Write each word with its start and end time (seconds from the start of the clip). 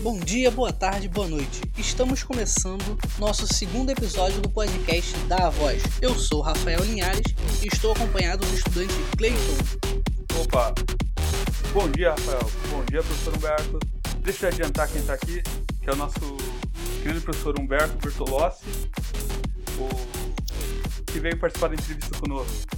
Bom 0.00 0.16
dia, 0.20 0.48
boa 0.48 0.72
tarde, 0.72 1.08
boa 1.08 1.26
noite. 1.26 1.60
Estamos 1.76 2.22
começando 2.22 2.96
nosso 3.18 3.52
segundo 3.52 3.90
episódio 3.90 4.40
do 4.40 4.48
podcast 4.48 5.12
da 5.26 5.50
Voz. 5.50 5.82
Eu 6.00 6.14
sou 6.14 6.40
Rafael 6.40 6.84
Linhares 6.84 7.34
e 7.60 7.66
estou 7.66 7.90
acompanhado 7.92 8.46
do 8.46 8.54
estudante 8.54 8.94
Cleiton. 9.16 9.56
Opa! 10.40 10.72
Bom 11.72 11.90
dia, 11.90 12.10
Rafael. 12.10 12.48
Bom 12.70 12.84
dia, 12.84 13.02
professor 13.02 13.36
Humberto. 13.36 13.78
Deixa 14.20 14.46
eu 14.46 14.50
adiantar 14.50 14.88
quem 14.88 15.00
está 15.00 15.14
aqui, 15.14 15.42
que 15.82 15.90
é 15.90 15.92
o 15.92 15.96
nosso 15.96 16.20
querido 17.02 17.20
professor 17.20 17.58
Humberto 17.58 17.98
Bertolossi, 17.98 18.66
o... 19.78 21.04
que 21.06 21.18
veio 21.18 21.36
participar 21.40 21.68
da 21.68 21.74
entrevista 21.74 22.16
conosco. 22.20 22.77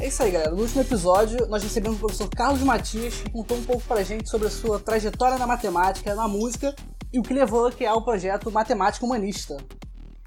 É 0.00 0.06
isso 0.06 0.22
aí, 0.22 0.30
galera. 0.30 0.50
No 0.50 0.62
último 0.62 0.80
episódio, 0.80 1.46
nós 1.48 1.62
recebemos 1.62 1.98
o 1.98 2.00
professor 2.00 2.30
Carlos 2.30 2.62
Matias, 2.62 3.20
que 3.20 3.30
contou 3.30 3.58
um 3.58 3.62
pouco 3.62 3.82
pra 3.82 4.02
gente 4.02 4.30
sobre 4.30 4.46
a 4.46 4.50
sua 4.50 4.80
trajetória 4.80 5.36
na 5.36 5.46
matemática, 5.46 6.14
na 6.14 6.26
música 6.26 6.74
e 7.12 7.18
o 7.18 7.22
que 7.22 7.34
levou 7.34 7.66
a 7.66 7.72
criar 7.72 7.94
o 7.94 8.02
projeto 8.02 8.50
Matemática 8.50 9.04
Humanista. 9.04 9.58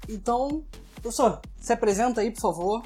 Então, 0.08 0.64
professor, 1.02 1.40
se 1.56 1.72
apresenta 1.72 2.20
aí, 2.20 2.30
por 2.30 2.40
favor. 2.40 2.82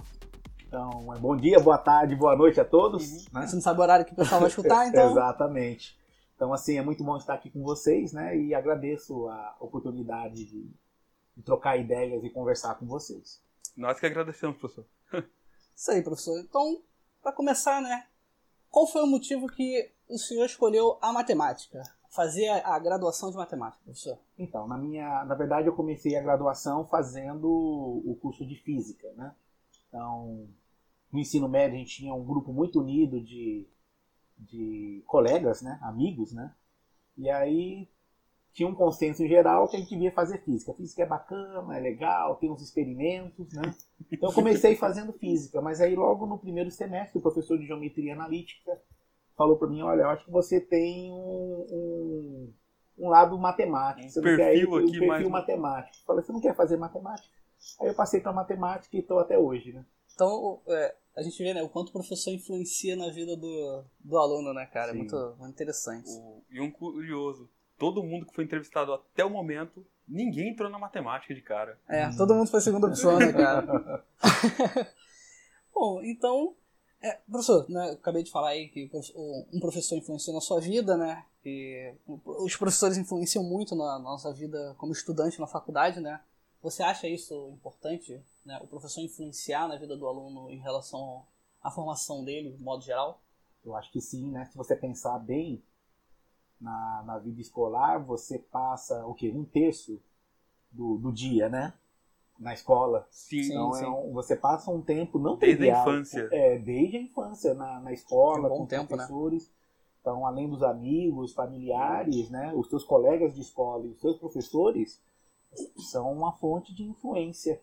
Então, 0.67 0.89
bom 1.21 1.37
dia, 1.37 1.61
boa 1.61 1.77
tarde, 1.77 2.17
boa 2.17 2.35
noite 2.35 2.59
a 2.59 2.65
todos. 2.65 3.07
Uhum. 3.07 3.25
Né? 3.35 3.47
Você 3.47 3.55
não 3.57 3.63
sabe 3.63 3.81
o 3.81 3.83
horário 3.83 4.07
que 4.07 4.15
o 4.15 4.17
pessoal 4.17 4.41
vai 4.41 4.49
escutar, 4.49 4.89
então. 4.89 5.11
Exatamente. 5.11 5.95
Então, 6.37 6.55
assim, 6.55 6.79
é 6.79 6.83
muito 6.83 7.05
bom 7.05 7.19
estar 7.19 7.35
aqui 7.35 7.51
com 7.51 7.63
vocês, 7.63 8.15
né? 8.15 8.35
E 8.35 8.55
agradeço 8.55 9.29
a 9.29 9.57
oportunidade 9.61 10.43
de, 10.43 10.71
de 11.37 11.43
trocar 11.45 11.77
ideias 11.77 12.25
e 12.25 12.31
conversar 12.31 12.77
com 12.77 12.87
vocês. 12.87 13.43
Nós 13.77 14.01
que 14.01 14.07
agradecemos, 14.07 14.57
professor. 14.57 14.87
Isso 15.79 15.93
aí, 15.93 16.03
professor. 16.03 16.41
Então, 16.41 16.83
para 17.23 17.31
começar, 17.31 17.81
né? 17.81 18.09
Qual 18.69 18.85
foi 18.85 19.01
o 19.01 19.07
motivo 19.07 19.47
que 19.47 19.93
o 20.09 20.19
senhor 20.19 20.45
escolheu 20.45 20.99
a 21.01 21.13
matemática? 21.13 21.81
Fazer 22.11 22.49
a, 22.49 22.77
graduação 22.81 23.31
de 23.31 23.37
matemática, 23.37 23.81
professor? 23.85 24.19
Então, 24.37 24.67
na 24.67 24.77
minha, 24.77 25.25
na 25.25 25.37
verdade, 25.37 25.69
eu 25.69 25.77
comecei 25.77 26.17
a 26.17 26.21
graduação 26.21 26.85
fazendo 26.85 27.49
o 27.49 28.19
curso 28.21 28.45
de 28.45 28.57
física, 28.57 29.09
né? 29.13 29.33
Então, 29.87 30.49
no 31.13 31.21
ensino 31.21 31.49
médio 31.49 31.77
a 31.77 31.79
gente 31.79 31.99
tinha 31.99 32.13
um 32.13 32.25
grupo 32.25 32.53
muito 32.53 32.81
unido 32.81 33.21
de, 33.21 33.65
de 34.37 35.05
colegas, 35.07 35.63
né? 35.63 35.79
Amigos, 35.81 36.33
né? 36.33 36.53
E 37.17 37.31
aí 37.31 37.89
tinha 38.59 38.69
um 38.69 38.75
consenso 38.75 39.25
geral 39.25 39.69
que 39.69 39.77
a 39.77 39.79
gente 39.79 39.91
devia 39.91 40.11
fazer 40.11 40.43
física. 40.43 40.75
Física 40.75 41.05
é 41.05 41.07
bacana, 41.07 41.77
é 41.77 41.81
legal, 41.81 42.35
tem 42.35 42.51
uns 42.51 42.61
experimentos, 42.61 43.53
né? 43.53 43.73
Então 44.11 44.31
eu 44.31 44.35
comecei 44.35 44.75
fazendo 44.75 45.13
física, 45.13 45.61
mas 45.61 45.81
aí 45.81 45.95
logo 45.95 46.27
no 46.27 46.37
primeiro 46.37 46.69
semestre 46.69 47.17
o 47.17 47.23
professor 47.23 47.57
de 47.57 47.69
geometria 47.69 48.15
analítica 48.15 48.77
falou 49.37 49.57
para 49.57 49.69
mim, 49.69 49.83
olha, 49.83 50.03
eu 50.03 50.09
acho 50.09 50.25
que 50.25 50.33
você 50.33 50.61
tem 50.61 51.13
um, 51.13 51.67
um, 51.71 52.53
um 52.99 53.09
lado 53.09 53.39
matemático, 53.39 54.11
você 54.11 54.19
um 54.19 54.25
não 54.25 54.37
quer 54.37 54.57
ir, 54.57 54.67
um 54.67 54.91
perfil 54.91 55.07
mais... 55.07 55.29
matemático. 55.29 55.97
Eu 55.97 56.05
falei, 56.05 56.25
você 56.25 56.33
não 56.33 56.41
quer 56.41 56.57
fazer 56.57 56.77
matemática? 56.77 57.39
Aí 57.81 57.87
eu 57.87 57.95
passei 57.95 58.21
para 58.21 58.33
matemática 58.33 58.97
e 58.97 58.99
estou 58.99 59.21
até 59.21 59.39
hoje, 59.39 59.73
né? 59.73 59.87
Então, 60.13 60.61
é, 60.67 60.97
a 61.17 61.23
gente 61.23 61.41
vê 61.41 61.55
né, 61.55 61.63
o 61.63 61.69
quanto 61.69 61.91
o 61.91 61.93
professor 61.93 62.33
influencia 62.33 62.97
na 62.97 63.09
vida 63.09 63.37
do, 63.37 63.85
do 64.01 64.19
aluno, 64.19 64.53
né, 64.53 64.67
cara? 64.67 64.91
É 64.91 64.95
muito, 64.95 65.37
muito 65.39 65.55
interessante. 65.55 66.11
O, 66.11 66.43
e 66.51 66.61
um 66.61 66.73
curioso, 66.73 67.49
todo 67.79 68.03
mundo 68.03 68.27
que 68.27 68.35
foi 68.35 68.45
entrevistado 68.45 68.93
até 68.93 69.25
o 69.25 69.31
momento, 69.31 69.87
ninguém 70.07 70.51
entrou 70.51 70.69
na 70.69 70.79
matemática 70.79 71.35
de 71.35 71.41
cara. 71.41 71.79
É, 71.89 72.11
todo 72.17 72.35
mundo 72.35 72.51
foi 72.51 72.61
segunda 72.61 72.89
opção, 72.89 73.19
né, 73.19 73.33
cara? 73.33 74.05
Bom, 75.73 76.03
então, 76.03 76.57
é, 77.01 77.13
professor, 77.31 77.69
né, 77.71 77.93
acabei 77.93 78.25
de 78.25 78.31
falar 78.31 78.51
aí 78.51 78.69
que 78.69 78.91
um 79.53 79.61
professor 79.61 79.97
influenciou 79.97 80.35
na 80.35 80.41
sua 80.41 80.61
vida, 80.61 80.97
né? 80.97 81.25
Que 81.41 81.95
os 82.07 82.57
professores 82.57 82.99
influenciam 82.99 83.45
muito 83.45 83.77
na 83.77 83.99
nossa 83.99 84.33
vida 84.33 84.75
como 84.77 84.93
estudante 84.93 85.39
na 85.39 85.47
faculdade, 85.47 86.01
né? 86.01 86.21
Você 86.61 86.83
acha 86.83 87.07
isso 87.07 87.51
importante, 87.53 88.21
né? 88.45 88.59
O 88.61 88.67
professor 88.67 89.01
influenciar 89.01 89.69
na 89.69 89.77
vida 89.77 89.97
do 89.97 90.09
aluno 90.09 90.51
em 90.51 90.59
relação 90.59 91.25
à 91.63 91.71
formação 91.71 92.25
dele, 92.25 92.51
de 92.51 92.63
modo 92.63 92.83
geral? 92.83 93.23
Eu 93.65 93.77
acho 93.77 93.93
que 93.93 94.01
sim, 94.01 94.29
né? 94.33 94.47
Se 94.47 94.57
você 94.57 94.75
pensar 94.75 95.19
bem, 95.21 95.63
na, 96.61 97.03
na 97.05 97.19
vida 97.19 97.41
escolar, 97.41 97.99
você 97.99 98.39
passa 98.39 99.07
o 99.07 99.15
quê? 99.15 99.31
Um 99.35 99.45
terço 99.45 100.01
do, 100.71 100.97
do 100.99 101.13
dia, 101.13 101.49
né? 101.49 101.75
Na 102.39 102.53
escola. 102.53 103.07
Sim, 103.11 103.41
então 103.41 103.73
sim. 103.73 103.85
É 103.85 103.89
um, 103.89 104.13
você 104.13 104.37
passa 104.37 104.71
um 104.71 104.81
tempo 104.81 105.19
não 105.19 105.37
Desde 105.37 105.59
trivial, 105.59 105.89
a 105.89 105.93
infância. 105.93 106.29
É, 106.33 106.59
desde 106.59 106.97
a 106.97 107.01
infância, 107.01 107.55
na, 107.55 107.81
na 107.81 107.93
escola, 107.93 108.49
um 108.53 108.59
com 108.59 108.67
tempo, 108.67 108.83
né? 108.83 108.89
professores. 108.89 109.49
Né? 109.49 109.55
Então, 110.01 110.27
além 110.27 110.49
dos 110.49 110.63
amigos, 110.63 111.33
familiares, 111.33 112.31
né? 112.31 112.53
Os 112.55 112.69
seus 112.69 112.85
colegas 112.85 113.35
de 113.35 113.41
escola 113.41 113.87
e 113.87 113.91
os 113.91 114.01
seus 114.01 114.17
professores 114.17 115.03
são 115.91 116.13
uma 116.13 116.33
fonte 116.33 116.75
de 116.75 116.85
influência 116.85 117.61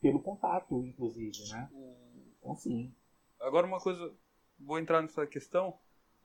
pelo 0.00 0.20
contato, 0.20 0.82
inclusive, 0.84 1.48
né? 1.50 1.68
Então, 2.38 2.54
sim. 2.54 2.94
Agora, 3.40 3.66
uma 3.66 3.80
coisa, 3.80 4.12
vou 4.58 4.78
entrar 4.78 5.02
nessa 5.02 5.26
questão 5.26 5.74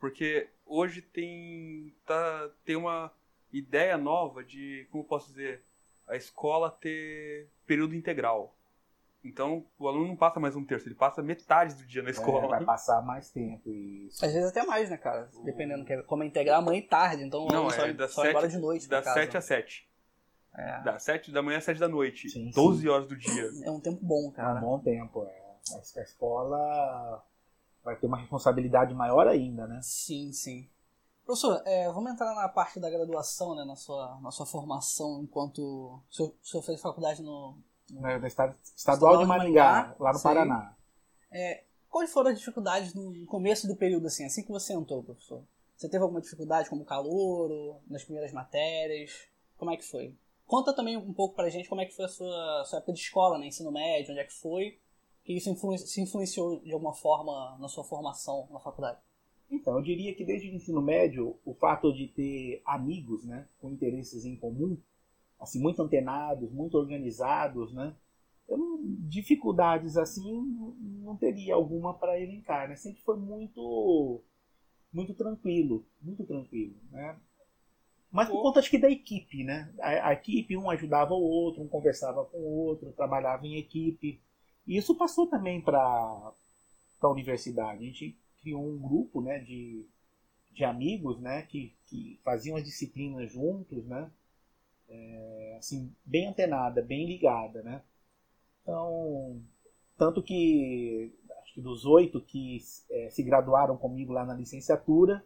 porque 0.03 0.49
hoje 0.65 1.01
tem, 1.01 1.95
tá, 2.05 2.49
tem 2.65 2.75
uma 2.75 3.09
ideia 3.53 3.97
nova 3.97 4.43
de, 4.43 4.85
como 4.91 5.01
posso 5.05 5.29
dizer, 5.29 5.63
a 6.05 6.17
escola 6.17 6.69
ter 6.69 7.47
período 7.65 7.95
integral. 7.95 8.53
Então, 9.23 9.65
o 9.79 9.87
aluno 9.87 10.09
não 10.09 10.17
passa 10.17 10.41
mais 10.41 10.57
um 10.57 10.65
terço, 10.65 10.89
ele 10.89 10.95
passa 10.95 11.23
metade 11.23 11.75
do 11.75 11.85
dia 11.85 12.03
na 12.03 12.09
escola. 12.09 12.47
É, 12.47 12.49
vai 12.49 12.65
passar 12.65 13.01
mais 13.01 13.31
tempo. 13.31 13.69
Isso. 13.69 14.25
Às 14.25 14.33
vezes 14.33 14.49
até 14.49 14.65
mais, 14.65 14.89
né, 14.89 14.97
cara? 14.97 15.29
Dependendo, 15.45 15.85
que 15.85 15.93
é, 15.93 16.01
como 16.01 16.21
é 16.21 16.25
integrar 16.25 16.61
manhã 16.61 16.79
e 16.79 16.81
tarde, 16.81 17.23
então 17.23 17.47
não, 17.47 17.69
só, 17.69 17.85
é 17.85 17.93
da 17.93 18.09
só 18.09 18.23
sete, 18.23 18.31
embora 18.31 18.49
de 18.49 18.57
noite. 18.57 18.89
Das 18.89 19.05
7 19.05 19.37
às 19.37 19.45
7. 19.45 19.89
É. 20.53 20.81
Das 20.81 21.01
7 21.03 21.31
da 21.31 21.41
manhã 21.41 21.59
às 21.59 21.63
7 21.63 21.79
da 21.79 21.87
noite. 21.87 22.29
Sim, 22.29 22.51
12 22.53 22.81
sim. 22.81 22.89
horas 22.89 23.07
do 23.07 23.15
dia. 23.15 23.49
É 23.63 23.71
um 23.71 23.79
tempo 23.79 23.99
bom, 24.03 24.29
cara. 24.31 24.59
É 24.59 24.61
um 24.61 24.65
bom 24.65 24.79
tempo. 24.79 25.23
É. 25.23 25.43
A 25.97 26.01
escola 26.01 27.23
vai 27.83 27.95
ter 27.95 28.07
uma 28.07 28.17
responsabilidade 28.17 28.93
maior 28.93 29.27
ainda, 29.27 29.67
né? 29.67 29.79
Sim, 29.81 30.31
sim. 30.31 30.69
Professor, 31.25 31.61
é, 31.65 31.89
vamos 31.91 32.11
entrar 32.11 32.33
na 32.35 32.49
parte 32.49 32.79
da 32.79 32.89
graduação, 32.89 33.55
né, 33.55 33.63
na 33.63 33.75
sua, 33.75 34.19
na 34.21 34.29
sua 34.29 34.45
formação 34.45 35.21
enquanto 35.23 35.59
o 35.59 36.03
senhor, 36.09 36.29
o 36.29 36.45
senhor 36.45 36.63
fez 36.63 36.81
faculdade 36.81 37.21
no, 37.21 37.57
no 37.89 38.01
Na, 38.01 38.19
na 38.19 38.27
estado, 38.27 38.55
estadual, 38.75 39.17
de 39.17 39.25
Maringá, 39.25 39.95
lá 39.99 40.11
no 40.11 40.17
Sim. 40.17 40.23
Paraná. 40.23 40.75
É, 41.31 41.63
quais 41.89 42.11
foram 42.11 42.31
as 42.31 42.39
dificuldades 42.39 42.93
no 42.93 43.25
começo 43.25 43.67
do 43.67 43.75
período, 43.75 44.07
assim, 44.07 44.25
assim 44.25 44.43
que 44.43 44.51
você 44.51 44.73
entrou, 44.73 45.01
professor? 45.01 45.43
Você 45.77 45.87
teve 45.89 46.03
alguma 46.03 46.21
dificuldade 46.21 46.69
como 46.69 46.85
calor, 46.85 47.79
nas 47.87 48.03
primeiras 48.03 48.31
matérias? 48.33 49.27
Como 49.57 49.71
é 49.71 49.77
que 49.77 49.83
foi? 49.83 50.17
Conta 50.45 50.73
também 50.73 50.97
um 50.97 51.13
pouco 51.13 51.35
pra 51.35 51.49
gente 51.49 51.69
como 51.69 51.81
é 51.81 51.85
que 51.85 51.95
foi 51.95 52.05
a 52.05 52.09
sua, 52.09 52.63
sua 52.65 52.77
época 52.79 52.93
de 52.93 52.99
escola, 52.99 53.37
né, 53.39 53.47
ensino 53.47 53.71
médio, 53.71 54.11
onde 54.11 54.19
é 54.19 54.25
que 54.25 54.33
foi, 54.33 54.77
que 55.23 55.33
isso 55.33 55.53
se 55.77 56.01
influenciou 56.01 56.59
de 56.59 56.71
alguma 56.73 56.93
forma 56.93 57.57
na 57.59 57.67
sua 57.67 57.83
formação 57.83 58.47
na 58.51 58.59
faculdade. 58.59 58.99
Então, 59.49 59.75
eu 59.77 59.81
diria 59.81 60.13
que 60.15 60.25
desde 60.25 60.49
o 60.49 60.53
ensino 60.53 60.81
médio, 60.81 61.37
o 61.45 61.53
fato 61.53 61.93
de 61.93 62.07
ter 62.07 62.61
amigos, 62.65 63.23
né, 63.25 63.47
com 63.59 63.69
interesses 63.69 64.25
em 64.25 64.35
comum, 64.35 64.77
assim, 65.39 65.61
muito 65.61 65.81
antenados, 65.81 66.51
muito 66.51 66.77
organizados, 66.77 67.71
né, 67.73 67.95
não, 68.49 68.79
dificuldades 69.07 69.95
assim 69.95 70.43
não 71.03 71.15
teria 71.15 71.55
alguma 71.55 71.93
para 71.93 72.19
elencar, 72.19 72.67
né, 72.67 72.75
sempre 72.75 73.01
foi 73.03 73.17
muito, 73.17 74.21
muito 74.91 75.13
tranquilo, 75.13 75.85
muito 76.01 76.25
tranquilo, 76.25 76.75
né. 76.91 77.17
Mas 78.11 78.29
por 78.29 78.43
conta, 78.43 78.59
acho 78.59 78.69
que 78.69 78.77
da 78.77 78.89
equipe, 78.91 79.43
né, 79.43 79.73
a, 79.79 80.09
a 80.09 80.13
equipe, 80.13 80.57
um 80.57 80.69
ajudava 80.69 81.13
o 81.13 81.21
outro, 81.21 81.63
um 81.63 81.67
conversava 81.67 82.25
com 82.25 82.37
o 82.37 82.65
outro, 82.65 82.91
trabalhava 82.91 83.45
em 83.47 83.57
equipe, 83.57 84.21
e 84.65 84.77
isso 84.77 84.95
passou 84.95 85.27
também 85.27 85.61
para 85.61 85.79
a 85.79 87.07
universidade, 87.09 87.83
a 87.83 87.85
gente 87.85 88.17
criou 88.41 88.65
um 88.65 88.77
grupo 88.77 89.21
né, 89.21 89.39
de, 89.39 89.85
de 90.51 90.63
amigos 90.63 91.19
né, 91.19 91.43
que, 91.43 91.75
que 91.87 92.19
faziam 92.23 92.57
as 92.57 92.63
disciplinas 92.63 93.31
juntos, 93.31 93.85
né, 93.85 94.09
é, 94.89 95.55
assim, 95.57 95.93
bem 96.05 96.27
antenada, 96.27 96.81
bem 96.81 97.05
ligada. 97.05 97.61
Né? 97.63 97.81
Então, 98.61 99.41
tanto 99.97 100.21
que 100.21 101.13
acho 101.41 101.53
que 101.53 101.61
dos 101.61 101.85
oito 101.85 102.21
que 102.21 102.57
é, 102.89 103.09
se 103.09 103.23
graduaram 103.23 103.77
comigo 103.77 104.13
lá 104.13 104.25
na 104.25 104.33
licenciatura, 104.33 105.25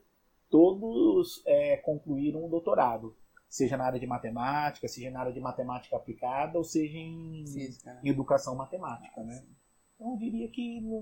todos 0.50 1.44
é, 1.46 1.78
concluíram 1.78 2.46
o 2.46 2.50
doutorado, 2.50 3.16
seja 3.50 3.78
na 3.78 3.86
área 3.86 4.00
de 4.00 4.08
matemática, 4.08 4.88
seja 4.88 5.10
na 5.10 5.22
área 5.22 5.34
de 5.34 5.40
matemática 5.40 5.96
aplicada, 5.96 6.58
ou 6.58 6.64
seja 6.64 6.98
em, 6.98 7.46
Física, 7.48 7.94
né? 7.94 8.02
em 8.04 8.10
educação 8.10 8.56
matemática. 8.56 9.24
Né? 9.24 9.44
Então, 9.96 10.12
eu 10.12 10.18
diria 10.18 10.50
que 10.50 10.82
não, 10.82 11.02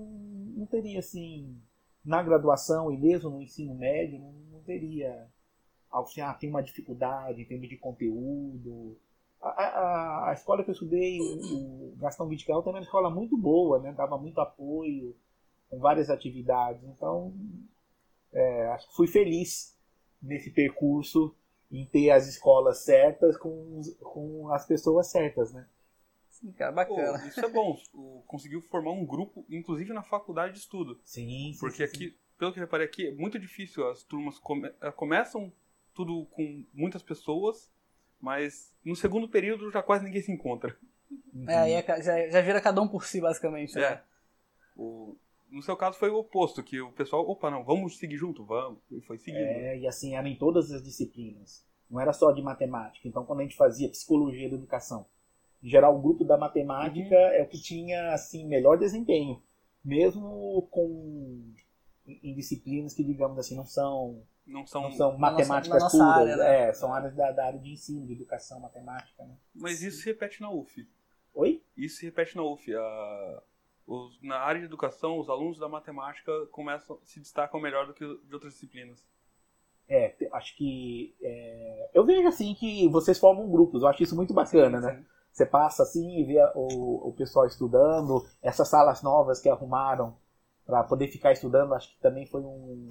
não 0.56 0.66
teria 0.66 1.00
assim 1.00 1.60
na 2.04 2.22
graduação 2.22 2.92
e 2.92 2.96
mesmo 2.96 3.30
no 3.30 3.42
ensino 3.42 3.74
médio, 3.74 4.20
não, 4.20 4.32
não 4.32 4.60
teria 4.62 5.28
algo 5.90 6.08
assim, 6.08 6.20
ah, 6.20 6.34
tem 6.34 6.48
uma 6.48 6.62
dificuldade 6.62 7.42
em 7.42 7.44
termos 7.44 7.68
de 7.68 7.76
conteúdo. 7.76 8.96
A, 9.40 9.48
a, 9.48 10.30
a 10.30 10.32
escola 10.32 10.62
que 10.62 10.70
eu 10.70 10.72
estudei, 10.74 11.20
o, 11.20 11.92
o 11.92 11.96
Gastão 11.96 12.28
Vidigal, 12.28 12.62
também 12.62 12.76
era 12.76 12.80
uma 12.80 12.86
escola 12.86 13.10
muito 13.10 13.36
boa, 13.36 13.80
né? 13.80 13.92
dava 13.92 14.16
muito 14.16 14.40
apoio, 14.40 15.16
com 15.68 15.78
várias 15.78 16.08
atividades. 16.08 16.82
Então, 16.84 17.34
é, 18.32 18.68
acho 18.68 18.88
que 18.88 18.94
fui 18.94 19.08
feliz 19.08 19.76
nesse 20.22 20.50
percurso 20.50 21.34
em 21.70 21.84
ter 21.86 22.10
as 22.10 22.26
escolas 22.28 22.78
certas 22.78 23.36
com, 23.36 23.80
com 24.00 24.52
as 24.52 24.66
pessoas 24.66 25.08
certas, 25.08 25.52
né? 25.52 25.66
Sim, 26.30 26.52
cara, 26.52 26.70
bacana. 26.72 27.18
Pô, 27.18 27.26
isso 27.26 27.44
é 27.44 27.48
bom. 27.48 27.78
Conseguiu 28.26 28.60
formar 28.62 28.92
um 28.92 29.06
grupo, 29.06 29.44
inclusive 29.48 29.92
na 29.92 30.02
faculdade 30.02 30.52
de 30.52 30.58
estudo. 30.60 31.00
Sim, 31.02 31.52
sim, 31.52 31.58
Porque 31.58 31.86
sim, 31.86 31.94
aqui, 31.96 32.18
pelo 32.38 32.52
que 32.52 32.58
eu 32.58 32.62
reparei 32.64 32.86
aqui, 32.86 33.06
é 33.08 33.12
muito 33.12 33.38
difícil. 33.38 33.88
As 33.88 34.02
turmas 34.02 34.38
come- 34.38 34.72
eh, 34.80 34.90
começam 34.92 35.50
tudo 35.94 36.26
com 36.26 36.64
muitas 36.74 37.02
pessoas, 37.02 37.72
mas 38.20 38.74
no 38.84 38.94
segundo 38.94 39.28
período 39.28 39.70
já 39.70 39.82
quase 39.82 40.04
ninguém 40.04 40.20
se 40.20 40.30
encontra. 40.30 40.76
Uhum. 41.32 41.48
É, 41.48 41.56
aí 41.56 41.72
é 41.72 41.82
ca- 41.82 42.00
já, 42.00 42.28
já 42.28 42.40
vira 42.42 42.60
cada 42.60 42.82
um 42.82 42.88
por 42.88 43.04
si, 43.06 43.20
basicamente. 43.20 43.78
É. 43.78 43.90
Né? 43.92 44.02
O- 44.76 45.16
no 45.50 45.62
seu 45.62 45.76
caso 45.76 45.98
foi 45.98 46.10
o 46.10 46.16
oposto, 46.16 46.62
que 46.62 46.80
o 46.80 46.92
pessoal, 46.92 47.28
opa, 47.28 47.50
não, 47.50 47.64
vamos 47.64 47.98
seguir 47.98 48.16
junto, 48.16 48.44
vamos. 48.44 48.78
E 48.90 49.00
foi 49.00 49.18
seguindo. 49.18 49.42
É, 49.42 49.78
e 49.78 49.86
assim, 49.86 50.14
era 50.16 50.28
em 50.28 50.36
todas 50.36 50.70
as 50.72 50.82
disciplinas. 50.82 51.64
Não 51.90 52.00
era 52.00 52.12
só 52.12 52.32
de 52.32 52.42
matemática. 52.42 53.06
Então, 53.06 53.24
quando 53.24 53.40
a 53.40 53.42
gente 53.42 53.56
fazia 53.56 53.88
psicologia 53.88 54.48
da 54.50 54.56
educação, 54.56 55.06
em 55.62 55.68
geral, 55.68 55.96
o 55.96 56.02
grupo 56.02 56.24
da 56.24 56.36
matemática 56.36 57.14
é 57.14 57.42
o 57.42 57.48
que 57.48 57.60
tinha, 57.60 58.12
assim, 58.12 58.46
melhor 58.46 58.76
desempenho. 58.78 59.42
Mesmo 59.84 60.66
com 60.70 61.52
em 62.06 62.34
disciplinas 62.34 62.92
que, 62.94 63.02
digamos 63.02 63.38
assim, 63.38 63.56
não 63.56 63.64
são, 63.64 64.22
Não 64.46 64.64
são. 64.66 64.82
não 64.82 64.92
são 64.92 65.18
matemáticas 65.18 65.82
nossa- 65.82 65.96
puras. 65.98 66.16
área, 66.16 66.36
né? 66.36 66.68
É, 66.68 66.72
são 66.72 66.92
áreas 66.94 67.14
da, 67.16 67.32
da 67.32 67.46
área 67.46 67.58
de 67.58 67.72
ensino, 67.72 68.06
de 68.06 68.12
educação, 68.12 68.60
matemática, 68.60 69.24
né? 69.24 69.36
Mas 69.54 69.82
isso 69.82 69.98
se 70.02 70.06
repete 70.06 70.40
na 70.40 70.50
UF. 70.50 70.88
Oi? 71.34 71.62
Isso 71.76 71.96
se 71.98 72.06
repete 72.06 72.36
na 72.36 72.42
UF. 72.44 72.72
A- 72.74 73.42
os- 73.86 74.20
na 74.22 74.38
área 74.38 74.60
de 74.60 74.66
educação, 74.66 75.18
os 75.18 75.28
alunos 75.28 75.58
da 75.58 75.68
matemática 75.68 76.32
começam 76.52 76.98
se 77.04 77.20
destacam 77.20 77.60
melhor 77.60 77.86
do 77.86 77.94
que 77.94 78.04
de 78.04 78.34
outras 78.34 78.54
disciplinas. 78.54 79.04
É, 79.88 80.16
acho 80.32 80.56
que. 80.56 81.14
é, 81.22 81.90
eu 81.94 82.04
vejo 82.04 82.26
assim 82.26 82.54
que 82.54 82.88
vocês 82.88 83.18
formam 83.18 83.48
grupos, 83.48 83.82
eu 83.82 83.88
acho 83.88 84.02
isso 84.02 84.16
muito 84.16 84.34
bacana, 84.34 84.80
né? 84.80 85.04
Você 85.32 85.46
passa 85.46 85.82
assim 85.84 86.18
e 86.18 86.24
vê 86.24 86.40
o, 86.56 87.08
o 87.08 87.12
pessoal 87.12 87.46
estudando, 87.46 88.24
essas 88.42 88.68
salas 88.68 89.02
novas 89.02 89.38
que 89.40 89.48
arrumaram 89.48 90.16
para 90.64 90.82
poder 90.82 91.06
ficar 91.08 91.30
estudando, 91.32 91.74
acho 91.74 91.94
que 91.94 92.00
também 92.00 92.26
foi 92.26 92.40
um- 92.40 92.88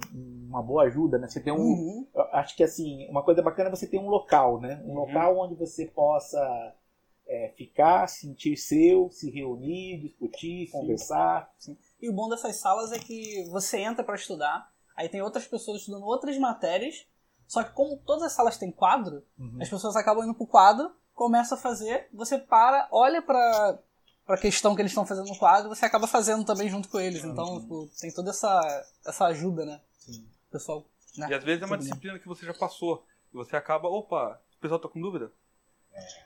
uma 0.48 0.62
boa 0.62 0.84
ajuda, 0.84 1.18
né? 1.18 1.28
Você 1.28 1.40
tem 1.42 1.52
um. 1.52 1.58
Uhum. 1.58 2.06
Acho 2.32 2.56
que 2.56 2.64
assim, 2.64 3.06
uma 3.10 3.22
coisa 3.22 3.42
bacana 3.42 3.68
é 3.68 3.76
você 3.76 3.86
ter 3.86 3.98
um 3.98 4.08
local, 4.08 4.58
né? 4.60 4.80
Um 4.86 4.90
Uhum. 4.90 4.94
local 4.94 5.38
onde 5.38 5.54
você 5.54 5.86
possa 5.86 6.38
é, 7.26 7.52
ficar, 7.56 8.06
sentir 8.08 8.56
seu, 8.56 9.10
se 9.10 9.30
reunir, 9.30 10.00
discutir, 10.00 10.70
conversar. 10.70 11.50
E 12.00 12.08
o 12.08 12.12
bom 12.12 12.28
dessas 12.28 12.56
salas 12.56 12.92
é 12.92 12.98
que 12.98 13.44
você 13.50 13.78
entra 13.80 14.04
pra 14.04 14.14
estudar, 14.14 14.70
aí 14.96 15.08
tem 15.08 15.22
outras 15.22 15.46
pessoas 15.46 15.80
estudando 15.80 16.04
outras 16.04 16.38
matérias, 16.38 17.06
só 17.46 17.62
que 17.62 17.72
como 17.72 17.96
todas 17.98 18.24
as 18.24 18.32
salas 18.32 18.56
têm 18.58 18.70
quadro, 18.70 19.22
Uhum. 19.38 19.58
as 19.60 19.68
pessoas 19.68 19.96
acabam 19.96 20.24
indo 20.24 20.34
pro 20.34 20.46
quadro, 20.46 20.90
começa 21.14 21.54
a 21.54 21.58
fazer, 21.58 22.08
você 22.12 22.38
para, 22.38 22.88
olha 22.90 23.22
pra, 23.22 23.78
pra 24.26 24.36
questão 24.38 24.74
que 24.74 24.82
eles 24.82 24.90
estão 24.92 25.06
fazendo 25.06 25.28
no 25.28 25.38
quadro, 25.38 25.68
você 25.68 25.84
acaba 25.86 26.06
fazendo 26.06 26.44
também 26.44 26.68
junto 26.68 26.88
com 26.88 27.00
eles. 27.00 27.24
Então, 27.24 27.44
Uhum. 27.44 27.60
tipo, 27.60 27.90
tem 28.00 28.12
toda 28.12 28.30
essa, 28.30 28.86
essa 29.06 29.26
ajuda, 29.26 29.64
né? 29.64 29.80
Sim. 29.98 30.26
O 30.48 30.52
pessoal. 30.52 30.84
Né? 31.16 31.28
E 31.30 31.34
às 31.34 31.42
vezes 31.42 31.62
é 31.62 31.64
uma 31.64 31.76
Tudo 31.76 31.84
bem. 31.84 31.88
disciplina 31.88 32.18
que 32.18 32.28
você 32.28 32.44
já 32.44 32.52
passou. 32.54 33.04
E 33.32 33.36
você 33.36 33.56
acaba, 33.56 33.88
opa, 33.88 34.40
o 34.58 34.60
pessoal 34.60 34.78
tá 34.78 34.88
com 34.88 35.00
dúvida? 35.00 35.32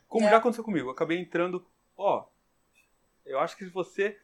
Como 0.09 0.27
É. 0.27 0.31
já 0.31 0.37
aconteceu 0.39 0.65
comigo, 0.65 0.89
eu 0.89 0.93
acabei 0.93 1.19
entrando, 1.19 1.65
ó, 1.97 2.27
eu 3.25 3.39
acho 3.39 3.57
que 3.57 3.65
se 3.65 3.71
você 3.71 4.17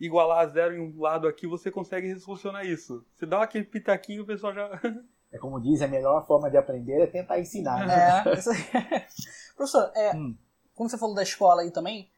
igualar 0.00 0.38
a 0.40 0.46
zero 0.46 0.74
em 0.74 0.80
um 0.80 1.00
lado 1.00 1.28
aqui, 1.28 1.46
você 1.46 1.70
consegue 1.70 2.18
solucionar 2.18 2.64
isso. 2.66 3.04
Você 3.14 3.26
dá 3.26 3.42
aquele 3.42 3.64
pitaquinho, 3.64 4.22
o 4.22 4.26
pessoal 4.26 4.52
já. 4.54 4.68
É 5.32 5.38
como 5.38 5.60
diz, 5.60 5.82
a 5.82 5.88
melhor 5.88 6.24
forma 6.28 6.48
de 6.48 6.56
aprender 6.56 7.00
é 7.00 7.06
tentar 7.08 7.40
ensinar, 7.40 7.84
né? 7.84 8.22
É, 8.24 8.34
isso. 8.38 8.50
Professor, 9.56 9.90
é, 9.96 10.14
Hum. 10.14 10.36
como 10.76 10.88
você 10.88 10.96
falou 10.96 11.12
da 11.12 11.24
escola 11.24 11.62
aí 11.62 11.72
também, 11.72 12.08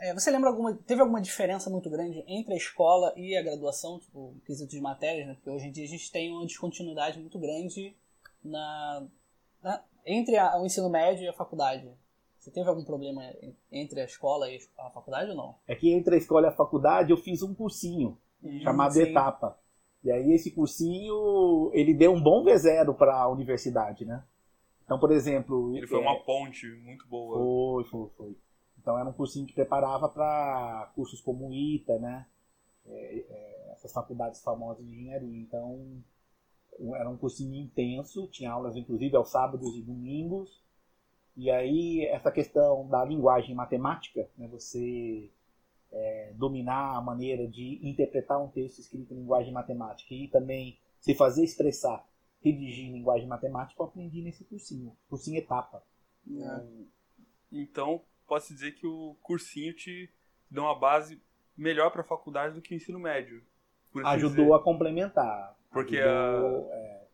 é, 0.00 0.12
você 0.12 0.28
lembra 0.28 0.50
alguma. 0.50 0.74
Teve 0.74 1.00
alguma 1.00 1.20
diferença 1.20 1.70
muito 1.70 1.88
grande 1.88 2.24
entre 2.26 2.54
a 2.54 2.56
escola 2.56 3.12
e 3.16 3.36
a 3.36 3.42
graduação, 3.42 4.00
tipo, 4.00 4.34
quesito 4.44 4.70
de 4.72 4.80
matérias, 4.80 5.28
né? 5.28 5.34
Porque 5.34 5.48
hoje 5.50 5.66
em 5.68 5.70
dia 5.72 5.84
a 5.84 5.88
gente 5.88 6.10
tem 6.10 6.32
uma 6.32 6.44
descontinuidade 6.46 7.20
muito 7.20 7.38
grande 7.38 7.96
na, 8.42 9.06
na- 9.62 9.84
entre 10.04 10.36
a- 10.36 10.56
o 10.60 10.66
ensino 10.66 10.90
médio 10.90 11.24
e 11.26 11.28
a 11.28 11.32
faculdade. 11.32 11.88
Você 12.38 12.50
teve 12.50 12.68
algum 12.68 12.84
problema 12.84 13.24
en- 13.42 13.54
entre 13.70 14.00
a 14.00 14.04
escola 14.04 14.48
e 14.50 14.58
a 14.78 14.90
faculdade 14.90 15.30
ou 15.30 15.36
não? 15.36 15.56
É 15.66 15.74
que 15.74 15.92
entre 15.92 16.14
a 16.14 16.18
escola 16.18 16.46
e 16.46 16.50
a 16.50 16.54
faculdade 16.56 17.10
eu 17.10 17.16
fiz 17.16 17.42
um 17.42 17.54
cursinho 17.54 18.16
chamado 18.62 18.94
sim. 18.94 19.02
Etapa. 19.02 19.58
E 20.04 20.10
aí 20.12 20.32
esse 20.32 20.52
cursinho, 20.52 21.70
ele 21.74 21.92
deu 21.92 22.12
um 22.12 22.22
bom 22.22 22.44
V0 22.44 22.94
para 22.96 23.20
a 23.20 23.28
universidade, 23.28 24.04
né? 24.04 24.24
Então, 24.84 24.98
por 24.98 25.10
exemplo... 25.10 25.76
Ele 25.76 25.86
foi 25.86 25.98
é, 25.98 26.02
uma 26.02 26.18
ponte 26.20 26.66
muito 26.82 27.06
boa. 27.08 27.36
Foi, 27.36 27.84
foi, 27.84 28.10
foi. 28.16 28.36
Então 28.80 28.96
era 28.98 29.08
um 29.08 29.12
cursinho 29.12 29.46
que 29.46 29.52
preparava 29.52 30.08
para 30.08 30.92
cursos 30.94 31.20
como 31.20 31.48
o 31.48 31.52
ITA, 31.52 31.98
né? 31.98 32.26
É, 32.86 33.18
é, 33.28 33.72
essas 33.72 33.92
faculdades 33.92 34.40
famosas 34.40 34.86
de 34.86 34.92
engenharia. 34.92 35.38
Então 35.40 36.02
era 36.94 37.10
um 37.10 37.16
cursinho 37.16 37.54
intenso, 37.54 38.28
tinha 38.28 38.52
aulas 38.52 38.76
inclusive 38.76 39.14
aos 39.16 39.30
sábados 39.30 39.76
e 39.76 39.82
domingos. 39.82 40.62
E 41.38 41.52
aí 41.52 42.04
essa 42.06 42.32
questão 42.32 42.88
da 42.88 43.04
linguagem 43.04 43.54
matemática, 43.54 44.28
né? 44.36 44.48
Você 44.48 45.30
é, 45.92 46.32
dominar 46.34 46.96
a 46.96 47.00
maneira 47.00 47.46
de 47.46 47.78
interpretar 47.80 48.42
um 48.42 48.48
texto 48.48 48.80
escrito 48.80 49.14
em 49.14 49.18
linguagem 49.18 49.52
matemática 49.52 50.12
e 50.12 50.26
também 50.26 50.76
se 50.98 51.14
fazer 51.14 51.44
expressar, 51.44 52.04
redigir 52.42 52.86
em 52.86 52.92
linguagem 52.92 53.28
matemática, 53.28 53.80
eu 53.80 53.86
aprendi 53.86 54.20
nesse 54.20 54.44
cursinho, 54.44 54.96
cursinho 55.08 55.38
etapa. 55.38 55.80
É. 56.28 56.64
Então, 57.52 58.02
posso 58.26 58.52
dizer 58.52 58.72
que 58.72 58.88
o 58.88 59.16
cursinho 59.22 59.72
te 59.72 60.12
deu 60.50 60.64
uma 60.64 60.76
base 60.76 61.22
melhor 61.56 61.92
para 61.92 62.00
a 62.00 62.04
faculdade 62.04 62.56
do 62.56 62.60
que 62.60 62.74
o 62.74 62.76
ensino 62.76 62.98
médio. 62.98 63.44
assim 63.94 64.06
ajudou 64.06 64.44
dizer. 64.44 64.54
a 64.54 64.58
complementar. 64.58 65.56
Porque 65.70 65.98
Ajudou, 65.98 66.68
é, 66.72 67.07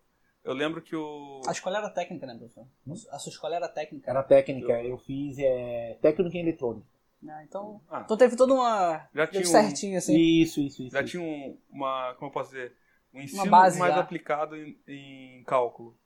Eu 0.45 0.53
lembro 0.53 0.83
que 0.83 0.95
o. 0.95 1.41
A 1.49 1.53
escola 1.53 1.79
era 1.79 1.89
técnica, 1.91 2.27
né, 2.27 2.37
professor? 2.37 2.67
A 3.11 3.19
sua 3.19 3.31
escola 3.31 3.57
era 3.57 3.69
técnica. 3.69 4.11
era 4.11 4.23
técnica, 4.23 4.83
eu 4.83 4.99
fiz 4.99 5.39
é, 5.39 5.97
técnica 6.03 6.37
em 6.37 6.41
eletrônica. 6.41 6.87
Ah, 7.27 7.43
então, 7.43 7.81
Ah, 7.89 8.03
então 8.05 8.17
teve 8.19 8.37
toda 8.37 8.53
uma. 8.53 9.09
Já 9.15 9.27
tinha 9.27 9.43
um- 9.43 9.47
certinho, 9.47 9.97
assim. 9.97 10.15
Isso, 10.15 10.61
isso, 10.61 10.83
isso. 10.83 10.93
já 10.93 11.01
isso. 11.01 11.11
tinha 11.13 11.23
um- 11.23 11.57
uma. 11.71 12.15
Como 12.19 12.29
eu 12.29 12.33
posso 12.33 12.51
dizer? 12.51 12.77
Um 13.15 13.21
ensino 13.23 13.47
base 13.51 13.79
mais 13.79 13.95
já. 13.95 14.01
aplicado 14.01 14.55
em, 14.57 14.77
em 14.87 15.43
cálculo. 15.45 15.97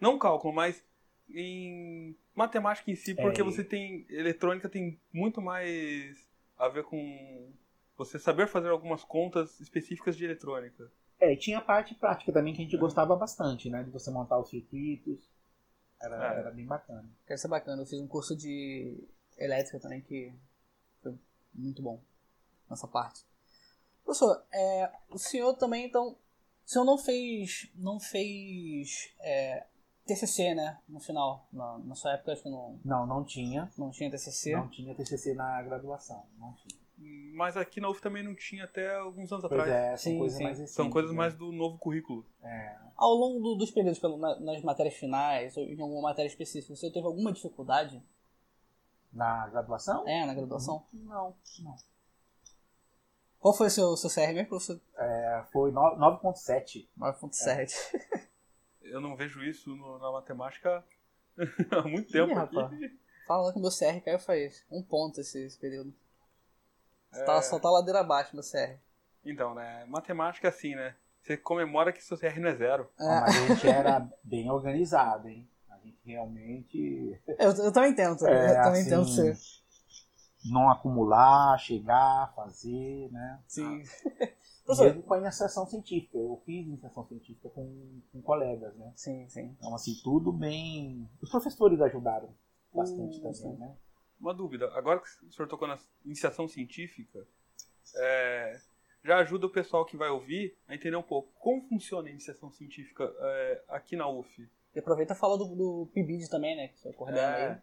Não 0.00 0.18
cálculo, 0.18 0.54
mas 0.54 0.84
em 1.28 2.16
matemática 2.36 2.90
em 2.90 2.94
si, 2.94 3.14
porque 3.16 3.40
É. 3.40 3.44
você 3.44 3.64
tem. 3.64 4.06
Eletrônica 4.08 4.68
tem 4.68 5.00
muito 5.12 5.40
mais 5.42 6.16
a 6.56 6.68
ver 6.68 6.84
com 6.84 7.50
você 7.96 8.18
saber 8.18 8.46
fazer 8.46 8.68
algumas 8.68 9.02
contas 9.02 9.58
específicas 9.60 10.16
de 10.16 10.24
eletrônica. 10.24 10.88
É, 11.22 11.32
e 11.32 11.36
tinha 11.36 11.58
a 11.58 11.62
parte 11.62 11.94
prática 11.94 12.32
também 12.32 12.52
que 12.52 12.60
a 12.60 12.64
gente 12.64 12.76
gostava 12.76 13.14
bastante, 13.14 13.70
né? 13.70 13.84
De 13.84 13.90
você 13.90 14.10
montar 14.10 14.40
os 14.40 14.50
circuitos. 14.50 15.30
Era, 16.00 16.16
É. 16.16 16.38
era 16.40 16.50
bem 16.50 16.66
bacana. 16.66 17.08
Quero 17.24 17.38
ser 17.38 17.46
bacana. 17.46 17.80
Eu 17.80 17.86
fiz 17.86 18.00
um 18.00 18.08
curso 18.08 18.34
de 18.36 18.98
elétrica 19.38 19.78
também 19.78 20.00
que 20.00 20.34
foi 21.00 21.16
muito 21.54 21.80
bom 21.80 22.00
nessa 22.68 22.88
parte. 22.88 23.24
Professor, 24.04 24.44
é, 24.52 24.90
o 25.10 25.16
senhor 25.18 25.54
também, 25.54 25.86
então, 25.86 26.08
o 26.10 26.16
senhor 26.68 26.84
não 26.84 26.98
fez, 26.98 27.70
não 27.76 28.00
fez 28.00 29.14
é, 29.20 29.64
TCC, 30.04 30.56
né, 30.56 30.80
no 30.88 30.98
final? 30.98 31.46
Na, 31.52 31.78
na 31.78 31.94
sua 31.94 32.14
época 32.14 32.32
acho 32.32 32.42
que 32.42 32.50
não, 32.50 32.80
Não, 32.84 33.06
não 33.06 33.22
tinha. 33.24 33.70
não 33.78 33.92
tinha 33.92 34.10
TCC. 34.10 34.56
Não 34.56 34.68
tinha 34.68 34.92
TCC 34.92 35.34
na 35.34 35.62
graduação. 35.62 36.26
Não 36.36 36.52
tinha. 36.54 36.81
Mas 37.34 37.56
aqui 37.56 37.80
na 37.80 37.88
UF 37.88 38.00
também 38.00 38.22
não 38.22 38.34
tinha 38.34 38.64
até 38.64 38.94
alguns 38.96 39.32
anos 39.32 39.44
Pois 39.48 39.60
atrás. 39.60 39.68
é, 39.70 39.96
são 39.96 40.12
Sim, 40.12 40.18
coisas 40.18 40.36
sim. 40.38 40.44
mais 40.44 40.58
recentes. 40.58 40.74
São 40.74 40.90
coisas 40.90 41.10
né? 41.10 41.16
mais 41.16 41.34
do 41.34 41.50
novo 41.50 41.78
currículo. 41.78 42.26
É. 42.42 42.76
Ao 42.96 43.10
longo 43.14 43.40
do- 43.40 43.54
dos 43.56 43.70
períodos, 43.70 43.98
pelo- 43.98 44.18
na- 44.18 44.38
nas 44.38 44.62
matérias 44.62 44.94
finais, 44.96 45.56
ou 45.56 45.64
em 45.64 45.80
alguma 45.80 46.02
matéria 46.02 46.28
específica, 46.28 46.74
você 46.76 46.90
teve 46.90 47.06
alguma 47.06 47.32
dificuldade 47.32 48.02
Na 49.12 49.48
graduação? 49.48 50.06
é, 50.06 50.24
na 50.26 50.34
graduação? 50.34 50.86
Não, 50.92 51.34
não. 51.60 51.76
Qual 53.40 53.54
foi 53.54 53.66
o 53.66 53.70
seu, 53.70 53.96
seu 53.96 54.08
CR 54.10 54.32
mesmo, 54.32 54.48
professor? 54.50 54.80
É, 54.96 55.44
foi 55.52 55.72
no- 55.72 55.96
9.7. 55.96 56.88
9.7. 56.96 57.74
Eu 58.82 59.00
não 59.00 59.16
vejo 59.16 59.42
isso 59.42 59.74
no- 59.74 59.98
na 59.98 60.12
matemática 60.12 60.84
há 61.72 61.82
muito 61.88 62.12
tempo 62.12 62.28
Ih, 62.30 62.38
aqui. 62.38 62.56
rapaz. 62.56 62.92
Fala 63.26 63.42
lá 63.46 63.52
que 63.52 63.58
meu 63.60 63.70
CR 63.70 64.00
caiu 64.04 64.18
faz 64.18 64.64
um 64.70 64.82
ponto 64.82 65.20
esse, 65.20 65.42
esse 65.44 65.58
período. 65.58 65.92
É, 67.14 67.24
Tá, 67.24 67.42
só 67.42 67.58
tá 67.58 67.70
ladeira 67.70 68.00
abaixo 68.00 68.34
meu 68.34 68.42
CR. 68.42 68.78
Então, 69.24 69.54
né? 69.54 69.84
Matemática 69.86 70.48
é 70.48 70.50
assim, 70.50 70.74
né? 70.74 70.94
Você 71.22 71.36
comemora 71.36 71.92
que 71.92 72.02
seu 72.02 72.18
CR 72.18 72.40
não 72.40 72.48
é 72.48 72.54
zero. 72.54 72.88
Ah, 72.98 73.20
Mas 73.20 73.36
a 73.36 73.48
gente 73.48 73.68
era 73.68 74.08
bem 74.24 74.50
organizado, 74.50 75.28
hein? 75.28 75.48
A 75.70 75.76
gente 75.78 75.98
realmente. 76.04 77.20
Eu, 77.38 77.50
eu 77.52 77.72
também 77.72 77.94
tento, 77.94 78.26
É, 78.26 78.50
eu 78.50 78.62
também 78.64 78.80
assim, 78.80 78.90
tento 78.90 79.08
ser. 79.08 79.38
Não 80.44 80.68
acumular, 80.68 81.56
chegar, 81.58 82.32
fazer, 82.34 83.08
né? 83.12 83.38
Sim. 83.46 83.82
Professor. 84.64 84.86
Mesmo 84.86 85.02
com 85.02 85.14
a 85.14 85.18
iniciação 85.18 85.66
científica. 85.66 86.18
Eu 86.18 86.40
fiz 86.44 86.66
iniciação 86.66 87.04
científica 87.06 87.48
com, 87.50 88.00
com 88.12 88.22
colegas, 88.22 88.74
né? 88.76 88.92
Sim, 88.96 89.28
sim. 89.28 89.54
Então, 89.58 89.74
assim, 89.74 89.94
tudo 90.02 90.32
bem. 90.32 91.08
Os 91.20 91.30
professores 91.30 91.80
ajudaram 91.80 92.28
bastante 92.74 93.18
Hum, 93.18 93.22
também, 93.22 93.34
sim. 93.34 93.56
né? 93.56 93.76
Uma 94.22 94.32
dúvida. 94.32 94.70
Agora 94.74 95.00
que 95.00 95.26
o 95.26 95.32
senhor 95.32 95.48
tocou 95.48 95.66
na 95.66 95.76
iniciação 96.04 96.46
científica, 96.46 97.26
é, 97.96 98.60
já 99.04 99.18
ajuda 99.18 99.46
o 99.46 99.50
pessoal 99.50 99.84
que 99.84 99.96
vai 99.96 100.08
ouvir 100.10 100.56
a 100.68 100.76
entender 100.76 100.94
um 100.94 101.02
pouco 101.02 101.28
como 101.40 101.60
funciona 101.68 102.06
a 102.06 102.10
iniciação 102.12 102.48
científica 102.52 103.12
é, 103.18 103.62
aqui 103.68 103.96
na 103.96 104.08
UF. 104.08 104.48
E 104.74 104.78
aproveita 104.78 105.12
e 105.12 105.16
fala 105.16 105.36
do, 105.36 105.56
do 105.56 105.88
PIBID 105.92 106.30
também, 106.30 106.56
né? 106.56 106.68
Que 106.68 106.78
você 106.78 106.92
coordena 106.92 107.36
É. 107.36 107.50
aí. 107.50 107.58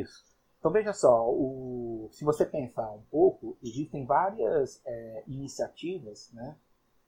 Isso. 0.00 0.24
Então 0.58 0.72
veja 0.72 0.92
só, 0.92 1.30
o, 1.30 2.10
se 2.12 2.24
você 2.24 2.44
pensar 2.44 2.90
um 2.90 3.02
pouco, 3.02 3.56
existem 3.62 4.04
várias 4.04 4.82
é, 4.84 5.22
iniciativas 5.28 6.30
né, 6.34 6.56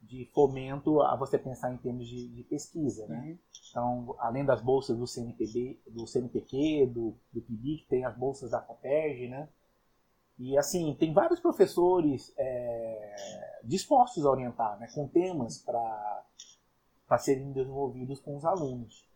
de 0.02 0.28
fomento 0.34 1.00
a 1.00 1.16
você 1.16 1.38
pensar 1.38 1.72
em 1.72 1.76
termos 1.78 2.06
de, 2.08 2.28
de 2.28 2.42
pesquisa. 2.42 3.06
Né? 3.06 3.20
Uhum. 3.20 3.38
Então, 3.70 4.16
além 4.18 4.44
das 4.44 4.60
bolsas 4.60 4.96
do 4.98 5.06
CNPB, 5.06 5.80
do 5.86 6.06
CNPq, 6.06 6.86
do, 6.86 7.14
do 7.32 7.40
PIBIC, 7.40 7.86
tem 7.88 8.04
as 8.04 8.16
bolsas 8.16 8.50
da 8.50 8.60
FAPERJ, 8.60 9.28
né? 9.28 9.48
E 10.38 10.58
assim, 10.58 10.94
tem 10.98 11.12
vários 11.12 11.38
professores 11.38 12.34
é, 12.36 13.60
dispostos 13.62 14.26
a 14.26 14.30
orientar, 14.30 14.78
né, 14.80 14.88
com 14.92 15.06
temas 15.06 15.58
para 15.58 17.18
serem 17.18 17.52
desenvolvidos 17.52 18.18
com 18.18 18.36
os 18.36 18.44
alunos. 18.44 19.06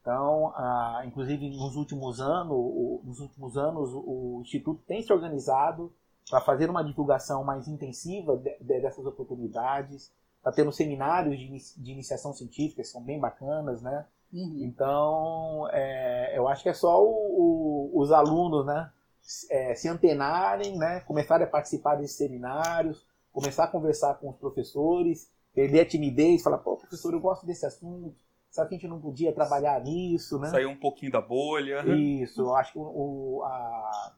Então, 0.00 0.52
ah, 0.54 1.02
inclusive 1.04 1.50
nos 1.50 1.74
últimos 1.74 2.20
anos, 2.20 2.52
o, 2.52 3.02
nos 3.04 3.18
últimos 3.18 3.56
anos, 3.56 3.90
o 3.92 4.40
Instituto 4.42 4.82
tem 4.86 5.02
se 5.02 5.12
organizado 5.12 5.92
para 6.30 6.40
fazer 6.40 6.70
uma 6.70 6.84
divulgação 6.84 7.42
mais 7.42 7.66
intensiva 7.66 8.36
de- 8.36 8.56
de- 8.58 8.80
dessas 8.80 9.04
oportunidades. 9.04 10.12
Está 10.38 10.52
tendo 10.52 10.72
seminários 10.72 11.38
de, 11.38 11.82
de 11.82 11.92
iniciação 11.92 12.32
científica, 12.32 12.82
que 12.82 12.88
são 12.88 13.02
bem 13.02 13.18
bacanas, 13.20 13.82
né? 13.82 14.06
Uhum. 14.32 14.58
Então, 14.62 15.68
é, 15.72 16.36
eu 16.36 16.46
acho 16.48 16.62
que 16.62 16.68
é 16.68 16.74
só 16.74 17.02
o- 17.02 17.90
o- 17.94 17.98
os 18.00 18.12
alunos, 18.12 18.64
né, 18.66 18.90
se- 19.20 19.52
é, 19.52 19.74
se 19.74 19.88
antenarem, 19.88 20.76
né, 20.78 21.00
começarem 21.00 21.46
a 21.46 21.50
participar 21.50 21.96
desses 21.96 22.16
seminários, 22.16 23.06
começar 23.32 23.64
a 23.64 23.68
conversar 23.68 24.14
com 24.14 24.30
os 24.30 24.36
professores, 24.36 25.30
perder 25.54 25.80
a 25.80 25.86
timidez, 25.86 26.42
falar, 26.42 26.58
pô, 26.58 26.76
professor, 26.76 27.12
eu 27.14 27.20
gosto 27.20 27.46
desse 27.46 27.64
assunto, 27.66 28.14
sabe 28.50 28.68
que 28.68 28.74
a 28.76 28.78
gente 28.78 28.88
não 28.90 29.00
podia 29.00 29.32
trabalhar 29.32 29.80
nisso, 29.82 30.38
né? 30.38 30.50
Sair 30.50 30.66
um 30.66 30.78
pouquinho 30.78 31.10
da 31.12 31.20
bolha. 31.20 31.82
Isso, 31.96 32.42
eu 32.42 32.54
acho 32.54 32.72
que 32.72 32.78
o, 32.78 32.82
o, 32.82 33.42
a- 33.44 34.12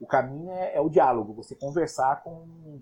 o 0.00 0.06
caminho 0.06 0.50
é, 0.50 0.76
é 0.76 0.80
o 0.80 0.88
diálogo, 0.88 1.32
você 1.34 1.54
conversar 1.54 2.22
com, 2.22 2.80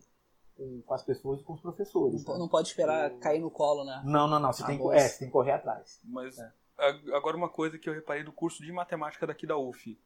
com, 0.61 0.83
com 0.83 0.95
as 0.95 1.03
pessoas 1.03 1.41
e 1.41 1.45
com 1.45 1.55
os 1.55 1.61
professores. 1.61 2.23
Não, 2.25 2.35
né? 2.35 2.39
não 2.39 2.49
pode 2.49 2.69
esperar 2.69 3.11
O- 3.11 3.19
cair 3.19 3.41
no 3.41 3.51
colo, 3.51 3.83
né? 3.85 4.03
Não, 4.05 4.29
não, 4.29 4.39
não, 4.39 4.53
você, 4.53 4.65
tem, 4.67 4.77
que- 4.79 4.85
é, 4.95 5.09
você 5.09 5.19
tem 5.21 5.29
que 5.29 5.33
correr 5.33 5.53
atrás. 5.53 6.01
Mas 6.05 6.39
É. 6.39 6.53
agora 7.15 7.37
uma 7.37 7.49
coisa 7.49 7.79
que 7.79 7.89
eu 7.89 7.95
reparei 7.95 8.23
do 8.23 8.33
curso 8.33 8.63
de 8.63 8.71
matemática 8.71 9.27
daqui 9.27 9.47
da 9.47 9.57
UF. 9.57 9.99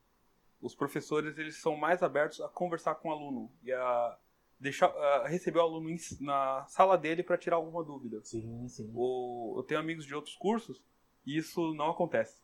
Os 0.63 0.75
professores 0.75 1.37
eles 1.37 1.61
são 1.61 1.77
mais 1.77 2.03
abertos 2.03 2.41
a 2.41 2.49
conversar 2.49 2.95
com 2.95 3.09
o 3.09 3.13
aluno 3.13 3.51
e 3.63 3.73
a 3.73 4.19
deixar 4.61 4.87
a 4.87 5.27
receber 5.29 5.59
o 5.59 5.63
aluno 5.63 5.91
em- 5.91 5.99
na 6.21 6.65
sala 6.69 6.97
dele 6.97 7.23
para 7.23 7.37
tirar 7.37 7.57
alguma 7.57 7.83
dúvida. 7.83 8.21
Sim, 8.23 8.67
sim. 8.69 8.91
O- 8.95 9.55
eu 9.59 9.63
tenho 9.65 9.81
amigos 9.81 10.07
de 10.07 10.15
outros 10.15 10.37
cursos 10.37 10.81
e 11.27 11.37
isso 11.37 11.75
não 11.75 11.91
acontece. 11.91 12.41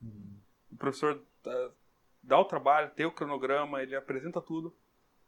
Uhum. 0.00 0.36
O 0.72 0.76
professor 0.76 1.20
tá- 1.42 1.70
dá 2.22 2.38
o 2.38 2.44
trabalho, 2.44 2.90
tem 2.94 3.04
o 3.04 3.12
cronograma, 3.12 3.82
ele 3.82 3.96
apresenta 3.96 4.40
tudo. 4.40 4.74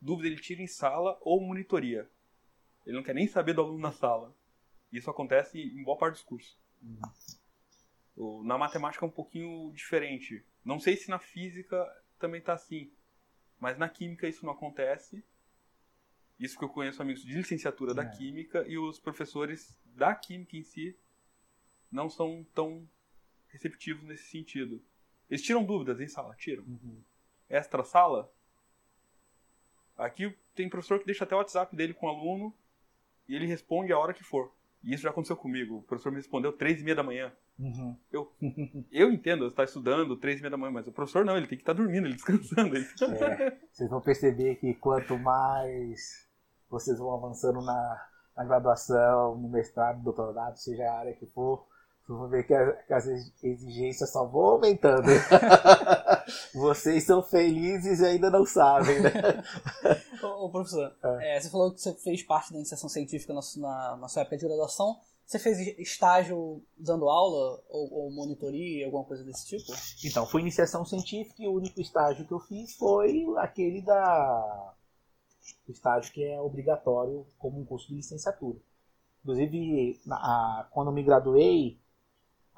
Dúvida 0.00 0.28
ele 0.28 0.40
tira 0.40 0.62
em 0.62 0.66
sala 0.66 1.18
ou 1.20 1.40
monitoria. 1.42 2.08
Ele 2.87 2.96
não 2.96 3.02
quer 3.02 3.14
nem 3.14 3.26
saber 3.26 3.52
do 3.54 3.60
aluno 3.62 3.78
na 3.78 3.92
sala. 3.92 4.34
Isso 4.92 5.10
acontece 5.10 5.60
em 5.60 5.82
boa 5.82 5.96
parte 5.96 6.14
dos 6.14 6.22
cursos. 6.22 6.58
Uhum. 8.16 8.42
Na 8.42 8.58
matemática 8.58 9.04
é 9.04 9.08
um 9.08 9.12
pouquinho 9.12 9.72
diferente. 9.72 10.44
Não 10.64 10.78
sei 10.80 10.96
se 10.96 11.08
na 11.08 11.18
física 11.18 11.87
também 12.18 12.40
tá 12.40 12.52
assim. 12.52 12.90
Mas 13.58 13.78
na 13.78 13.88
química 13.88 14.28
isso 14.28 14.44
não 14.44 14.52
acontece. 14.52 15.22
Isso 16.38 16.58
que 16.58 16.64
eu 16.64 16.68
conheço 16.68 17.02
amigos 17.02 17.22
de 17.22 17.34
licenciatura 17.34 17.94
da 17.94 18.02
É. 18.02 18.08
química 18.08 18.66
e 18.66 18.78
os 18.78 18.99
professores 18.99 19.76
da 19.84 20.14
química 20.14 20.56
em 20.56 20.62
si 20.62 20.96
não 21.92 22.08
são 22.08 22.46
tão 22.54 22.88
receptivos 23.49 24.02
nesse 24.04 24.25
sentido. 24.30 24.82
Eles 25.28 25.42
tiram 25.42 25.62
dúvidas 25.64 26.00
em 26.00 26.08
sala, 26.08 26.34
tiram. 26.34 26.64
Uhum. 26.64 27.02
Extra 27.49 27.84
sala. 27.84 28.32
Aqui 29.96 30.34
tem 30.54 30.68
professor 30.68 30.99
que 30.99 31.04
deixa 31.04 31.25
até 31.25 31.34
o 31.34 31.38
WhatsApp 31.38 31.76
dele 31.76 31.92
com 31.92 32.06
o 32.06 32.08
aluno 32.08 32.54
e 33.30 33.37
ele 33.37 33.46
responde 33.46 33.92
a 33.92 33.99
hora 33.99 34.12
que 34.12 34.25
for. 34.25 34.52
E 34.82 34.92
isso 34.92 35.04
já 35.04 35.10
aconteceu 35.10 35.37
comigo. 35.37 35.76
O 35.76 35.82
professor 35.82 36.10
me 36.10 36.16
respondeu 36.16 36.52
três 36.52 36.80
e 36.80 36.84
meia 36.84 36.96
da 36.96 37.02
manhã. 37.02 37.32
Uhum. 37.56 37.96
Eu 38.10 39.12
entendo, 39.12 39.44
você 39.44 39.52
está 39.52 39.62
estudando 39.62 40.16
três 40.16 40.38
e 40.38 40.42
meia 40.42 40.50
da 40.50 40.56
manhã, 40.56 40.72
mas 40.72 40.88
o 40.88 40.92
professor 40.92 41.25
não, 41.25 41.37
ele 41.37 41.46
tem 41.46 41.56
que 41.56 41.62
estar 41.62 41.75
dormindo, 41.75 42.06
ele 42.06 42.14
descansando. 42.14 42.75
Ele... 42.75 42.84
É, 42.84 43.56
vocês 43.70 43.88
vão 43.88 44.00
perceber 44.00 44.56
que 44.56 44.75
quanto 44.75 45.16
mais 45.16 46.28
vocês 46.68 46.99
vão 46.99 47.14
avançando 47.14 47.60
na, 47.62 48.08
na 48.37 48.44
graduação, 48.44 49.37
no 49.37 49.49
mestrado, 49.49 49.99
no 49.99 50.04
doutorado, 50.04 50.56
seja 50.56 50.82
a 50.82 50.99
área 50.99 51.14
que 51.14 51.26
for, 51.26 51.66
vão 52.17 52.29
ver 52.29 52.45
que, 52.47 52.55
a- 52.55 52.73
que 52.73 52.93
as 52.93 53.07
exigências 53.43 54.11
só 54.11 54.25
vão 54.26 54.43
aumentando. 54.43 55.07
vocês 56.55 57.05
são 57.05 57.23
felizes 57.23 58.00
e 58.00 58.05
ainda 58.07 58.31
não 58.31 58.45
sabem, 58.45 59.00
né? 59.00 59.11
Ô, 60.23 60.47
ô, 60.47 60.50
professor, 60.50 60.93
é, 61.21 61.40
você 61.40 61.49
falou 61.50 61.73
que 61.73 61.81
você 61.81 61.95
fez 61.95 62.23
parte 62.23 62.52
da 62.52 62.59
iniciação 62.59 62.88
científica 62.88 63.33
na, 63.33 63.40
na, 63.57 63.97
na 63.97 64.09
sua 64.09 64.23
época 64.23 64.37
de 64.37 64.47
graduação. 64.47 64.99
Você 65.25 65.38
fez 65.38 65.59
estágio 65.79 66.61
dando 66.76 67.09
aula 67.09 67.62
ou, 67.69 67.93
ou 67.93 68.11
monitoria, 68.11 68.85
alguma 68.87 69.05
coisa 69.05 69.23
desse 69.25 69.47
tipo? 69.47 69.73
Então, 70.05 70.26
foi 70.26 70.40
iniciação 70.40 70.85
científica 70.85 71.40
e 71.43 71.47
o 71.47 71.52
único 71.55 71.81
estágio 71.81 72.26
que 72.26 72.33
eu 72.33 72.40
fiz 72.40 72.75
foi 72.76 73.25
aquele 73.38 73.81
da. 73.81 74.75
Estágio 75.69 76.12
que 76.12 76.23
é 76.25 76.40
obrigatório 76.40 77.25
como 77.38 77.61
um 77.61 77.64
curso 77.64 77.88
de 77.88 77.95
licenciatura. 77.95 78.59
Inclusive, 79.23 80.00
na- 80.05 80.17
a- 80.17 80.69
quando 80.73 80.88
eu 80.88 80.93
me 80.95 81.02
graduei, 81.02 81.79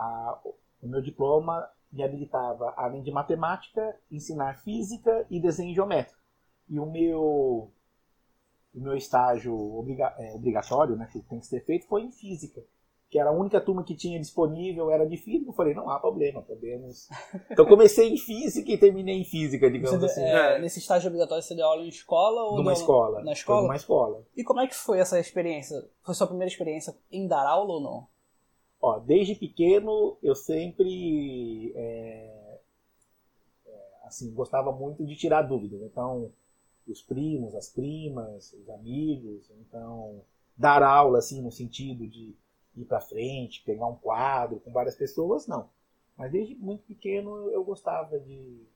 a- 0.02 0.40
o 0.82 0.88
meu 0.88 1.00
diploma 1.02 1.68
me 1.92 2.02
habilitava, 2.02 2.72
além 2.76 3.02
de 3.02 3.10
matemática, 3.10 3.96
ensinar 4.10 4.58
física 4.62 5.26
e 5.30 5.40
desenho 5.40 5.74
geométrico. 5.74 6.18
E 6.68 6.78
o 6.80 6.86
meu, 6.86 7.70
o 8.74 8.80
meu 8.80 8.96
estágio 8.96 9.54
obriga- 9.78 10.14
é, 10.18 10.32
obrigatório, 10.34 10.96
né, 10.96 11.08
que 11.12 11.20
tem 11.22 11.38
que 11.38 11.46
ser 11.46 11.64
feito, 11.64 11.86
foi 11.86 12.02
em 12.02 12.10
física 12.10 12.62
que 13.10 13.18
era 13.18 13.28
a 13.28 13.32
única 13.34 13.60
turma 13.60 13.84
que 13.84 13.94
tinha 13.94 14.18
disponível, 14.18 14.90
era 14.90 15.06
de 15.06 15.18
física, 15.18 15.50
eu 15.50 15.52
falei, 15.52 15.74
não 15.74 15.90
há 15.90 16.00
problema, 16.00 16.40
podemos. 16.40 17.08
Então 17.52 17.66
comecei 17.66 18.08
em 18.08 18.16
física 18.16 18.72
e 18.72 18.78
terminei 18.78 19.20
em 19.20 19.24
física, 19.26 19.70
digamos 19.70 20.00
Você, 20.00 20.06
assim. 20.06 20.22
é, 20.22 20.56
É. 20.56 20.58
Nesse 20.58 20.78
estágio 20.78 21.08
obrigatório 21.08 21.42
você 21.42 21.54
deu 21.54 21.66
aula 21.66 21.82
em 21.82 21.88
escola 21.88 22.42
ou 22.44 22.56
numa 22.56 22.72
deu- 22.72 22.80
escola. 22.80 23.22
Na 23.22 23.32
escola? 23.32 23.60
numa 23.64 23.76
escola. 23.76 24.24
E 24.34 24.42
como 24.42 24.60
é 24.62 24.66
que 24.66 24.74
foi 24.74 24.98
essa 24.98 25.20
experiência? 25.20 25.76
Foi 26.02 26.14
sua 26.14 26.26
primeira 26.26 26.50
experiência 26.50 26.96
em 27.10 27.28
dar 27.28 27.46
aula 27.46 27.74
ou 27.74 27.80
não? 27.82 28.08
Ó, 28.82 28.98
desde 28.98 29.36
pequeno 29.36 30.18
eu 30.20 30.34
sempre 30.34 31.72
é, 31.76 32.58
é, 33.64 33.88
assim, 34.02 34.34
gostava 34.34 34.72
muito 34.72 35.06
de 35.06 35.14
tirar 35.14 35.42
dúvidas. 35.42 35.80
Então, 35.82 36.32
os 36.86 37.00
primos, 37.00 37.54
as 37.54 37.68
primas, 37.68 38.52
os 38.52 38.68
amigos, 38.70 39.48
então 39.60 40.24
dar 40.56 40.82
aula 40.82 41.18
assim 41.18 41.40
no 41.40 41.52
sentido 41.52 42.08
de 42.08 42.34
ir 42.76 42.84
para 42.84 43.00
frente, 43.00 43.62
pegar 43.64 43.86
um 43.86 43.94
quadro 43.94 44.58
com 44.58 44.72
várias 44.72 44.96
pessoas, 44.96 45.46
não. 45.46 45.70
Mas 46.16 46.32
desde 46.32 46.56
muito 46.56 46.82
pequeno 46.82 47.50
eu 47.50 47.62
gostava 47.64 48.18
de, 48.18 48.66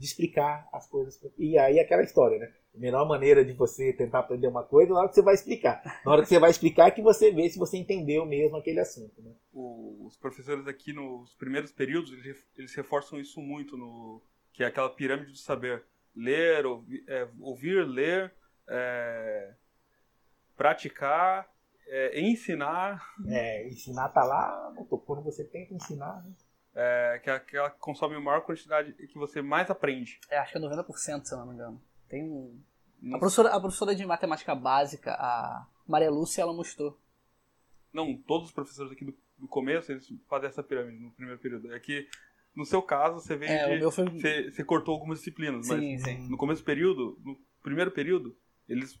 de 0.00 0.06
explicar 0.06 0.66
as 0.72 0.88
coisas. 0.88 1.20
E 1.36 1.58
aí 1.58 1.78
aquela 1.78 2.02
história, 2.02 2.38
né? 2.38 2.50
A 2.74 2.78
melhor 2.78 3.06
maneira 3.06 3.44
de 3.44 3.52
você 3.52 3.92
tentar 3.92 4.20
aprender 4.20 4.46
uma 4.48 4.62
coisa 4.64 4.90
é 4.90 4.94
na 4.94 5.00
hora 5.00 5.08
que 5.10 5.14
você 5.14 5.22
vai 5.22 5.34
explicar. 5.34 5.82
Na 6.06 6.12
hora 6.12 6.22
que 6.22 6.28
você 6.28 6.38
vai 6.38 6.50
explicar 6.50 6.86
é 6.88 6.90
que 6.90 7.02
você 7.02 7.30
vê 7.30 7.50
se 7.50 7.58
você 7.58 7.76
entendeu 7.76 8.24
mesmo 8.24 8.56
aquele 8.56 8.80
assunto, 8.80 9.20
né? 9.20 9.32
Os 9.52 10.16
professores 10.16 10.66
aqui 10.66 10.94
nos 10.94 11.34
primeiros 11.34 11.70
períodos, 11.70 12.12
eles, 12.56 12.74
reforçam 12.74 13.20
isso 13.20 13.40
muito, 13.42 13.76
no 13.76 14.22
que 14.54 14.64
é 14.64 14.66
aquela 14.68 14.88
pirâmide 14.88 15.32
do 15.32 15.38
saber. 15.38 15.84
Ler, 16.16 16.64
ouvi- 16.64 17.04
é, 17.06 17.28
ouvir, 17.38 17.86
ler, 17.86 18.32
é, 18.68 19.52
praticar, 20.56 21.46
é, 21.86 22.20
ensinar, 22.20 23.04
É, 23.28 23.68
ensinar 23.68 24.08
tá 24.10 24.24
lá, 24.24 24.72
quando 25.04 25.22
você 25.22 25.44
tenta 25.44 25.74
ensinar, 25.74 26.22
né? 26.22 26.32
É, 26.74 27.20
que 27.22 27.30
é 27.30 27.38
que 27.40 27.56
consome 27.78 28.14
a 28.16 28.20
maior 28.20 28.40
quantidade 28.42 28.92
que 28.92 29.18
você 29.18 29.42
mais 29.42 29.70
aprende. 29.70 30.20
É, 30.28 30.38
acho 30.38 30.52
que 30.52 30.58
é 30.58 30.60
90%, 30.60 31.24
se 31.24 31.34
eu 31.34 31.38
não 31.38 31.46
me 31.46 31.54
engano. 31.54 31.80
Tem 32.08 32.22
um... 32.24 32.60
Não, 33.02 33.16
A 33.16 33.18
professora, 33.18 33.48
a 33.54 33.60
professora 33.60 33.94
de 33.94 34.04
matemática 34.04 34.54
básica, 34.54 35.12
a 35.14 35.66
Maria 35.86 36.10
Lúcia, 36.10 36.42
ela 36.42 36.52
mostrou. 36.52 36.98
não, 37.92 38.14
todos 38.16 38.48
os 38.48 38.52
professores 38.54 38.92
aqui 38.92 39.04
do, 39.04 39.14
do 39.38 39.48
começo, 39.48 39.90
eles 39.90 40.12
fazem 40.28 40.48
essa 40.48 40.62
pirâmide 40.62 40.98
no 41.02 41.10
primeiro 41.12 41.40
período. 41.40 41.72
É 41.74 41.80
que, 41.80 42.06
no 42.54 42.64
seu 42.66 42.82
caso, 42.82 43.20
você 43.20 43.36
veio 43.36 43.50
É, 43.50 43.78
de... 43.78 43.90
foi... 43.90 44.04
Você, 44.04 44.50
você 44.50 44.62
cortou 44.64 44.94
algumas 44.94 45.18
disciplinas, 45.18 45.66
Sim, 45.66 45.92
mas 45.94 46.02
sim. 46.02 46.28
no 46.28 46.36
começo 46.36 46.62
do 46.62 46.66
período, 46.66 47.18
no 47.24 47.40
primeiro 47.62 47.90
período, 47.90 48.36
eles, 48.68 49.00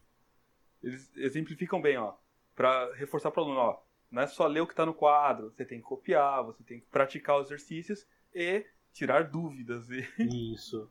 eles 0.82 1.14
exemplificam 1.16 1.80
bem, 1.80 1.98
ó. 1.98 2.14
para 2.56 2.92
reforçar 2.94 3.30
para 3.30 3.42
o 3.42 3.44
aluno, 3.44 3.60
ó, 3.60 3.82
não 4.10 4.22
é 4.22 4.26
só 4.26 4.46
ler 4.46 4.60
o 4.60 4.66
que 4.66 4.72
está 4.72 4.84
no 4.84 4.94
quadro, 4.94 5.50
você 5.50 5.64
tem 5.64 5.78
que 5.78 5.84
copiar, 5.84 6.44
você 6.44 6.62
tem 6.64 6.80
que 6.80 6.86
praticar 6.86 7.40
os 7.40 7.46
exercícios 7.46 8.06
e 8.34 8.66
tirar 8.92 9.30
dúvidas. 9.30 9.88
E... 9.90 10.00
Isso. 10.54 10.90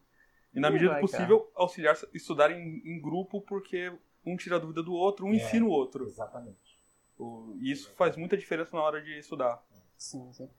e 0.54 0.60
na 0.60 0.72
medida 0.72 0.94
do 0.94 1.02
possível, 1.02 1.42
cara. 1.42 1.52
auxiliar 1.56 1.98
estudar 2.14 2.52
em, 2.52 2.82
em, 2.86 3.02
grupo, 3.02 3.42
porque 3.42 3.92
um 4.26 4.38
tira 4.38 4.56
a 4.56 4.60
dúvida 4.60 4.82
do 4.82 4.94
outro, 4.94 5.26
um 5.26 5.34
é, 5.34 5.36
ensina 5.36 5.66
o 5.66 5.70
outro. 5.70 6.06
Exatamente. 6.06 6.80
O, 7.18 7.58
e 7.60 7.72
isso 7.72 7.92
faz 7.92 8.16
muita 8.16 8.38
diferença 8.38 8.76
na 8.76 8.82
hora 8.82 9.02
de 9.02 9.20
estudar. 9.20 9.62
Sim, 9.98 10.32
sim. 10.32 10.50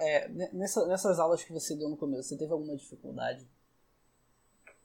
É, 0.00 0.28
nessa, 0.28 0.86
nessas 0.86 1.18
aulas 1.18 1.44
que 1.44 1.52
você 1.52 1.76
deu 1.76 1.88
no 1.88 1.96
começo, 1.96 2.28
você 2.28 2.38
teve 2.38 2.52
alguma 2.52 2.76
dificuldade 2.76 3.46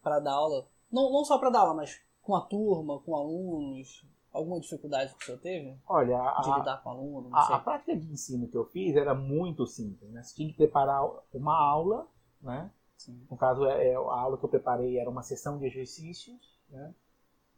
para 0.02 0.20
dar 0.20 0.34
aula? 0.34 0.68
Não, 0.92 1.12
não 1.12 1.24
só 1.24 1.38
para 1.38 1.52
dar 1.52 1.60
aula, 1.60 1.76
mas 1.76 2.02
com 2.22 2.36
a 2.36 2.42
turma, 2.42 3.00
com 3.00 3.16
alunos? 3.16 4.06
Alguma 4.32 4.60
dificuldade 4.60 5.14
que 5.14 5.24
o 5.24 5.26
senhor 5.26 5.40
teve? 5.40 5.78
Olha, 5.88 6.16
de 6.42 6.50
a, 6.50 6.58
lidar 6.58 6.82
com 6.82 6.90
aluno? 6.90 7.36
A, 7.36 7.56
a, 7.56 7.60
prática 7.60 7.96
de 7.96 8.12
ensino 8.12 8.48
que 8.48 8.56
eu 8.56 8.66
fiz 8.66 8.96
era 8.96 9.14
muito 9.14 9.68
simples. 9.68 10.10
Né? 10.10 10.24
Você 10.24 10.36
tinha 10.36 10.50
que 10.50 10.56
preparar 10.56 11.04
uma 11.34 11.58
aula, 11.58 12.08
né? 12.42 12.72
Sim. 12.98 13.26
No 13.30 13.36
caso, 13.36 13.66
é, 13.66 13.90
é, 13.90 13.96
a 13.96 14.00
aula 14.00 14.38
que 14.38 14.46
eu 14.46 14.50
preparei 14.50 14.98
era 14.98 15.10
uma 15.10 15.24
sessão 15.24 15.58
de 15.58 15.66
exercícios, 15.66 16.60
né? 16.70 16.94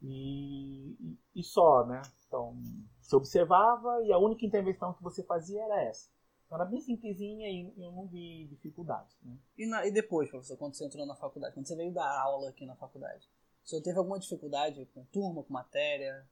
E, 0.02 0.96
e, 1.00 1.18
e 1.36 1.44
só, 1.44 1.86
né? 1.86 2.02
Então, 2.28 2.58
você 3.00 3.16
observava 3.16 4.02
e 4.04 4.12
a 4.12 4.18
única 4.18 4.46
intervenção 4.46 4.94
que 4.94 5.04
você 5.04 5.22
fazia 5.24 5.64
era 5.64 5.82
essa. 5.84 6.10
Então, 6.46 6.58
era 6.58 6.66
bem 6.66 6.82
simplesinha 6.82 7.50
e 7.50 7.74
eu 7.78 7.92
não 7.92 8.08
vi 8.08 8.48
dificuldades. 8.48 9.16
Né? 9.22 9.38
E, 9.58 9.68
na, 9.68 9.86
e 9.86 9.92
depois, 9.92 10.30
professor, 10.30 10.58
quando 10.58 10.76
você 10.76 10.86
entrou 10.86 11.06
na 11.06 11.16
faculdade, 11.16 11.54
quando 11.54 11.68
você 11.68 11.76
veio 11.76 11.94
dar 11.94 12.10
aula 12.20 12.50
aqui 12.50 12.66
na 12.66 12.76
faculdade, 12.76 13.30
o 13.64 13.70
senhor 13.70 13.82
teve 13.82 13.98
alguma 13.98 14.20
dificuldade 14.20 14.86
com 14.94 15.06
turma, 15.06 15.44
com 15.44 15.54
matéria? 15.54 16.28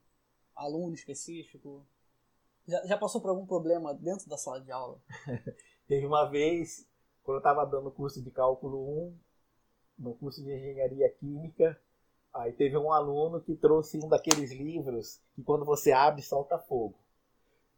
Aluno 0.55 0.93
específico? 0.93 1.85
Já, 2.67 2.85
já 2.85 2.97
passou 2.97 3.19
por 3.21 3.29
algum 3.29 3.45
problema 3.45 3.93
dentro 3.93 4.29
da 4.29 4.37
sala 4.37 4.61
de 4.61 4.71
aula? 4.71 5.01
Teve 5.87 6.05
uma 6.05 6.25
vez, 6.25 6.87
quando 7.23 7.37
eu 7.37 7.39
estava 7.39 7.65
dando 7.65 7.91
curso 7.91 8.21
de 8.21 8.31
cálculo 8.31 9.07
1, 9.07 9.17
no 9.99 10.15
curso 10.15 10.43
de 10.43 10.53
engenharia 10.53 11.09
química, 11.09 11.79
aí 12.33 12.53
teve 12.53 12.77
um 12.77 12.91
aluno 12.91 13.41
que 13.41 13.55
trouxe 13.55 13.97
um 13.97 14.07
daqueles 14.07 14.51
livros 14.51 15.21
que 15.35 15.43
quando 15.43 15.65
você 15.65 15.91
abre 15.91 16.21
solta 16.21 16.57
fogo. 16.57 16.97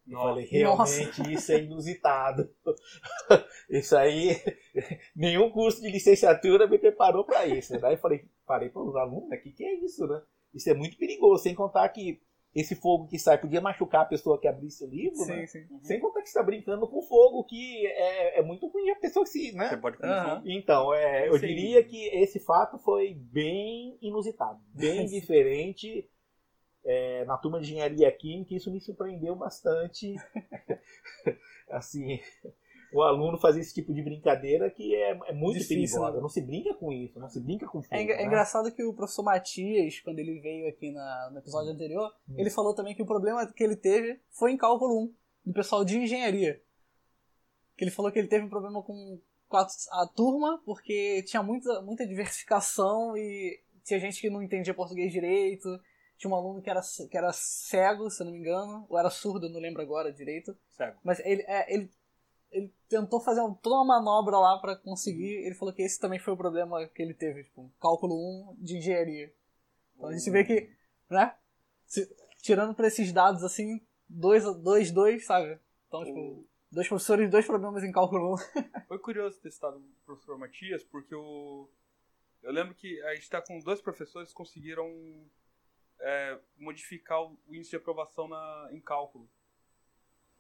Eu 0.07 0.13
Nossa. 0.13 0.27
falei, 0.29 0.45
realmente 0.45 1.19
Nossa. 1.19 1.31
isso 1.31 1.51
é 1.51 1.63
inusitado. 1.63 2.49
isso 3.69 3.95
aí, 3.95 4.35
nenhum 5.15 5.49
curso 5.49 5.81
de 5.81 5.89
licenciatura 5.89 6.67
me 6.67 6.77
preparou 6.77 7.23
para 7.23 7.47
isso. 7.47 7.79
Daí 7.79 7.93
eu 7.93 7.99
falei, 7.99 8.27
falei 8.45 8.69
para 8.69 8.81
os 8.81 8.95
alunos, 8.95 9.31
o 9.31 9.41
que, 9.41 9.51
que 9.51 9.63
é 9.63 9.73
isso, 9.75 10.05
né? 10.05 10.21
Isso 10.53 10.69
é 10.69 10.73
muito 10.73 10.97
perigoso, 10.97 11.43
sem 11.43 11.55
contar 11.55 11.87
que 11.89 12.21
esse 12.55 12.75
fogo 12.75 13.07
que 13.07 13.17
sai 13.17 13.37
podia 13.39 13.59
machucar 13.59 14.01
a 14.01 14.05
pessoa 14.05 14.39
que 14.39 14.47
abrisse 14.47 14.83
o 14.83 14.87
livro, 14.87 15.17
sim, 15.17 15.31
né? 15.31 15.47
Sim. 15.47 15.65
Uhum. 15.69 15.79
Sem 15.83 15.99
contar 15.99 16.21
que 16.21 16.27
está 16.27 16.43
brincando 16.43 16.87
com 16.87 17.01
fogo, 17.01 17.43
que 17.45 17.87
é, 17.87 18.39
é 18.39 18.43
muito 18.43 18.67
ruim 18.67 18.91
a 18.91 18.95
pessoa 18.95 19.25
que 19.25 19.31
se, 19.31 19.51
né? 19.53 19.69
Você 19.69 19.77
pode 19.77 19.97
uhum. 19.97 20.41
Então, 20.45 20.93
é, 20.93 21.27
eu 21.27 21.37
diria 21.39 21.83
que 21.83 22.07
esse 22.09 22.39
fato 22.39 22.77
foi 22.77 23.15
bem 23.15 23.97
inusitado, 24.01 24.59
bem 24.73 25.05
diferente. 25.07 26.07
É, 26.85 27.23
na 27.23 27.37
turma 27.37 27.61
de 27.61 27.65
engenharia 27.65 28.11
química, 28.11 28.53
isso 28.53 28.69
me 28.69 28.81
surpreendeu 28.81 29.35
bastante. 29.35 30.15
assim, 31.71 32.19
o 32.93 33.01
aluno 33.01 33.37
fazer 33.37 33.59
esse 33.59 33.73
tipo 33.73 33.93
de 33.93 34.01
brincadeira 34.01 34.69
que 34.69 34.95
é, 34.95 35.11
é 35.27 35.33
muito 35.33 35.59
Difícil, 35.59 35.99
perigosa. 35.99 36.15
Né? 36.15 36.21
Não 36.21 36.29
se 36.29 36.41
brinca 36.41 36.73
com 36.75 36.91
isso, 36.91 37.19
não 37.19 37.29
se 37.29 37.39
brinca 37.39 37.67
com 37.67 37.81
fogo, 37.81 37.95
é, 37.95 38.03
é 38.03 38.17
né? 38.17 38.25
engraçado 38.25 38.71
que 38.71 38.83
o 38.83 38.93
professor 38.93 39.23
Matias, 39.23 39.99
quando 39.99 40.19
ele 40.19 40.39
veio 40.39 40.67
aqui 40.67 40.91
na, 40.91 41.29
no 41.31 41.39
episódio 41.39 41.71
hum. 41.71 41.73
anterior, 41.73 42.13
hum. 42.29 42.35
ele 42.37 42.49
falou 42.49 42.73
também 42.73 42.95
que 42.95 43.01
o 43.01 43.05
problema 43.05 43.45
que 43.51 43.63
ele 43.63 43.75
teve 43.75 44.19
foi 44.31 44.51
em 44.51 44.57
cálculo 44.57 45.05
1, 45.05 45.13
do 45.45 45.53
pessoal 45.53 45.83
de 45.83 45.97
engenharia. 45.97 46.61
Que 47.75 47.83
ele 47.83 47.91
falou 47.91 48.11
que 48.11 48.19
ele 48.19 48.27
teve 48.27 48.45
um 48.45 48.49
problema 48.49 48.81
com, 48.83 49.19
com 49.47 49.57
a, 49.57 49.67
a 49.91 50.07
turma, 50.07 50.61
porque 50.65 51.23
tinha 51.23 51.41
muita, 51.41 51.81
muita 51.81 52.05
diversificação 52.05 53.17
e 53.17 53.59
tinha 53.83 53.99
gente 53.99 54.21
que 54.21 54.29
não 54.29 54.41
entendia 54.41 54.73
português 54.73 55.11
direito. 55.11 55.67
Tinha 56.17 56.31
um 56.31 56.35
aluno 56.35 56.61
que 56.61 56.69
era, 56.69 56.81
que 57.09 57.17
era 57.17 57.33
cego, 57.33 58.09
se 58.09 58.21
eu 58.21 58.25
não 58.25 58.33
me 58.33 58.39
engano, 58.39 58.85
ou 58.87 58.97
era 58.97 59.09
surdo, 59.09 59.49
não 59.49 59.59
lembro 59.59 59.81
agora 59.81 60.13
direito. 60.13 60.55
Cego. 60.69 60.97
Mas 61.03 61.19
ele, 61.19 61.41
é, 61.47 61.73
ele 61.73 61.89
ele 62.53 62.71
tentou 62.87 63.19
fazer 63.19 63.41
toda 63.61 63.75
uma 63.75 63.99
manobra 63.99 64.37
lá 64.37 64.57
para 64.59 64.75
conseguir. 64.75 65.43
Ele 65.43 65.55
falou 65.55 65.73
que 65.73 65.81
esse 65.81 65.99
também 65.99 66.19
foi 66.19 66.33
o 66.33 66.37
problema 66.37 66.87
que 66.87 67.01
ele 67.01 67.13
teve, 67.13 67.43
tipo, 67.43 67.69
cálculo 67.81 68.15
1 68.51 68.57
de 68.59 68.77
engenharia. 68.77 69.33
Então 69.95 70.09
a 70.09 70.13
gente 70.15 70.29
vê 70.29 70.43
que, 70.43 70.69
né? 71.09 71.35
Se, 71.85 72.07
tirando 72.41 72.75
para 72.75 72.87
esses 72.87 73.11
dados 73.11 73.43
assim, 73.43 73.81
dois, 74.07 74.43
dois, 74.61 74.91
dois, 74.91 75.25
sabe? 75.25 75.59
Então, 75.87 76.05
tipo, 76.05 76.47
dois 76.71 76.87
professores, 76.87 77.29
dois 77.29 77.45
problemas 77.45 77.83
em 77.83 77.91
cálculo 77.91 78.35
1. 78.35 78.37
Foi 78.87 78.99
curioso 78.99 79.39
ter 79.41 79.51
citado 79.51 79.77
o 79.77 80.05
professor 80.05 80.37
Matias, 80.37 80.83
porque 80.83 81.15
o. 81.15 81.67
Eu 82.43 82.51
lembro 82.51 82.75
que 82.75 83.01
a 83.03 83.15
gente 83.15 83.23
está 83.23 83.41
com 83.41 83.57
dois 83.59 83.81
professores 83.81 84.29
que 84.29 84.35
conseguiram 84.35 84.87
é, 85.99 86.37
modificar 86.57 87.23
o 87.23 87.37
índice 87.49 87.71
de 87.71 87.77
aprovação 87.77 88.27
na, 88.27 88.69
em 88.71 88.81
cálculo. 88.81 89.27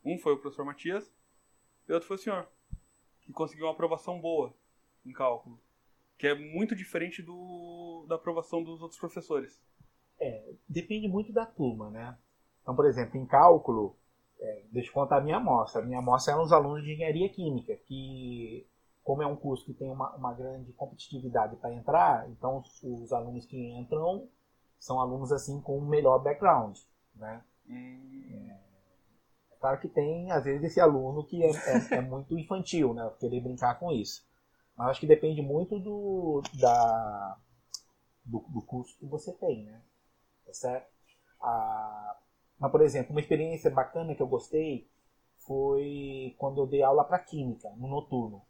Um 0.03 0.19
foi 0.19 0.33
o 0.33 0.37
professor 0.37 0.65
Matias 0.65 1.09
e 1.87 1.93
outro 1.93 2.07
foi 2.07 2.15
o 2.15 2.19
senhor, 2.19 2.47
que 3.21 3.31
conseguiu 3.31 3.65
uma 3.65 3.73
aprovação 3.73 4.19
boa 4.19 4.53
em 5.05 5.11
cálculo, 5.11 5.59
que 6.17 6.27
é 6.27 6.33
muito 6.33 6.75
diferente 6.75 7.21
do, 7.21 8.05
da 8.07 8.15
aprovação 8.15 8.63
dos 8.63 8.81
outros 8.81 8.99
professores. 8.99 9.61
É, 10.19 10.53
depende 10.67 11.07
muito 11.07 11.33
da 11.33 11.45
turma, 11.45 11.89
né? 11.89 12.17
Então, 12.61 12.75
por 12.75 12.85
exemplo, 12.85 13.17
em 13.17 13.25
cálculo, 13.25 13.97
é, 14.39 14.63
deixa 14.71 14.89
eu 14.89 14.93
contar 14.93 15.17
a 15.17 15.21
minha 15.21 15.37
amostra. 15.37 15.81
A 15.81 15.85
minha 15.85 15.99
amostra 15.99 16.33
eram 16.33 16.43
os 16.43 16.51
alunos 16.51 16.83
de 16.83 16.93
engenharia 16.93 17.29
química, 17.29 17.75
que, 17.75 18.65
como 19.03 19.21
é 19.21 19.27
um 19.27 19.35
curso 19.35 19.65
que 19.65 19.73
tem 19.73 19.89
uma, 19.89 20.15
uma 20.15 20.33
grande 20.33 20.71
competitividade 20.73 21.55
para 21.57 21.73
entrar, 21.73 22.29
então 22.29 22.59
os, 22.59 22.83
os, 22.83 23.11
alunos 23.11 23.45
que 23.45 23.57
entram 23.57 24.29
são 24.79 24.99
alunos 24.99 25.31
assim 25.31 25.59
com 25.61 25.79
um 25.79 25.85
melhor 25.85 26.19
background, 26.19 26.77
né? 27.15 27.43
Hum. 27.69 28.49
É, 28.49 28.72
Claro 29.63 29.79
que 29.79 29.87
tem, 29.87 30.29
às 30.29 30.43
vezes, 30.43 30.61
esse 30.61 30.81
aluno 30.81 31.23
que 31.23 31.41
é, 31.41 31.49
é, 31.49 31.95
é 31.95 32.01
muito 32.01 32.37
infantil, 32.37 32.93
né? 32.93 33.09
Querer 33.17 33.39
brincar 33.39 33.79
com 33.79 33.93
isso. 33.93 34.27
Mas 34.75 34.89
acho 34.89 34.99
que 34.99 35.07
depende 35.07 35.41
muito 35.41 35.79
do, 35.79 36.43
da, 36.59 37.37
do, 38.25 38.39
do 38.39 38.61
curso 38.61 38.97
que 38.99 39.05
você 39.05 39.31
tem, 39.31 39.63
né? 39.63 39.81
Tá 40.45 40.53
certo? 40.53 40.91
Ah, 41.39 42.17
mas, 42.59 42.71
por 42.71 42.81
exemplo, 42.81 43.11
uma 43.11 43.21
experiência 43.21 43.71
bacana 43.71 44.13
que 44.13 44.21
eu 44.21 44.27
gostei 44.27 44.85
foi 45.47 46.35
quando 46.37 46.59
eu 46.59 46.67
dei 46.67 46.83
aula 46.83 47.05
para 47.05 47.19
química, 47.19 47.69
no 47.77 47.87
noturno. 47.87 48.41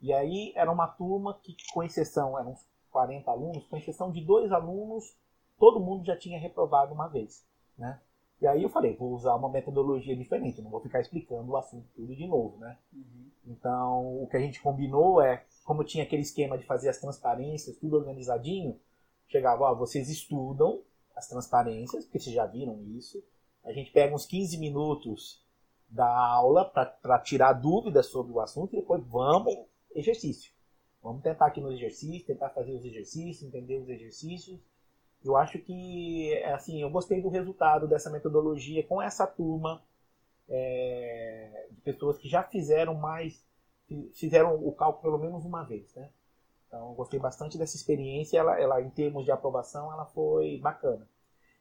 E 0.00 0.12
aí 0.12 0.52
era 0.54 0.70
uma 0.70 0.86
turma 0.86 1.40
que, 1.42 1.56
com 1.74 1.82
exceção, 1.82 2.38
eram 2.38 2.52
uns 2.52 2.64
40 2.92 3.28
alunos, 3.28 3.66
com 3.66 3.76
exceção 3.76 4.12
de 4.12 4.24
dois 4.24 4.52
alunos, 4.52 5.12
todo 5.58 5.80
mundo 5.80 6.06
já 6.06 6.16
tinha 6.16 6.38
reprovado 6.38 6.94
uma 6.94 7.08
vez, 7.08 7.44
né? 7.76 8.00
E 8.40 8.46
aí 8.46 8.62
eu 8.62 8.68
falei, 8.68 8.94
vou 8.94 9.14
usar 9.14 9.34
uma 9.34 9.48
metodologia 9.48 10.14
diferente, 10.14 10.60
não 10.60 10.70
vou 10.70 10.80
ficar 10.80 11.00
explicando 11.00 11.50
o 11.50 11.56
assunto 11.56 11.88
tudo 11.94 12.14
de 12.14 12.26
novo, 12.26 12.58
né? 12.58 12.78
Uhum. 12.92 13.30
Então, 13.46 14.22
o 14.22 14.28
que 14.28 14.36
a 14.36 14.40
gente 14.40 14.60
combinou 14.60 15.22
é, 15.22 15.44
como 15.64 15.84
tinha 15.84 16.04
aquele 16.04 16.22
esquema 16.22 16.58
de 16.58 16.66
fazer 16.66 16.88
as 16.88 16.98
transparências, 16.98 17.78
tudo 17.78 17.96
organizadinho, 17.96 18.78
chegava, 19.26 19.64
ó, 19.64 19.74
vocês 19.74 20.10
estudam 20.10 20.82
as 21.14 21.28
transparências, 21.28 22.04
porque 22.04 22.18
vocês 22.18 22.34
já 22.34 22.44
viram 22.44 22.82
isso, 22.82 23.24
a 23.64 23.72
gente 23.72 23.90
pega 23.90 24.14
uns 24.14 24.26
15 24.26 24.58
minutos 24.58 25.42
da 25.88 26.06
aula 26.06 26.64
para 26.64 27.18
tirar 27.20 27.54
dúvidas 27.54 28.06
sobre 28.06 28.32
o 28.32 28.40
assunto 28.40 28.74
e 28.74 28.80
depois 28.80 29.02
vamos 29.06 29.54
exercício. 29.94 30.52
Vamos 31.02 31.22
tentar 31.22 31.46
aqui 31.46 31.60
no 31.60 31.72
exercício, 31.72 32.26
tentar 32.26 32.50
fazer 32.50 32.72
os 32.72 32.84
exercícios, 32.84 33.42
entender 33.42 33.78
os 33.78 33.88
exercícios 33.88 34.60
eu 35.26 35.36
acho 35.36 35.58
que, 35.58 36.42
assim, 36.44 36.82
eu 36.82 36.90
gostei 36.90 37.20
do 37.20 37.28
resultado 37.28 37.86
dessa 37.86 38.10
metodologia 38.10 38.86
com 38.86 39.00
essa 39.02 39.26
turma 39.26 39.82
é, 40.48 41.66
de 41.70 41.80
pessoas 41.80 42.18
que 42.18 42.28
já 42.28 42.42
fizeram 42.42 42.94
mais, 42.94 43.44
fizeram 44.14 44.54
o 44.54 44.72
cálculo 44.72 45.02
pelo 45.02 45.18
menos 45.18 45.44
uma 45.44 45.64
vez, 45.64 45.94
né? 45.94 46.10
Então, 46.66 46.88
eu 46.90 46.94
gostei 46.94 47.18
bastante 47.18 47.56
dessa 47.56 47.76
experiência. 47.76 48.38
Ela, 48.38 48.60
ela, 48.60 48.82
em 48.82 48.90
termos 48.90 49.24
de 49.24 49.30
aprovação, 49.30 49.92
ela 49.92 50.04
foi 50.06 50.58
bacana. 50.58 51.08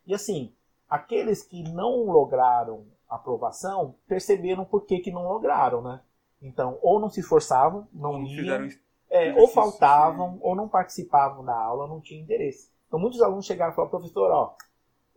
E 0.06 0.14
assim, 0.14 0.54
aqueles 0.90 1.44
que 1.44 1.64
não 1.64 2.06
lograram 2.06 2.86
aprovação 3.08 3.96
perceberam 4.08 4.66
por 4.66 4.86
que, 4.86 5.00
que 5.00 5.12
não 5.12 5.28
lograram, 5.28 5.82
né? 5.82 6.02
Então, 6.42 6.78
ou 6.82 7.00
não 7.00 7.10
se 7.10 7.20
esforçavam, 7.20 7.88
não, 7.94 8.14
não 8.14 8.24
iam, 8.24 8.70
é, 9.10 9.34
ou 9.40 9.48
faltavam, 9.48 10.38
ou 10.42 10.56
não 10.56 10.68
participavam 10.68 11.46
da 11.46 11.56
aula, 11.56 11.88
não 11.88 12.02
tinham 12.02 12.24
interesse. 12.24 12.70
Então 12.88 13.00
muitos 13.00 13.22
alunos 13.22 13.46
chegaram 13.46 13.72
e 13.72 13.76
falaram, 13.76 13.92
professor, 13.92 14.32
ó, 14.32 14.56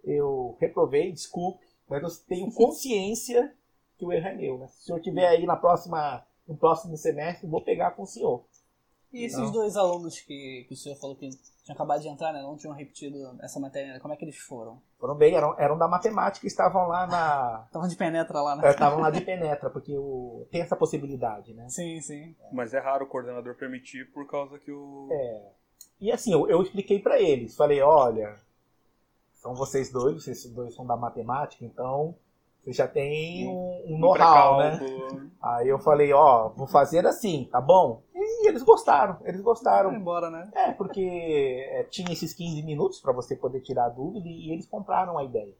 eu 0.04 0.56
reprovei, 0.60 1.12
desculpe, 1.12 1.66
mas 1.88 2.02
eu 2.02 2.26
tenho 2.26 2.50
consciência 2.54 3.54
que 3.96 4.04
o 4.04 4.12
erro 4.12 4.28
é 4.28 4.34
meu, 4.34 4.58
né? 4.58 4.68
Se 4.68 4.82
o 4.82 4.84
senhor 4.86 5.00
tiver 5.00 5.26
aí 5.26 5.44
na 5.44 5.56
próxima, 5.56 6.24
no 6.46 6.56
próximo 6.56 6.96
semestre, 6.96 7.48
vou 7.48 7.62
pegar 7.62 7.92
com 7.92 8.02
o 8.02 8.06
senhor. 8.06 8.44
E 9.12 9.24
esses 9.24 9.38
Não. 9.38 9.50
dois 9.50 9.76
alunos 9.76 10.20
que, 10.20 10.66
que 10.68 10.74
o 10.74 10.76
senhor 10.76 10.94
falou 10.96 11.16
que 11.16 11.30
tinham 11.30 11.74
acabado 11.74 12.02
de 12.02 12.08
entrar, 12.08 12.32
né? 12.32 12.42
Não 12.42 12.56
tinham 12.56 12.74
repetido 12.74 13.16
essa 13.42 13.58
matéria, 13.58 13.98
como 14.00 14.12
é 14.12 14.16
que 14.16 14.24
eles 14.24 14.36
foram? 14.36 14.82
Foram 14.98 15.14
bem, 15.14 15.34
eram, 15.34 15.58
eram 15.58 15.78
da 15.78 15.88
matemática 15.88 16.44
e 16.44 16.48
estavam 16.48 16.86
lá 16.88 17.06
na. 17.06 17.64
Estavam 17.68 17.88
de 17.88 17.96
penetra 17.96 18.40
lá, 18.42 18.56
né? 18.56 18.68
Estavam 18.68 19.00
lá 19.00 19.10
de 19.10 19.22
penetra, 19.22 19.70
porque 19.70 19.96
o, 19.96 20.46
tem 20.50 20.60
essa 20.60 20.76
possibilidade, 20.76 21.54
né? 21.54 21.68
Sim, 21.70 22.00
sim. 22.02 22.36
Mas 22.52 22.74
é 22.74 22.78
raro 22.78 23.06
o 23.06 23.08
coordenador 23.08 23.54
permitir 23.54 24.12
por 24.12 24.26
causa 24.28 24.58
que 24.58 24.70
o. 24.70 25.08
É. 25.10 25.52
E 26.00 26.12
assim, 26.12 26.32
eu, 26.32 26.48
eu 26.48 26.62
expliquei 26.62 26.98
pra 27.00 27.20
eles, 27.20 27.56
falei, 27.56 27.80
olha, 27.82 28.36
são 29.34 29.54
vocês 29.54 29.90
dois, 29.90 30.22
vocês 30.22 30.44
dois 30.46 30.74
são 30.74 30.86
da 30.86 30.96
matemática, 30.96 31.64
então 31.64 32.14
vocês 32.62 32.76
já 32.76 32.86
têm 32.86 33.48
um, 33.48 33.94
um 33.94 33.98
know-how, 33.98 34.58
né? 34.58 34.78
Aí 35.42 35.68
eu 35.68 35.78
falei, 35.78 36.12
ó, 36.12 36.48
vou 36.50 36.66
fazer 36.66 37.06
assim, 37.06 37.48
tá 37.50 37.60
bom? 37.60 38.02
E 38.14 38.48
eles 38.48 38.62
gostaram, 38.62 39.16
eles 39.24 39.40
gostaram. 39.40 39.90
Foram 39.90 40.00
embora, 40.00 40.30
né? 40.30 40.50
É, 40.54 40.72
porque 40.72 41.66
é, 41.70 41.84
tinha 41.84 42.12
esses 42.12 42.32
15 42.32 42.62
minutos 42.62 43.00
pra 43.00 43.12
você 43.12 43.34
poder 43.34 43.60
tirar 43.60 43.86
a 43.86 43.88
dúvida 43.90 44.28
e 44.28 44.50
eles 44.52 44.66
compraram 44.66 45.18
a 45.18 45.24
ideia. 45.24 45.54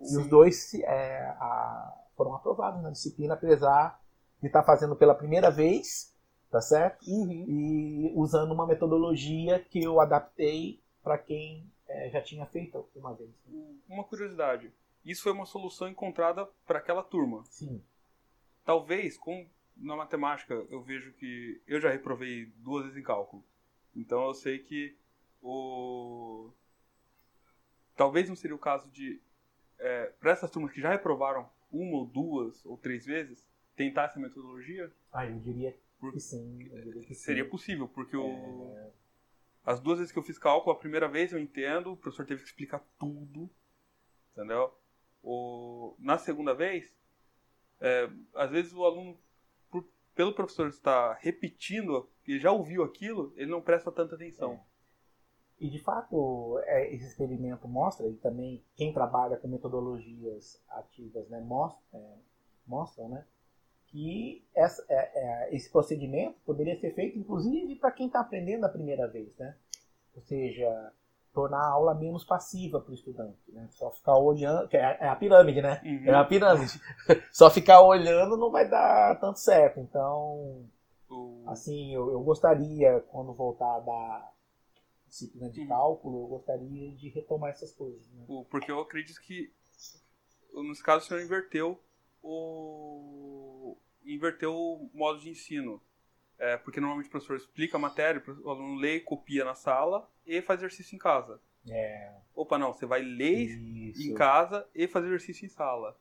E 0.00 0.16
os 0.16 0.26
dois 0.26 0.74
é, 0.74 1.18
a- 1.38 1.94
foram 2.16 2.34
aprovados 2.34 2.82
na 2.82 2.90
disciplina, 2.90 3.34
apesar 3.34 4.00
de 4.40 4.48
estar 4.48 4.62
fazendo 4.64 4.96
pela 4.96 5.14
primeira 5.14 5.50
vez, 5.50 6.11
tá 6.52 6.60
certo? 6.60 7.10
Uhum. 7.10 7.46
E 7.48 8.12
usando 8.14 8.52
uma 8.52 8.66
metodologia 8.66 9.58
que 9.58 9.82
eu 9.82 9.98
adaptei 9.98 10.78
para 11.02 11.16
quem 11.16 11.66
é, 11.88 12.10
já 12.10 12.20
tinha 12.20 12.44
feito 12.44 12.86
uma 12.94 13.14
vez. 13.14 13.30
Uma 13.88 14.04
curiosidade. 14.04 14.70
Isso 15.02 15.22
foi 15.22 15.32
uma 15.32 15.46
solução 15.46 15.88
encontrada 15.88 16.46
para 16.66 16.78
aquela 16.78 17.02
turma. 17.02 17.42
Sim. 17.46 17.82
Talvez, 18.66 19.16
com, 19.16 19.48
na 19.74 19.96
matemática, 19.96 20.52
eu 20.68 20.82
vejo 20.82 21.14
que 21.14 21.60
eu 21.66 21.80
já 21.80 21.90
reprovei 21.90 22.52
duas 22.58 22.84
vezes 22.84 22.98
em 22.98 23.02
cálculo. 23.02 23.42
Então 23.96 24.26
eu 24.26 24.34
sei 24.34 24.58
que 24.58 24.94
o. 25.42 26.50
Talvez 27.96 28.28
não 28.28 28.36
seria 28.36 28.54
o 28.54 28.58
caso 28.58 28.90
de, 28.90 29.20
é, 29.78 30.06
para 30.20 30.32
essas 30.32 30.50
turmas 30.50 30.72
que 30.72 30.80
já 30.82 30.90
reprovaram 30.90 31.48
uma 31.70 31.96
ou 31.96 32.06
duas 32.06 32.64
ou 32.66 32.76
três 32.76 33.06
vezes, 33.06 33.48
tentar 33.74 34.04
essa 34.04 34.20
metodologia? 34.20 34.92
Ah, 35.12 35.26
eu 35.26 35.38
diria 35.38 35.74
Por- 36.02 36.18
sim. 36.18 36.58
Seria 37.14 37.44
sim. 37.44 37.50
possível, 37.50 37.86
porque 37.86 38.16
o. 38.16 38.74
As 39.64 39.78
duas 39.78 39.98
vezes 40.00 40.12
que 40.12 40.18
eu 40.18 40.24
fiz 40.24 40.36
cálculo, 40.36 40.74
a 40.74 40.78
primeira 40.78 41.06
vez 41.06 41.32
eu 41.32 41.38
entendo, 41.38 41.92
o 41.92 41.96
professor 41.96 42.26
teve 42.26 42.42
que 42.42 42.48
explicar 42.48 42.84
tudo, 42.98 43.48
entendeu? 44.32 44.76
O... 45.22 45.94
Na 46.00 46.18
segunda 46.18 46.52
vez, 46.52 46.92
é, 47.80 48.10
às 48.34 48.50
vezes 48.50 48.72
o 48.72 48.84
aluno, 48.84 49.16
por- 49.70 49.88
pelo 50.16 50.34
professor 50.34 50.66
estar 50.66 51.16
repetindo, 51.20 52.10
ele 52.26 52.40
já 52.40 52.50
ouviu 52.50 52.82
aquilo, 52.82 53.32
ele 53.36 53.52
não 53.52 53.62
presta 53.62 53.92
tanta 53.92 54.16
atenção. 54.16 54.60
E 55.60 55.70
de 55.70 55.78
fato, 55.78 56.58
é, 56.64 56.92
esse 56.92 57.06
experimento 57.06 57.68
mostra, 57.68 58.08
e 58.08 58.16
também 58.16 58.64
quem 58.74 58.92
trabalha 58.92 59.36
com 59.36 59.46
metodologias 59.46 60.60
ativas 60.70 61.28
né, 61.28 61.40
mostra, 61.40 61.80
é, 61.96 62.18
mostram 62.66 63.08
né, 63.10 63.24
que 63.92 64.44
essa- 64.54 64.84
é, 64.88 64.94
é, 65.50 65.54
esse 65.54 65.70
procedimento 65.70 66.36
poderia 66.44 66.78
ser 66.80 66.94
feito 66.94 67.18
inclusive 67.18 67.76
para 67.76 67.92
quem 67.92 68.06
está 68.06 68.20
aprendendo 68.20 68.64
a 68.64 68.68
primeira 68.68 69.06
vez. 69.06 69.28
Né? 69.36 69.54
Ou 70.16 70.22
seja, 70.22 70.92
tornar 71.32 71.58
a 71.60 71.70
aula 71.72 71.94
menos 71.94 72.24
passiva 72.24 72.80
para 72.80 72.90
o 72.90 72.94
estudante. 72.94 73.38
Né? 73.48 73.68
Só 73.72 73.90
ficar 73.90 74.16
olhando. 74.18 74.68
É, 74.74 74.98
é 75.00 75.08
a 75.08 75.16
pirâmide, 75.16 75.62
né? 75.62 75.80
Uhum. 75.84 76.06
É 76.06 76.14
a 76.14 76.24
pirâmide. 76.24 76.80
Só 77.32 77.50
ficar 77.50 77.80
olhando 77.82 78.36
não 78.36 78.50
vai 78.50 78.68
dar 78.68 79.18
tanto 79.20 79.38
certo. 79.38 79.78
Então, 79.80 80.66
O- 81.08 81.44
Assim, 81.46 81.94
eu, 81.94 82.10
eu 82.10 82.20
gostaria, 82.22 83.00
quando 83.10 83.34
voltar 83.34 83.80
da 83.80 84.32
disciplina 85.06 85.50
de 85.50 85.60
Uhum. 85.60 85.68
cálculo, 85.68 86.22
eu 86.24 86.26
gostaria 86.28 86.90
de 86.96 87.08
retomar 87.10 87.50
essas 87.50 87.70
coisas. 87.72 88.06
Né? 88.12 88.24
porque 88.50 88.70
eu 88.72 88.80
acredito 88.80 89.20
que, 89.20 89.52
nesse 90.54 90.82
caso, 90.82 91.04
o 91.04 91.08
senhor 91.08 91.22
inverteu 91.22 91.78
o, 92.22 93.21
inverteu 94.04 94.54
o 94.54 94.90
modo 94.92 95.20
de 95.20 95.30
ensino. 95.30 95.80
É, 96.38 96.56
porque 96.56 96.80
normalmente 96.80 97.06
o 97.06 97.10
professor 97.10 97.36
explica 97.36 97.76
a 97.76 97.80
matéria, 97.80 98.22
o 98.42 98.50
aluno 98.50 98.74
lê, 98.74 98.98
copia 99.00 99.44
na 99.44 99.54
sala 99.54 100.10
e 100.26 100.42
faz 100.42 100.60
exercício 100.60 100.96
em 100.96 100.98
casa. 100.98 101.40
É, 101.68 102.12
Opa, 102.34 102.58
não, 102.58 102.72
você 102.72 102.86
vai 102.86 103.02
ler 103.02 103.50
isso, 103.50 104.10
em 104.10 104.14
casa 104.14 104.66
e 104.74 104.88
fazer 104.88 105.06
exercício 105.08 105.46
em 105.46 105.48
sala. 105.48 105.96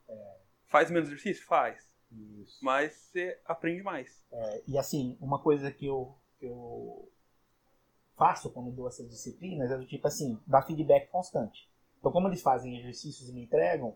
Faz 0.65 0.89
menos 0.89 1.09
exercício? 1.09 1.45
Faz. 1.45 1.91
isso. 2.11 2.57
Mas 2.63 2.93
você 2.93 3.39
aprende 3.45 3.83
mais. 3.83 4.25
É, 4.31 4.63
e 4.67 4.77
assim, 4.77 5.17
uma 5.19 5.39
coisa 5.39 5.71
que 5.71 5.85
eu, 5.85 6.15
que 6.39 6.45
eu 6.45 7.11
faço 8.15 8.49
quando 8.51 8.71
dou 8.71 8.87
essas 8.87 9.09
disciplinas 9.09 9.69
é 9.69 9.77
do 9.77 9.85
tipo 9.85 10.07
assim, 10.07 10.39
dar 10.47 10.63
feedback 10.63 11.09
constante. 11.09 11.69
Então, 11.99 12.11
como 12.11 12.27
eles 12.27 12.41
fazem 12.41 12.79
exercícios 12.79 13.29
e 13.29 13.33
me 13.33 13.43
entregam, 13.43 13.95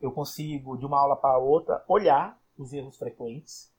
eu 0.00 0.10
consigo, 0.10 0.76
de 0.76 0.86
uma 0.86 0.98
aula 0.98 1.16
para 1.16 1.38
outra, 1.38 1.84
olhar 1.86 2.40
os 2.62 2.72
erros 2.72 2.96
frequentes. 2.96 3.72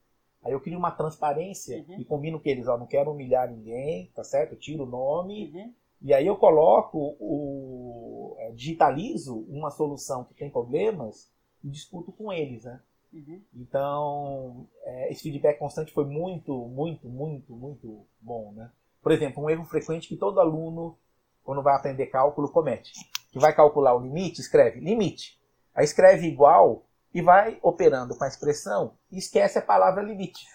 Aí 0.44 0.54
eu 0.54 0.62
crio 0.62 0.78
uma 0.78 0.92
transparência 0.92 1.86
Uhum. 1.88 2.00
e 2.00 2.06
combino 2.06 2.40
com 2.40 2.48
eles, 2.50 2.68
ó, 2.68 2.78
não 2.78 2.88
quero 2.88 3.12
humilhar 3.12 3.50
ninguém, 3.52 4.10
tá 4.16 4.24
certo? 4.24 4.54
Eu 4.54 4.60
tiro 4.60 4.84
o 4.84 4.90
nome, 4.90 5.52
Uhum. 5.54 5.74
E 6.02 6.14
aí 6.14 6.26
eu 6.26 6.38
coloco 6.38 7.18
o 7.20 8.34
é, 8.40 8.52
digitalizo 8.52 9.46
uma 9.50 9.70
solução 9.70 10.24
que 10.24 10.34
tem 10.34 10.50
problemas 10.50 11.30
e 11.62 11.70
discuto 11.70 12.12
com 12.14 12.32
eles, 12.32 12.64
né? 12.64 12.80
Uhum. 13.12 13.42
Então 13.54 14.68
é, 14.84 15.12
esse 15.12 15.24
feedback 15.24 15.60
constante 15.60 15.92
foi 15.92 16.06
muito, 16.06 16.54
muito, 16.68 17.10
muito, 17.10 17.54
muito 17.54 18.06
bom, 18.22 18.54
né? 18.54 18.72
Por 19.02 19.12
exemplo, 19.12 19.44
um 19.44 19.50
erro 19.50 19.66
frequente 19.66 20.08
que 20.08 20.16
todo 20.16 20.40
aluno 20.40 20.98
quando 21.44 21.62
vai 21.62 21.76
aprender 21.76 22.08
cálculo 22.08 22.50
comete, 22.50 22.94
que 23.32 23.40
vai 23.40 23.54
calcular 23.54 23.96
o 23.96 24.00
limite, 24.02 24.40
escreve 24.40 24.80
limite, 24.80 25.38
aí 25.74 25.84
escreve 25.84 26.28
igual 26.28 26.86
e 27.14 27.22
vai 27.22 27.58
operando 27.62 28.16
com 28.16 28.24
a 28.24 28.28
expressão 28.28 28.98
e 29.12 29.18
esquece 29.18 29.58
a 29.58 29.62
palavra 29.62 30.04
limite. 30.04 30.46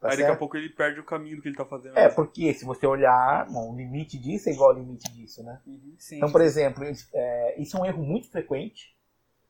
Tá 0.00 0.08
Aí 0.08 0.16
daqui 0.16 0.22
a 0.22 0.26
certo? 0.26 0.38
pouco 0.38 0.56
ele 0.56 0.70
perde 0.70 1.00
o 1.00 1.04
caminho 1.04 1.36
do 1.36 1.42
que 1.42 1.48
ele 1.48 1.56
tá 1.56 1.64
fazendo. 1.64 1.98
É, 1.98 2.08
porque 2.08 2.54
se 2.54 2.64
você 2.64 2.86
olhar, 2.86 3.46
bom, 3.50 3.72
o 3.72 3.76
limite 3.76 4.18
disso 4.18 4.48
é 4.48 4.52
igual 4.52 4.70
ao 4.70 4.76
limite 4.78 5.10
disso, 5.12 5.42
né? 5.42 5.60
Uhum. 5.66 5.94
Sim. 5.98 6.16
Então, 6.16 6.30
por 6.30 6.40
exemplo, 6.40 6.84
isso 6.84 7.08
é, 7.12 7.60
isso 7.60 7.76
é 7.76 7.80
um 7.80 7.86
erro 7.86 8.02
muito 8.02 8.30
frequente. 8.30 8.96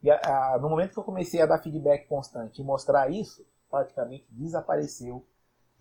E 0.02 0.10
a- 0.10 0.20
a- 0.54 0.58
no 0.58 0.68
momento 0.70 0.92
que 0.92 0.98
eu 0.98 1.04
comecei 1.04 1.40
a 1.42 1.46
dar 1.46 1.58
feedback 1.58 2.06
constante 2.06 2.60
e 2.60 2.64
mostrar 2.64 3.10
isso, 3.10 3.44
praticamente 3.68 4.26
desapareceu 4.30 5.26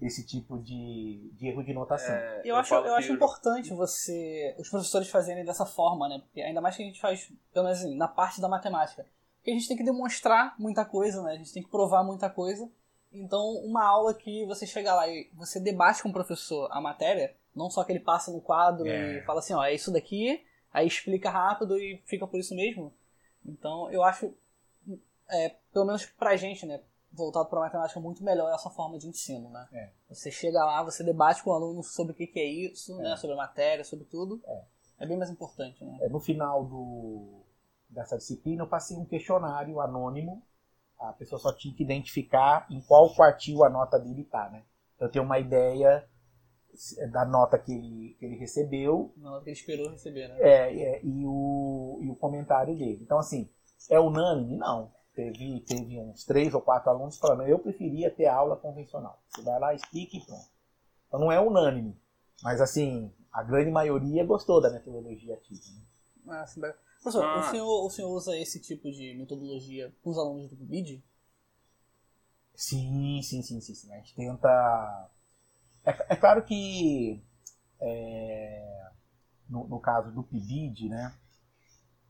esse 0.01 0.25
tipo 0.25 0.59
de, 0.59 1.31
de 1.33 1.47
erro 1.47 1.63
de 1.63 1.73
notação. 1.73 2.13
É, 2.15 2.41
Eu, 2.45 2.55
acho, 2.55 2.69
falo 2.69 2.85
eu 2.85 2.93
acho 2.95 3.11
importante 3.11 3.73
você, 3.73 4.55
os 4.59 4.69
professores 4.69 5.09
fazerem 5.09 5.43
dessa 5.43 5.65
forma, 5.65 6.07
né? 6.07 6.19
Porque 6.19 6.41
ainda 6.41 6.61
mais 6.61 6.75
que 6.75 6.83
a 6.83 6.85
gente 6.85 6.99
faz, 7.01 7.31
pelo 7.51 7.65
menos 7.65 7.79
assim, 7.79 7.95
na 7.95 8.07
parte 8.07 8.39
da 8.39 8.47
matemática. 8.47 9.05
Porque 9.47 9.55
a 9.55 9.59
gente 9.59 9.67
tem 9.69 9.77
que 9.77 9.83
demonstrar 9.83 10.55
muita 10.59 10.83
coisa, 10.83 11.23
né? 11.23 11.31
A 11.31 11.37
gente 11.37 11.53
tem 11.53 11.63
que 11.63 11.69
provar 11.69 12.03
muita 12.03 12.29
coisa. 12.29 12.69
Então, 13.13 13.41
uma 13.63 13.81
aula 13.81 14.13
que 14.13 14.45
você 14.45 14.67
chega 14.67 14.93
lá 14.93 15.07
e 15.07 15.29
você 15.35 15.57
debate 15.57 16.03
com 16.03 16.09
o 16.09 16.13
professor 16.13 16.67
a 16.69 16.81
matéria, 16.81 17.33
não 17.55 17.69
só 17.69 17.81
que 17.85 17.93
ele 17.93 18.01
passa 18.01 18.29
no 18.29 18.41
quadro 18.41 18.85
É. 18.85 19.19
e 19.19 19.21
fala 19.21 19.39
assim, 19.39 19.53
ó, 19.53 19.63
é 19.63 19.73
isso 19.73 19.89
daqui, 19.89 20.43
aí 20.73 20.85
explica 20.85 21.29
rápido 21.29 21.79
e 21.79 22.01
fica 22.05 22.27
por 22.27 22.37
isso 22.37 22.53
mesmo. 22.53 22.93
Então, 23.45 23.89
eu 23.89 24.03
acho, 24.03 24.33
é, 25.29 25.55
pelo 25.71 25.85
menos 25.85 26.05
pra 26.05 26.35
gente, 26.35 26.65
né? 26.65 26.81
Voltado 27.13 27.47
pra 27.47 27.61
matemática, 27.61 28.01
muito 28.01 28.21
melhor 28.25 28.53
essa 28.53 28.69
forma 28.69 28.97
de 28.99 29.07
ensino, 29.07 29.49
né? 29.49 29.65
É. 29.71 29.89
Você 30.09 30.29
chega 30.29 30.61
lá, 30.65 30.83
você 30.83 31.05
debate 31.05 31.41
com 31.41 31.51
o 31.51 31.53
aluno 31.53 31.81
sobre 31.83 32.11
o 32.11 32.15
que, 32.17 32.27
que 32.27 32.39
é 32.41 32.45
isso, 32.45 32.97
né? 32.97 33.15
Sobre 33.15 33.33
a 33.33 33.37
matéria, 33.37 33.85
sobre 33.85 34.03
tudo. 34.03 34.41
É. 34.45 34.61
É 34.99 35.05
bem 35.05 35.15
mais 35.15 35.29
importante, 35.29 35.85
né? 35.85 35.97
É, 36.01 36.09
no 36.09 36.19
final 36.19 36.65
do, 36.65 37.45
dessa 37.89 38.17
disciplina, 38.17 38.63
eu 38.63 38.67
passei 38.67 38.97
um 38.97 39.05
questionário 39.05 39.79
anônimo. 39.79 40.43
A 40.99 41.13
pessoa 41.13 41.39
só 41.39 41.53
tinha 41.53 41.73
que 41.73 41.83
identificar 41.83 42.65
em 42.69 42.81
qual 42.81 43.13
quartil 43.13 43.63
a 43.63 43.69
nota 43.69 43.99
dele 43.99 44.21
está, 44.21 44.49
né? 44.49 44.63
Eu 44.99 45.09
tenho 45.09 45.23
uma 45.23 45.37
ideia 45.37 46.07
da 47.11 47.25
nota 47.25 47.57
que 47.57 47.71
ele, 47.71 48.15
que 48.19 48.25
ele 48.25 48.35
recebeu 48.35 49.13
Na 49.17 49.33
hora 49.33 49.43
que 49.43 49.49
ele 49.49 49.57
esperou 49.57 49.89
receber, 49.89 50.27
né? 50.27 50.37
É, 50.39 50.79
é, 50.79 51.01
e, 51.03 51.25
o, 51.25 51.99
e 52.01 52.09
o 52.09 52.15
comentário 52.15 52.77
dele. 52.77 52.99
Então, 53.01 53.19
assim, 53.19 53.49
é 53.89 53.99
unânime? 53.99 54.57
Não. 54.57 54.91
Teve, 55.13 55.61
teve 55.61 55.99
uns 55.99 56.23
três 56.25 56.53
ou 56.53 56.61
quatro 56.61 56.91
alunos 56.91 57.17
falando, 57.17 57.47
eu 57.47 57.57
preferia 57.57 58.11
ter 58.11 58.27
aula 58.27 58.55
convencional. 58.55 59.19
Você 59.29 59.41
vai 59.41 59.59
lá, 59.59 59.73
explica 59.73 60.15
e 60.15 60.23
pronto. 60.23 60.45
Então 61.07 61.19
não 61.19 61.31
é 61.31 61.39
unânime. 61.39 61.99
Mas, 62.43 62.61
assim, 62.61 63.11
a 63.31 63.41
grande 63.41 63.71
maioria 63.71 64.23
gostou 64.25 64.61
da 64.61 64.69
metodologia 64.69 65.33
ativa. 65.33 65.61
Né? 65.73 65.81
Ah, 66.27 66.45
sim, 66.45 66.61
bacana. 66.61 66.86
Professor, 67.01 67.23
Ah. 67.25 67.39
o, 67.39 67.43
senhor, 67.43 67.85
o 67.85 67.89
senhor 67.89 68.09
usa 68.11 68.37
esse 68.37 68.61
tipo 68.61 68.91
de 68.91 69.15
metodologia 69.15 69.91
com 70.03 70.11
os 70.11 70.17
alunos 70.19 70.51
do 70.53 70.63
BID? 70.63 71.03
Sim, 72.55 73.21
sim, 73.21 73.41
sim, 73.41 73.61
sim, 73.61 73.75
sim. 73.75 73.93
A 73.93 73.97
gente 73.97 74.15
tenta. 74.15 75.09
É, 75.85 75.91
é 76.13 76.15
claro 76.15 76.43
que 76.43 77.21
é, 77.81 78.89
no, 79.49 79.67
no 79.67 79.79
caso 79.81 80.11
do 80.11 80.23
PIBID, 80.23 80.89
né? 80.89 81.13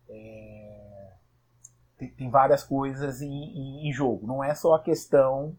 é, 0.09 1.13
tem, 1.97 2.09
tem 2.11 2.29
várias 2.29 2.63
coisas 2.63 3.21
em, 3.21 3.27
em- 3.31 3.89
em 3.89 3.93
jogo. 3.93 4.27
Não 4.27 4.43
é 4.43 4.53
só 4.55 4.75
a 4.75 4.83
questão 4.83 5.57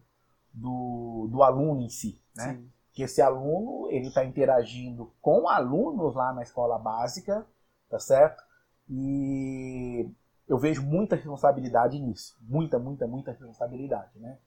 do, 0.53 1.27
do 1.31 1.43
aluno 1.43 1.81
em 1.81 1.89
si, 1.89 2.21
né? 2.35 2.53
Sim. 2.53 2.71
que 2.93 3.03
esse 3.03 3.21
aluno 3.21 3.89
ele 3.91 4.07
está 4.09 4.25
interagindo 4.25 5.13
com 5.21 5.47
alunos 5.49 6.15
lá 6.15 6.33
na 6.33 6.43
escola 6.43 6.79
básica, 6.79 7.45
tá 7.89 7.99
certo? 7.99 8.43
E 8.89 10.09
eu 10.47 10.57
vejo 10.57 10.81
muita 10.81 11.15
responsabilidade 11.15 11.99
nisso, 11.99 12.35
muita, 12.41 12.79
muita, 12.79 13.05
muita 13.05 13.31
responsabilidade, 13.31 14.17
né? 14.17 14.37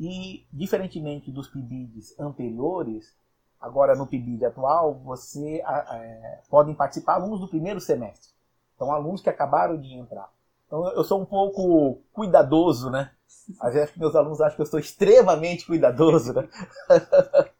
E 0.00 0.44
diferentemente 0.52 1.30
dos 1.30 1.48
PIBIDs 1.48 2.18
anteriores, 2.18 3.14
agora 3.60 3.94
no 3.94 4.06
PIBID 4.06 4.44
atual, 4.44 4.94
você 5.04 5.62
é, 5.64 6.40
podem 6.50 6.74
participar 6.74 7.14
alunos 7.14 7.38
do 7.38 7.48
primeiro 7.48 7.80
semestre, 7.80 8.32
então 8.74 8.90
alunos 8.90 9.20
que 9.20 9.30
acabaram 9.30 9.78
de 9.78 9.94
entrar. 9.94 10.28
Então 10.66 10.88
eu 10.88 11.04
sou 11.04 11.20
um 11.20 11.24
pouco 11.24 12.00
cuidadoso, 12.12 12.90
né? 12.90 13.12
Às 13.60 13.74
vezes 13.74 13.96
meus 13.96 14.16
alunos 14.16 14.40
acham 14.40 14.56
que 14.56 14.62
eu 14.62 14.66
sou 14.66 14.80
extremamente 14.80 15.66
cuidadoso, 15.66 16.32
né? 16.32 16.48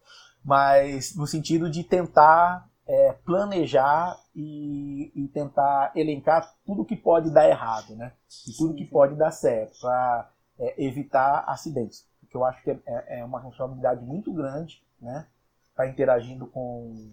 Mas 0.44 1.14
no 1.14 1.26
sentido 1.26 1.70
de 1.70 1.84
tentar 1.84 2.68
é, 2.86 3.12
planejar 3.24 4.18
e, 4.34 5.12
e, 5.14 5.28
tentar 5.28 5.92
elencar 5.94 6.54
tudo 6.64 6.84
que 6.84 6.96
pode 6.96 7.30
dar 7.30 7.48
errado, 7.48 7.94
né? 7.94 8.12
E 8.48 8.56
tudo 8.56 8.74
que 8.74 8.84
pode 8.84 9.14
dar 9.14 9.30
certo, 9.30 9.80
para 9.80 10.30
é, 10.58 10.84
evitar 10.84 11.44
acidentes. 11.46 12.08
Porque 12.20 12.36
eu 12.36 12.44
acho 12.44 12.62
que 12.62 12.70
é, 12.70 13.20
é 13.20 13.24
uma 13.24 13.40
responsabilidade 13.40 14.04
muito 14.04 14.32
grande, 14.32 14.82
né? 15.00 15.26
Estar 15.70 15.84
tá 15.84 15.88
interagindo 15.88 16.46
com 16.46 17.12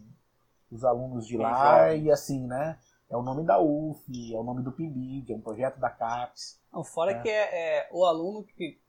os 0.71 0.83
alunos 0.83 1.27
de 1.27 1.37
lá 1.37 1.93
e 1.93 2.11
assim, 2.11 2.47
né? 2.47 2.77
É 3.09 3.17
o 3.17 3.23
nome 3.23 3.43
da 3.43 3.59
UF, 3.59 4.33
é 4.33 4.37
o 4.37 4.43
nome 4.43 4.61
do 4.61 4.71
PIBID, 4.71 5.33
é 5.33 5.35
um 5.35 5.41
projeto 5.41 5.79
da 5.79 5.89
CAPES. 5.89 6.61
Não, 6.71 6.83
fora 6.83 7.13
né? 7.13 7.21
que 7.21 7.29
é, 7.29 7.79
é, 7.79 7.89
o 7.91 8.05
aluno 8.05 8.43
que, 8.43 8.79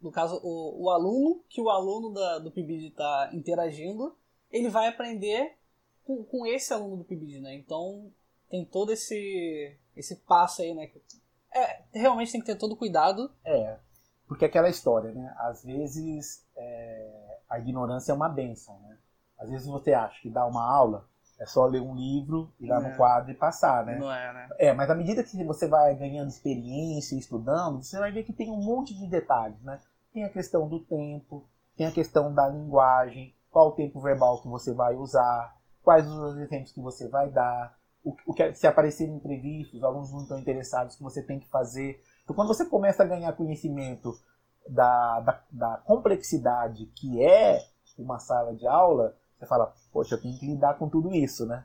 no 0.00 0.10
caso, 0.10 0.40
o, 0.42 0.84
o 0.84 0.90
aluno 0.90 1.44
que 1.48 1.60
o 1.60 1.70
aluno 1.70 2.12
da, 2.12 2.40
do 2.40 2.50
PIBID 2.50 2.88
está 2.88 3.30
interagindo, 3.32 4.16
ele 4.50 4.68
vai 4.68 4.88
aprender 4.88 5.56
com, 6.10 6.24
com 6.24 6.46
esse 6.46 6.72
aluno 6.72 6.96
do 6.96 7.04
PIBID, 7.04 7.40
né? 7.40 7.54
Então 7.54 8.10
tem 8.50 8.64
todo 8.64 8.92
esse 8.92 9.76
esse 9.96 10.16
passo 10.16 10.62
aí, 10.62 10.74
né? 10.74 10.90
É, 11.54 11.82
realmente 11.92 12.32
tem 12.32 12.40
que 12.40 12.46
ter 12.46 12.56
todo 12.56 12.76
cuidado. 12.76 13.30
É, 13.44 13.78
porque 14.26 14.44
aquela 14.44 14.68
história, 14.68 15.12
né? 15.12 15.34
Às 15.38 15.64
vezes 15.64 16.44
é, 16.56 17.38
a 17.48 17.58
ignorância 17.58 18.10
é 18.12 18.14
uma 18.14 18.28
benção, 18.28 18.80
né? 18.80 18.98
Às 19.38 19.48
vezes 19.50 19.66
você 19.66 19.92
acha 19.92 20.20
que 20.20 20.28
dá 20.28 20.44
uma 20.46 20.64
aula 20.64 21.08
é 21.38 21.46
só 21.46 21.64
ler 21.64 21.80
um 21.80 21.94
livro, 21.94 22.52
ir 22.60 22.66
lá 22.66 22.84
é. 22.84 22.90
no 22.90 22.96
quadro 22.98 23.30
e 23.30 23.34
passar, 23.34 23.86
né? 23.86 23.96
Não 23.98 24.12
é, 24.12 24.30
né? 24.30 24.48
É, 24.58 24.74
mas 24.74 24.90
à 24.90 24.94
medida 24.94 25.24
que 25.24 25.42
você 25.42 25.66
vai 25.66 25.94
ganhando 25.94 26.28
experiência, 26.28 27.16
estudando, 27.16 27.82
você 27.82 27.98
vai 27.98 28.12
ver 28.12 28.24
que 28.24 28.32
tem 28.32 28.50
um 28.50 28.62
monte 28.62 28.94
de 28.94 29.06
detalhes, 29.06 29.58
né? 29.62 29.80
Tem 30.12 30.22
a 30.22 30.28
questão 30.28 30.68
do 30.68 30.80
tempo, 30.80 31.48
tem 31.78 31.86
a 31.86 31.92
questão 31.92 32.34
da 32.34 32.46
linguagem, 32.46 33.34
qual 33.50 33.68
o 33.68 33.72
tempo 33.72 34.02
verbal 34.02 34.42
que 34.42 34.48
você 34.48 34.74
vai 34.74 34.94
usar, 34.94 35.56
quais 35.90 36.06
os 36.06 36.36
exemplos 36.36 36.70
que 36.70 36.80
você 36.80 37.08
vai 37.08 37.28
dar, 37.30 37.76
o, 38.04 38.14
o 38.24 38.32
que 38.32 38.54
se 38.54 38.64
aparecer 38.64 39.08
imprevistos, 39.08 39.74
os 39.74 39.82
alunos 39.82 40.12
não 40.12 40.22
estão 40.22 40.38
interessados, 40.38 40.94
o 40.94 40.98
que 40.98 41.02
você 41.02 41.20
tem 41.20 41.40
que 41.40 41.48
fazer. 41.48 42.00
Então, 42.22 42.36
quando 42.36 42.46
você 42.46 42.64
começa 42.64 43.02
a 43.02 43.06
ganhar 43.06 43.32
conhecimento 43.32 44.16
da, 44.68 45.18
da, 45.18 45.42
da 45.50 45.76
complexidade 45.78 46.86
que 46.94 47.20
é 47.20 47.60
uma 47.98 48.20
sala 48.20 48.54
de 48.54 48.68
aula, 48.68 49.16
você 49.36 49.46
fala, 49.46 49.74
poxa, 49.92 50.14
eu 50.14 50.22
tenho 50.22 50.38
que 50.38 50.46
lidar 50.46 50.74
com 50.74 50.88
tudo 50.88 51.12
isso, 51.12 51.44
né? 51.44 51.64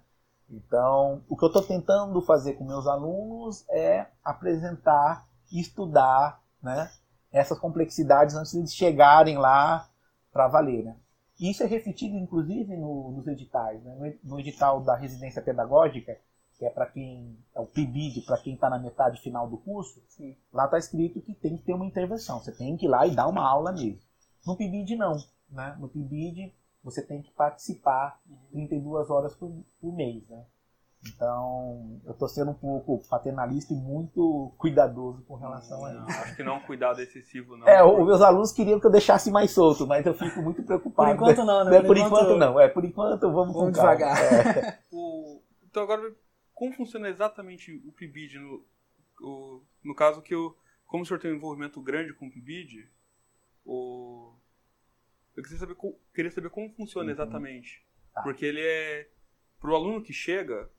Então, 0.50 1.22
o 1.30 1.38
que 1.38 1.46
eu 1.46 1.50
estou 1.50 1.62
tentando 1.62 2.20
fazer 2.24 2.54
com 2.54 2.66
meus 2.66 2.88
alunos 2.88 3.64
é 3.70 4.08
apresentar, 4.24 5.28
estudar, 5.52 6.42
né, 6.64 6.90
essas 7.32 7.60
complexidades 7.60 8.36
antes 8.36 8.54
de 8.54 8.72
chegarem 8.72 9.38
lá 9.38 9.88
para 10.34 10.48
valer, 10.48 10.84
né? 10.84 10.96
E 11.40 11.50
isso 11.50 11.64
é 11.64 11.66
refletido, 11.66 12.16
inclusive, 12.16 12.76
no, 12.78 13.12
nos 13.12 13.28
editais. 13.28 13.84
Né? 13.84 14.18
No 14.24 14.40
edital 14.40 14.82
da 14.82 14.96
residência 14.96 15.42
pedagógica, 15.42 16.18
que 16.58 16.66
é 16.66 16.70
para 16.70 16.86
quem 16.86 17.38
é 17.54 17.60
o 17.60 17.66
PIBID, 17.66 18.22
para 18.22 18.38
quem 18.38 18.54
está 18.54 18.70
na 18.70 18.80
metade 18.80 19.22
final 19.22 19.50
do 19.50 19.58
curso, 19.58 20.02
Sim. 20.08 20.36
lá 20.54 20.66
está 20.66 20.78
escrito 20.78 21.22
que 21.22 21.34
tem 21.34 21.58
que 21.58 21.64
ter 21.64 21.74
uma 21.74 21.86
intervenção. 21.86 22.40
Você 22.40 22.52
tem 22.52 22.78
que 22.78 22.86
ir 22.86 22.90
lá 22.90 23.06
e 23.06 23.14
dar 23.14 23.28
uma 23.28 23.46
aula 23.46 23.74
mesmo. 23.74 24.00
No 24.46 24.56
PIBID, 24.56 24.96
não. 24.96 25.18
Né? 25.50 25.76
No 25.80 25.90
PIBID, 25.90 26.54
você 26.82 27.02
tem 27.02 27.22
que 27.22 27.32
participar 27.32 28.22
32 28.52 29.10
horas 29.10 29.36
por, 29.36 29.52
por 29.82 29.94
mês. 29.94 30.26
Né? 30.30 30.46
Então, 31.08 32.02
eu 32.04 32.14
estou 32.14 32.28
sendo 32.28 32.52
um 32.52 32.56
pouco 32.56 33.08
paternalista 33.08 33.74
e 33.74 33.78
muito 33.78 34.54
cuidadoso 34.58 35.24
com 35.24 35.36
relação 35.36 35.80
não, 35.80 35.86
a 35.86 35.94
isso. 35.94 36.20
Acho 36.22 36.36
que 36.36 36.44
não 36.44 36.60
cuidado 36.62 37.00
excessivo, 37.00 37.56
não. 37.56 37.68
É, 37.68 37.84
os 37.84 38.06
meus 38.06 38.22
alunos 38.22 38.52
queriam 38.52 38.80
que 38.80 38.88
eu 38.88 38.92
deixasse 38.92 39.30
mais 39.30 39.52
solto, 39.52 39.86
mas 39.86 40.06
eu 40.06 40.14
fico 40.14 40.42
muito 40.42 40.64
preocupado. 40.64 41.10
Por 41.10 41.16
enquanto 41.16 41.46
não, 41.46 41.64
né? 41.64 41.80
Por, 41.80 41.88
por 41.88 41.98
enquanto, 41.98 42.24
enquanto, 42.24 42.38
não. 42.38 42.60
É, 42.60 42.68
por 42.68 42.84
enquanto 42.84 43.32
vamos, 43.32 43.54
vamos 43.54 43.74
devagar. 43.74 44.18
É. 44.18 44.80
o, 44.92 45.42
então 45.70 45.84
agora, 45.84 46.12
como 46.54 46.74
funciona 46.74 47.08
exatamente 47.08 47.72
o 47.86 47.92
PIBID? 47.92 48.40
No, 48.40 48.66
o, 49.22 49.62
no 49.84 49.94
caso 49.94 50.22
que 50.22 50.34
eu, 50.34 50.58
como 50.88 51.04
o 51.04 51.06
senhor 51.06 51.20
tem 51.20 51.32
um 51.32 51.36
envolvimento 51.36 51.80
grande 51.82 52.14
com 52.14 52.28
o 52.28 52.32
PIBID, 52.32 52.90
o, 53.64 54.34
eu 55.36 55.44
queria 55.44 55.60
saber, 55.60 55.78
queria 56.14 56.32
saber 56.32 56.50
como 56.50 56.70
funciona 56.74 57.06
uhum. 57.06 57.14
exatamente. 57.14 57.86
Tá. 58.14 58.24
Porque 58.24 58.44
ele 58.46 58.62
é, 58.62 59.08
para 59.60 59.70
o 59.70 59.76
aluno 59.76 60.02
que 60.02 60.14
chega, 60.14 60.70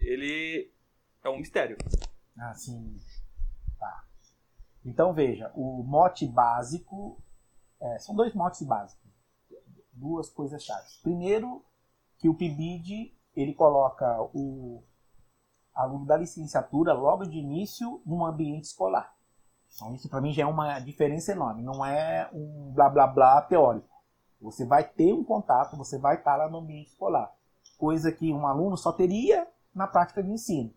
ele 0.00 0.72
é 1.22 1.28
um 1.28 1.38
mistério. 1.38 1.76
Ah, 2.38 2.54
sim. 2.54 2.96
Tá. 3.78 4.04
Então 4.84 5.12
veja, 5.12 5.52
o 5.54 5.82
mote 5.82 6.26
básico 6.26 7.22
é, 7.80 7.98
são 7.98 8.14
dois 8.14 8.34
motes 8.34 8.62
básicos, 8.62 9.10
duas 9.92 10.28
coisas 10.28 10.62
chaves. 10.62 10.96
Primeiro, 11.02 11.64
que 12.18 12.28
o 12.28 12.34
PIBID 12.34 13.14
ele 13.34 13.54
coloca 13.54 14.20
o 14.34 14.82
aluno 15.74 16.04
da 16.04 16.16
licenciatura 16.16 16.92
logo 16.92 17.24
de 17.24 17.38
início 17.38 18.02
num 18.04 18.24
ambiente 18.24 18.64
escolar. 18.64 19.14
Então 19.74 19.94
isso 19.94 20.08
para 20.08 20.20
mim 20.20 20.32
já 20.32 20.42
é 20.42 20.46
uma 20.46 20.80
diferença 20.80 21.32
enorme. 21.32 21.62
Não 21.62 21.84
é 21.84 22.28
um 22.32 22.72
blá 22.72 22.88
blá 22.88 23.06
blá 23.06 23.42
teórico. 23.42 23.88
Você 24.40 24.64
vai 24.64 24.84
ter 24.84 25.12
um 25.12 25.22
contato, 25.22 25.76
você 25.76 25.98
vai 25.98 26.16
estar 26.16 26.36
lá 26.36 26.48
no 26.48 26.58
ambiente 26.58 26.88
escolar, 26.88 27.30
coisa 27.76 28.10
que 28.10 28.32
um 28.32 28.46
aluno 28.46 28.76
só 28.76 28.90
teria 28.90 29.46
na 29.74 29.86
prática 29.86 30.22
de 30.22 30.30
ensino. 30.30 30.72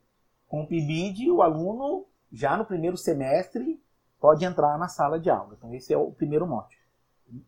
Com 0.48 0.64
o 0.64 0.68
PIBID, 0.68 1.32
o 1.32 1.42
aluno, 1.42 2.06
já 2.32 2.56
no 2.56 2.66
primeiro 2.66 2.98
semestre, 2.98 3.82
pode 4.20 4.46
entrar 4.46 4.78
na 4.78 4.88
sala 4.88 5.20
de 5.20 5.30
aula. 5.30 5.56
Então, 5.58 5.74
esse 5.74 5.94
é 5.94 5.98
o 5.98 6.12
primeiro 6.12 6.48
mote. 6.48 6.78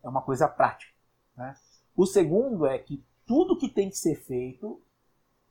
É 0.03 0.10
uma 0.10 0.21
coisa 0.21 0.47
prática. 0.47 0.91
Né? 1.38 1.55
O 1.95 2.05
segundo 2.05 2.65
é 2.65 2.77
que 2.77 3.03
tudo 3.25 3.58
que 3.58 3.69
tem 3.69 3.89
que 3.89 3.97
ser 3.97 4.15
feito 4.15 4.81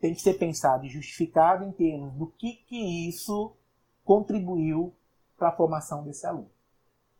tem 0.00 0.12
que 0.12 0.20
ser 0.20 0.34
pensado 0.34 0.84
e 0.84 0.90
justificado 0.90 1.64
em 1.64 1.72
termos 1.72 2.12
do 2.14 2.26
que, 2.26 2.56
que 2.66 3.08
isso 3.08 3.56
contribuiu 4.04 4.94
para 5.36 5.48
a 5.48 5.56
formação 5.56 6.04
desse 6.04 6.26
aluno. 6.26 6.50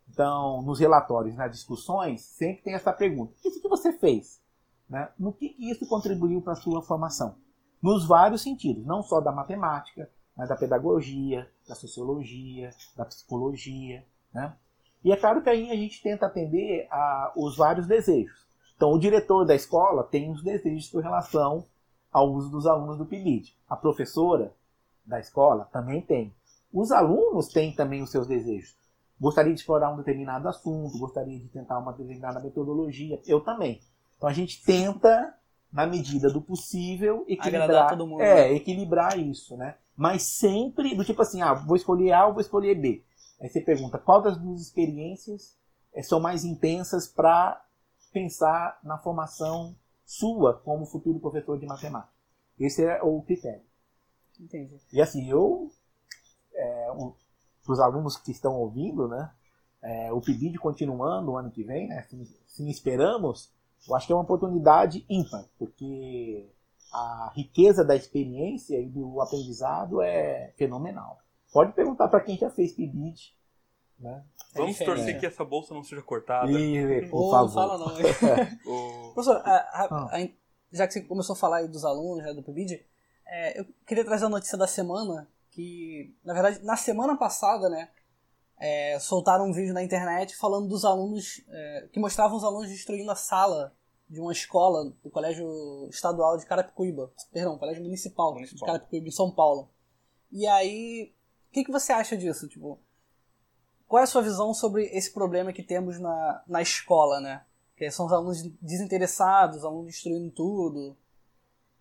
Então, 0.08 0.60
nos 0.62 0.78
relatórios, 0.78 1.34
nas 1.34 1.50
discussões, 1.50 2.20
sempre 2.22 2.62
tem 2.62 2.74
essa 2.74 2.92
pergunta: 2.92 3.32
o 3.42 3.50
que 3.50 3.68
você 3.68 3.92
fez? 3.92 4.40
Né? 4.88 5.08
No 5.18 5.32
que, 5.32 5.48
que 5.48 5.70
isso 5.70 5.87
contribuiu 5.88 6.42
para 6.42 6.52
a 6.52 6.56
sua 6.56 6.82
formação? 6.82 7.37
Nos 7.84 8.06
vários 8.06 8.40
sentidos, 8.40 8.86
não 8.86 9.02
só 9.02 9.20
da 9.20 9.30
matemática, 9.30 10.08
mas 10.34 10.48
da 10.48 10.56
pedagogia, 10.56 11.46
da 11.68 11.74
sociologia, 11.74 12.70
da 12.96 13.04
psicologia. 13.04 14.02
Né? 14.32 14.56
E 15.04 15.12
é 15.12 15.16
claro 15.18 15.42
que 15.42 15.50
aí 15.50 15.70
a 15.70 15.76
gente 15.76 16.02
tenta 16.02 16.24
atender 16.24 16.88
a, 16.90 17.34
os 17.36 17.58
vários 17.58 17.86
desejos. 17.86 18.46
Então, 18.74 18.90
o 18.90 18.98
diretor 18.98 19.44
da 19.44 19.54
escola 19.54 20.02
tem 20.02 20.30
os 20.30 20.42
desejos 20.42 20.88
com 20.88 20.98
relação 20.98 21.66
ao 22.10 22.32
uso 22.32 22.48
dos 22.48 22.66
alunos 22.66 22.96
do 22.96 23.04
PIBID. 23.04 23.54
A 23.68 23.76
professora 23.76 24.54
da 25.04 25.20
escola 25.20 25.68
também 25.70 26.00
tem. 26.00 26.34
Os 26.72 26.90
alunos 26.90 27.48
têm 27.48 27.74
também 27.74 28.02
os 28.02 28.10
seus 28.10 28.26
desejos. 28.26 28.74
Gostaria 29.20 29.52
de 29.52 29.60
explorar 29.60 29.92
um 29.92 29.98
determinado 29.98 30.48
assunto, 30.48 30.98
gostaria 30.98 31.38
de 31.38 31.48
tentar 31.48 31.78
uma 31.78 31.92
determinada 31.92 32.40
metodologia. 32.40 33.20
Eu 33.26 33.42
também. 33.42 33.78
Então, 34.16 34.26
a 34.26 34.32
gente 34.32 34.64
tenta 34.64 35.34
na 35.74 35.87
medida 35.88 36.30
do 36.30 36.40
possível, 36.40 37.24
equilibrar, 37.26 37.90
todo 37.90 38.06
mundo, 38.06 38.22
é, 38.22 38.48
né? 38.48 38.54
equilibrar 38.54 39.18
isso, 39.18 39.56
né? 39.56 39.74
Mas 39.96 40.22
sempre 40.22 40.94
do 40.94 41.04
tipo 41.04 41.20
assim, 41.20 41.42
ah, 41.42 41.52
vou 41.52 41.74
escolher 41.74 42.12
A 42.12 42.28
ou 42.28 42.32
vou 42.32 42.40
escolher 42.40 42.76
B. 42.76 43.02
Aí 43.40 43.48
você 43.48 43.60
pergunta, 43.60 43.98
qual 43.98 44.22
das 44.22 44.37
duas 44.37 44.60
experiências 44.60 45.58
eh, 45.92 46.00
são 46.00 46.20
mais 46.20 46.44
intensas 46.44 47.08
para 47.08 47.60
pensar 48.12 48.78
na 48.84 48.98
formação 48.98 49.74
sua 50.06 50.54
como 50.54 50.87
futuro 50.87 51.18
professor 51.18 51.58
de 51.58 51.66
matemática? 51.66 52.14
Esse 52.56 52.84
é 52.84 53.02
o 53.02 53.20
critério. 53.22 53.64
Entendi. 54.38 54.78
E 54.92 55.02
assim, 55.02 55.28
eu, 55.28 55.72
é, 56.54 56.92
um, 56.92 57.12
para 57.64 57.72
os 57.72 57.80
alunos 57.80 58.16
que 58.16 58.30
estão 58.30 58.54
ouvindo, 58.54 59.08
né? 59.08 59.28
É, 59.82 60.12
o 60.12 60.20
PIBID 60.20 60.56
continuando 60.58 61.32
o 61.32 61.37
ano 61.37 61.50
que 61.50 61.64
vem, 61.64 61.88
né? 61.88 62.02
Sim, 62.08 62.24
sim 62.46 62.68
esperamos 62.68 63.52
eu 63.88 63.94
acho 63.94 64.06
que 64.06 64.12
é 64.12 64.16
uma 64.16 64.22
oportunidade 64.22 65.04
ímpar, 65.08 65.44
porque 65.58 66.48
a 66.92 67.32
riqueza 67.34 67.84
da 67.84 67.96
experiência 67.96 68.78
e 68.80 68.86
do 68.88 69.20
aprendizado 69.20 70.00
é 70.02 70.52
fenomenal. 70.56 71.18
Pode 71.52 71.72
perguntar 71.72 72.08
para 72.08 72.20
quem 72.20 72.36
já 72.36 72.50
fez 72.50 72.72
PIBID, 72.72 73.34
né? 73.98 74.24
Vamos 74.54 74.72
diferente, 74.72 74.96
torcer 74.96 75.16
é. 75.16 75.18
que 75.18 75.26
essa 75.26 75.44
bolsa 75.44 75.74
não 75.74 75.82
seja 75.84 76.02
cortada. 76.02 76.50
E, 76.50 77.08
por 77.08 77.18
Ô, 77.26 77.30
favor. 77.30 77.46
não 77.46 77.52
fala 77.52 77.78
não. 77.78 77.94
Professor, 79.14 79.36
a- 79.44 79.50
a- 79.50 79.88
Ah. 79.90 80.16
a- 80.16 80.28
já 80.72 80.86
que 80.86 80.92
você 80.94 81.00
começou 81.02 81.34
a 81.34 81.36
falar 81.38 81.58
aí 81.58 81.68
dos 81.68 81.84
alunos, 81.84 82.24
né, 82.24 82.32
do 82.32 82.42
PIBID, 82.42 82.84
é, 83.26 83.60
eu 83.60 83.66
queria 83.86 84.04
trazer 84.04 84.24
a 84.26 84.28
notícia 84.28 84.58
da 84.58 84.66
semana, 84.66 85.28
que, 85.50 86.12
na 86.24 86.32
verdade, 86.34 86.64
na 86.64 86.76
semana 86.76 87.16
passada, 87.16 87.68
né, 87.68 87.88
é, 88.58 88.98
soltaram 88.98 89.46
um 89.46 89.52
vídeo 89.52 89.74
na 89.74 89.82
internet 89.82 90.36
falando 90.36 90.68
dos 90.68 90.84
alunos, 90.84 91.42
é, 91.48 91.88
que 91.92 92.00
mostravam 92.00 92.36
os 92.36 92.44
alunos 92.44 92.68
destruindo 92.68 93.10
a 93.10 93.16
sala 93.16 93.74
de 94.08 94.20
uma 94.20 94.32
escola 94.32 94.92
do 95.02 95.10
Colégio 95.10 95.88
Estadual 95.90 96.36
de 96.36 96.46
Carapicuíba, 96.46 97.12
perdão, 97.32 97.58
Colégio 97.58 97.82
Municipal, 97.82 98.28
de 98.28 98.34
Municipal. 98.34 98.66
Carapicuíba, 98.66 99.08
em 99.08 99.12
São 99.12 99.30
Paulo. 99.30 99.70
E 100.30 100.46
aí, 100.46 101.12
o 101.50 101.52
que, 101.52 101.64
que 101.64 101.72
você 101.72 101.92
acha 101.92 102.16
disso? 102.16 102.48
Tipo, 102.48 102.78
qual 103.86 104.00
é 104.00 104.04
a 104.04 104.06
sua 104.06 104.22
visão 104.22 104.52
sobre 104.52 104.84
esse 104.86 105.12
problema 105.12 105.52
que 105.52 105.62
temos 105.62 105.98
na, 105.98 106.42
na 106.46 106.62
escola, 106.62 107.20
né? 107.20 107.44
Que 107.76 107.90
são 107.90 108.06
os 108.06 108.12
alunos 108.12 108.42
desinteressados, 108.60 109.58
os 109.58 109.64
alunos 109.64 109.86
destruindo 109.86 110.30
tudo. 110.30 110.96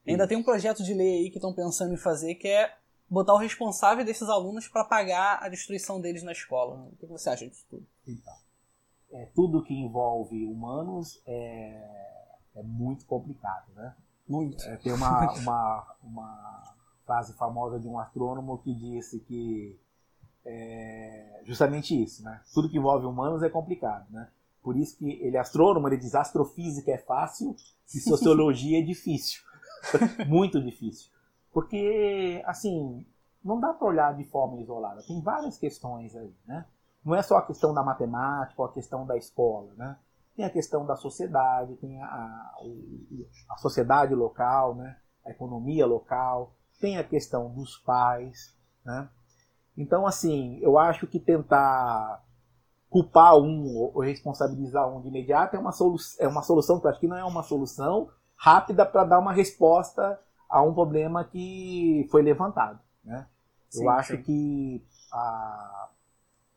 Ainda 0.07 0.27
tem 0.27 0.37
um 0.37 0.43
projeto 0.43 0.83
de 0.83 0.93
lei 0.93 1.19
aí 1.19 1.29
que 1.29 1.37
estão 1.37 1.53
pensando 1.53 1.93
em 1.93 1.97
fazer 1.97 2.35
que 2.35 2.47
é 2.47 2.75
botar 3.09 3.33
o 3.33 3.37
responsável 3.37 4.03
desses 4.03 4.29
alunos 4.29 4.67
para 4.67 4.85
pagar 4.85 5.39
a 5.41 5.49
destruição 5.49 6.01
deles 6.01 6.23
na 6.23 6.31
escola. 6.31 6.89
O 6.91 6.95
que 6.95 7.05
você 7.05 7.29
acha 7.29 7.47
disso 7.47 7.65
tudo? 7.69 7.85
Então, 8.07 8.33
é, 9.11 9.25
tudo 9.35 9.63
que 9.63 9.73
envolve 9.73 10.45
humanos 10.45 11.21
é, 11.25 12.29
é 12.55 12.63
muito 12.63 13.05
complicado, 13.05 13.71
né? 13.75 13.95
Muito. 14.27 14.63
É, 14.63 14.77
tem 14.77 14.93
uma, 14.93 15.31
uma, 15.37 15.95
uma 16.03 16.75
frase 17.05 17.33
famosa 17.33 17.79
de 17.79 17.87
um 17.87 17.99
astrônomo 17.99 18.57
que 18.59 18.73
disse 18.73 19.19
que 19.19 19.79
é 20.45 21.41
justamente 21.45 22.01
isso, 22.01 22.23
né? 22.23 22.41
Tudo 22.53 22.69
que 22.69 22.77
envolve 22.77 23.05
humanos 23.05 23.43
é 23.43 23.49
complicado, 23.49 24.05
né? 24.11 24.29
Por 24.61 24.77
isso 24.77 24.97
que 24.97 25.11
ele 25.21 25.35
é 25.35 25.39
astrônomo, 25.39 25.87
ele 25.87 25.97
diz 25.97 26.15
astrofísica 26.15 26.91
é 26.91 26.97
fácil 26.97 27.55
e 27.93 27.99
sociologia 27.99 28.79
é 28.79 28.81
difícil. 28.81 29.41
Muito 30.27 30.61
difícil. 30.61 31.12
Porque, 31.53 32.41
assim, 32.45 33.05
não 33.43 33.59
dá 33.59 33.73
para 33.73 33.87
olhar 33.87 34.15
de 34.15 34.23
forma 34.25 34.59
isolada. 34.59 35.03
Tem 35.03 35.21
várias 35.21 35.57
questões 35.57 36.15
aí, 36.15 36.35
né? 36.45 36.65
Não 37.05 37.13
é 37.13 37.21
só 37.21 37.37
a 37.37 37.45
questão 37.45 37.73
da 37.73 37.83
matemática 37.83 38.61
ou 38.61 38.67
a 38.67 38.73
questão 38.73 39.05
da 39.05 39.15
escola, 39.17 39.73
né? 39.75 39.97
Tem 40.35 40.45
a 40.45 40.49
questão 40.49 40.85
da 40.85 40.95
sociedade, 40.95 41.75
tem 41.75 42.01
a, 42.01 42.07
a, 42.07 42.53
a 43.51 43.57
sociedade 43.57 44.15
local, 44.15 44.73
né? 44.75 44.97
a 45.25 45.31
economia 45.31 45.85
local, 45.85 46.53
tem 46.79 46.97
a 46.97 47.03
questão 47.03 47.49
dos 47.53 47.77
pais, 47.77 48.55
né? 48.85 49.09
Então, 49.77 50.05
assim, 50.05 50.59
eu 50.61 50.77
acho 50.77 51.07
que 51.07 51.19
tentar 51.19 52.23
culpar 52.89 53.35
um 53.37 53.75
ou 53.75 53.91
ou 53.95 54.01
responsabilizar 54.01 54.87
um 54.87 55.01
de 55.01 55.07
imediato 55.07 55.55
é 55.55 55.59
uma, 55.59 55.71
solu 55.71 55.97
é 56.19 56.27
uma 56.27 56.43
solução 56.43 56.79
que 56.79 56.85
eu 56.85 56.91
acho 56.91 56.99
que 56.99 57.07
não 57.07 57.17
é 57.17 57.23
uma 57.23 57.41
solução 57.41 58.09
rápida 58.35 58.85
para 58.85 59.03
dar 59.03 59.19
uma 59.19 59.33
resposta 59.33 60.19
a 60.53 60.61
um 60.61 60.71
problema 60.71 61.23
que 61.23 62.07
foi 62.11 62.21
levantado, 62.21 62.79
né? 63.03 63.27
Sim, 63.71 63.83
eu 63.83 63.89
acho 63.89 64.15
sim. 64.17 64.21
que, 64.21 64.85
a, 65.11 65.89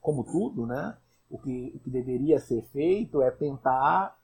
como 0.02 0.22
tudo, 0.22 0.66
né? 0.66 0.98
O 1.30 1.38
que, 1.38 1.72
o 1.74 1.78
que 1.78 1.88
deveria 1.88 2.38
ser 2.38 2.62
feito 2.64 3.22
é 3.22 3.30
tentar, 3.30 4.14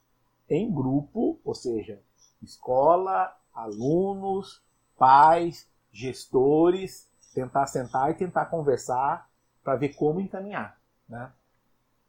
em 0.46 0.70
grupo, 0.70 1.40
ou 1.42 1.54
seja, 1.54 1.98
escola, 2.42 3.34
alunos, 3.54 4.62
pais, 4.98 5.66
gestores, 5.90 7.08
tentar 7.34 7.66
sentar 7.66 8.10
e 8.10 8.14
tentar 8.14 8.46
conversar 8.46 9.26
para 9.64 9.76
ver 9.76 9.94
como 9.94 10.20
encaminhar, 10.20 10.78
né? 11.08 11.32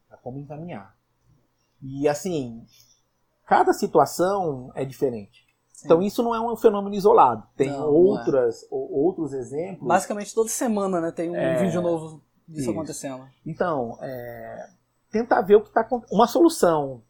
Pra 0.09 0.17
como 0.17 0.37
encaminhar. 0.37 0.97
E 1.81 2.09
assim, 2.09 2.67
cada 3.45 3.71
situação 3.71 4.69
é 4.75 4.83
diferente. 4.83 5.47
Sim. 5.73 5.87
Então 5.87 6.01
isso 6.01 6.21
não 6.23 6.33
é 6.33 6.39
um 6.39 6.55
fenômeno 6.55 6.95
isolado. 6.95 7.43
Tem 7.57 7.69
Não, 7.69 7.79
não 7.79 7.93
outras, 7.93 8.65
ou- 8.71 8.89
outros 9.05 9.33
exemplos. 9.33 9.87
Basicamente 9.87 10.33
toda 10.33 10.47
semana, 10.49 11.01
né, 11.01 11.11
tem 11.11 11.29
um 11.29 11.35
É, 11.35 11.57
vídeo 11.63 11.81
novo 11.81 12.21
disso 12.47 12.61
isso. 12.61 12.71
acontecendo. 12.71 13.27
Então, 13.45 13.97
é, 13.99 14.69
tentar 15.11 15.41
ver 15.41 15.55
o 15.55 15.61
que 15.61 15.67
está 15.69 15.81
acontecendo. 15.81 16.15
Uma 16.15 16.27
solução 16.27 17.01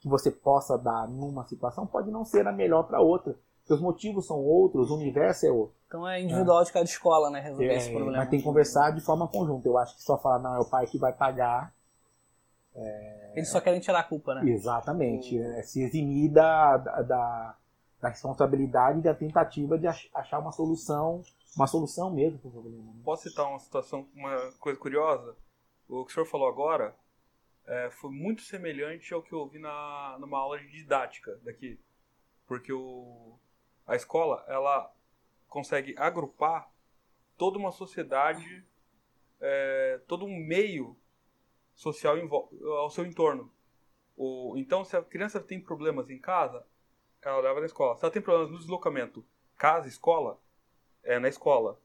que 0.00 0.08
você 0.08 0.30
possa 0.30 0.76
dar 0.76 1.08
numa 1.08 1.44
situação 1.46 1.86
pode 1.86 2.10
não 2.10 2.24
ser 2.24 2.46
a 2.46 2.52
melhor 2.52 2.82
para 2.82 3.00
outra. 3.00 3.36
Os 3.70 3.80
motivos 3.80 4.26
são 4.26 4.36
outros, 4.44 4.90
o 4.90 4.96
universo 4.96 5.46
é 5.46 5.50
outro. 5.50 5.74
Então 5.86 6.06
é 6.06 6.20
individual 6.20 6.62
de 6.64 6.72
cada 6.72 6.84
escola, 6.84 7.30
né, 7.30 7.40
resolver 7.40 7.66
É, 7.72 7.76
esse 7.76 7.90
problema. 7.90 8.18
mas 8.18 8.28
tem 8.28 8.38
que 8.40 8.44
conversar 8.44 8.90
de 8.90 9.00
forma 9.00 9.26
conjunta. 9.28 9.66
Eu 9.68 9.78
acho 9.78 9.96
que 9.96 10.02
só 10.02 10.18
falar, 10.18 10.40
não, 10.40 10.54
é 10.56 10.58
o 10.58 10.64
pai 10.66 10.86
que 10.86 10.98
vai 10.98 11.12
pagar. 11.12 11.72
Eles 13.34 13.48
só 13.50 13.60
querem 13.60 13.80
tirar 13.80 14.00
a 14.00 14.04
culpa, 14.04 14.34
né? 14.34 14.48
Exatamente. 14.50 15.38
é, 15.38 15.62
se 15.62 15.82
eximir 15.82 16.30
da, 16.32 16.76
da, 16.76 17.02
da- 17.02 17.56
da 18.00 18.08
responsabilidade 18.10 18.98
e 18.98 19.02
da 19.02 19.14
tentativa 19.14 19.78
de 19.78 19.86
ach- 19.86 20.10
achar 20.12 20.38
uma 20.38 20.52
solução, 20.52 21.22
uma 21.56 21.66
solução 21.66 22.10
mesmo 22.12 22.38
para 22.38 22.48
o 22.48 22.52
problema. 22.52 22.92
né? 22.92 23.00
Posso 23.04 23.28
citar 23.28 23.46
uma 23.48 23.58
situação, 23.58 24.06
uma 24.14 24.52
coisa 24.60 24.78
curiosa? 24.78 25.34
O 25.88 26.04
que 26.04 26.10
o 26.10 26.14
senhor 26.14 26.26
falou 26.26 26.46
agora 26.48 26.94
é, 27.66 27.88
foi 27.90 28.10
muito 28.10 28.42
semelhante 28.42 29.14
ao 29.14 29.22
que 29.22 29.32
eu 29.32 29.38
ouvi 29.38 29.58
na, 29.58 30.16
numa 30.20 30.38
aula 30.38 30.58
de 30.58 30.68
didática 30.70 31.38
daqui. 31.42 31.80
Porque 32.46 32.72
o, 32.72 33.38
a 33.86 33.96
escola, 33.96 34.44
ela 34.48 34.92
consegue 35.48 35.94
agrupar 35.96 36.70
toda 37.38 37.58
uma 37.58 37.72
sociedade, 37.72 38.64
é, 39.40 40.00
todo 40.06 40.26
um 40.26 40.36
meio 40.36 40.94
social 41.74 42.16
ao 42.78 42.90
seu 42.90 43.04
entorno. 43.04 43.50
Então, 44.56 44.84
se 44.84 44.96
a 44.96 45.02
criança 45.02 45.40
tem 45.40 45.60
problemas 45.60 46.08
em 46.08 46.18
casa, 46.18 46.64
ela 47.20 47.40
leva 47.40 47.60
na 47.60 47.66
escola. 47.66 47.96
Se 47.96 48.04
ela 48.04 48.12
tem 48.12 48.22
problemas 48.22 48.50
no 48.50 48.58
deslocamento, 48.58 49.24
casa, 49.56 49.88
escola, 49.88 50.38
é 51.02 51.18
na 51.18 51.28
escola. 51.28 51.80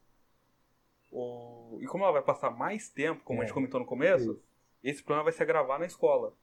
O- 1.12 1.80
e 1.82 1.88
como 1.88 2.04
ela 2.04 2.13
vai 2.13 2.21
passar 2.21 2.52
mais 2.52 2.89
tempo, 2.89 3.23
como 3.23 3.39
a 3.39 3.43
É. 3.43 3.47
gente 3.47 3.54
comentou 3.54 3.80
no 3.80 3.86
começo, 3.86 4.34
Isso. 4.34 4.43
esse 4.84 5.02
problema 5.04 5.23
vai 5.23 5.34
se 5.34 5.41
agravar 5.41 5.80
na 5.80 5.86
escola. 5.86 6.34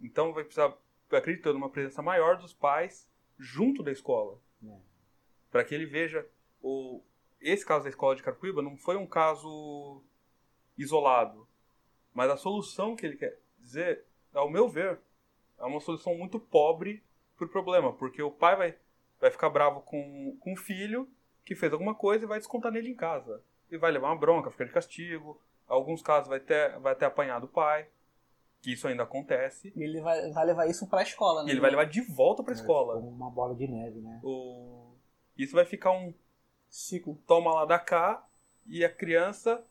Então 0.00 0.32
vai 0.32 0.42
precisar, 0.42 0.76
acredito, 1.12 1.50
de 1.50 1.56
uma 1.56 1.70
presença 1.70 2.02
maior 2.02 2.36
dos 2.38 2.52
pais 2.52 3.08
junto 3.38 3.82
da 3.82 3.92
escola. 3.92 4.38
É. 4.66 4.76
Para 5.50 5.64
que 5.64 5.74
ele 5.74 5.86
veja. 5.86 6.26
O, 6.62 7.02
esse 7.40 7.64
caso 7.64 7.84
da 7.84 7.88
escola 7.90 8.14
de 8.16 8.22
Carapicuíba 8.22 8.60
não 8.62 8.76
foi 8.76 8.96
um 8.96 9.06
caso 9.06 10.02
isolado. 10.76 11.46
Mas 12.14 12.30
a 12.30 12.36
solução 12.36 12.96
que 12.96 13.06
ele 13.06 13.16
quer 13.16 13.38
dizer, 13.58 14.04
ao 14.34 14.50
meu 14.50 14.68
ver, 14.68 14.98
é 15.58 15.64
uma 15.64 15.80
solução 15.80 16.14
muito 16.16 16.38
pobre 16.38 17.02
pro 17.36 17.48
problema. 17.48 17.92
Porque 17.92 18.22
o 18.22 18.30
pai 18.30 18.56
vai, 18.56 18.74
vai 19.20 19.30
ficar 19.30 19.50
bravo 19.50 19.80
com, 19.82 20.36
com 20.40 20.52
o 20.52 20.56
filho 20.56 21.08
que 21.44 21.54
fez 21.54 21.72
alguma 21.72 21.94
coisa 21.94 22.24
e 22.24 22.28
vai 22.28 22.38
descontar 22.38 22.72
nele 22.72 22.90
em 22.90 22.94
casa. 22.94 23.42
E 23.70 23.76
vai 23.76 23.90
levar 23.90 24.08
uma 24.08 24.18
bronca, 24.18 24.50
ficar 24.50 24.64
de 24.64 24.72
castigo. 24.72 25.40
Alguns 25.68 26.02
casos 26.02 26.28
vai 26.28 26.40
ter, 26.40 26.78
vai 26.80 26.94
ter 26.94 27.04
apanhado 27.04 27.44
o 27.44 27.48
pai, 27.48 27.86
que 28.60 28.72
isso 28.72 28.88
ainda 28.88 29.04
acontece. 29.04 29.72
E 29.76 29.82
ele 29.82 30.00
vai, 30.00 30.30
vai 30.32 30.46
levar 30.46 30.66
isso 30.66 30.88
pra 30.88 31.02
escola, 31.02 31.42
né? 31.44 31.48
E 31.48 31.52
ele 31.52 31.60
vai 31.60 31.70
levar 31.70 31.84
de 31.84 32.00
volta 32.00 32.42
pra 32.42 32.52
É, 32.52 32.56
escola. 32.56 32.94
Como 32.94 33.08
uma 33.08 33.30
bola 33.30 33.54
de 33.54 33.68
neve, 33.68 34.00
né? 34.00 34.20
O... 34.24 34.94
Isso 35.36 35.54
vai 35.54 35.64
ficar 35.64 35.92
um 35.92 36.12
ciclo. 36.68 37.16
toma 37.26 37.52
lá 37.54 37.64
da 37.64 37.78
cá 37.78 38.26
e 38.66 38.84
a 38.84 38.92
criança 38.92 39.64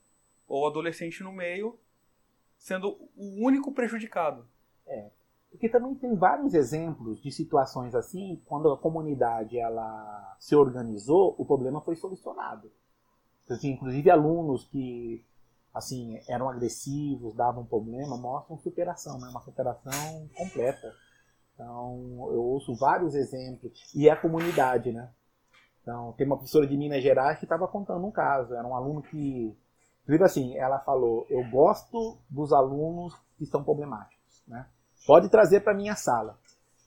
ou 0.48 0.66
adolescente 0.66 1.22
no 1.22 1.32
meio 1.32 1.78
sendo 2.60 2.90
o 3.16 3.44
único 3.44 3.72
prejudicado. 3.72 4.46
Porque 5.50 5.68
também 5.68 5.96
tem 5.96 6.14
vários 6.14 6.54
exemplos 6.54 7.20
de 7.20 7.32
situações 7.32 7.94
assim, 7.94 8.40
quando 8.46 8.70
a 8.70 8.78
comunidade 8.78 9.58
ela 9.58 10.36
se 10.38 10.54
organizou, 10.54 11.34
o 11.36 11.44
problema 11.44 11.80
foi 11.80 11.96
solucionado. 11.96 12.70
Assim, 13.48 13.72
inclusive 13.72 14.08
alunos 14.08 14.64
que 14.68 15.24
assim 15.74 16.20
eram 16.28 16.48
agressivos, 16.48 17.34
davam 17.34 17.64
problema, 17.64 18.16
mostram 18.16 18.58
superação, 18.58 19.18
né? 19.18 19.28
uma 19.28 19.40
superação 19.40 20.28
completa. 20.36 20.94
Então, 21.54 22.28
eu 22.32 22.42
ouço 22.42 22.74
vários 22.76 23.14
exemplos. 23.14 23.72
E 23.94 24.08
é 24.08 24.12
a 24.12 24.20
comunidade, 24.20 24.92
né? 24.92 25.10
Então, 25.82 26.12
tem 26.12 26.26
uma 26.26 26.36
professora 26.36 26.66
de 26.66 26.76
Minas 26.76 27.02
Gerais 27.02 27.38
que 27.38 27.44
estava 27.44 27.66
contando 27.66 28.06
um 28.06 28.10
caso. 28.10 28.54
Era 28.54 28.66
um 28.66 28.74
aluno 28.74 29.02
que, 29.02 29.54
inclusive 30.02 30.24
assim, 30.24 30.56
ela 30.56 30.78
falou: 30.80 31.26
Eu 31.28 31.48
gosto 31.50 32.18
dos 32.28 32.52
alunos 32.52 33.14
que 33.38 33.46
são 33.46 33.62
problemáticos, 33.62 34.42
né? 34.46 34.66
Pode 35.06 35.28
trazer 35.28 35.60
para 35.60 35.74
minha 35.74 35.94
sala. 35.96 36.38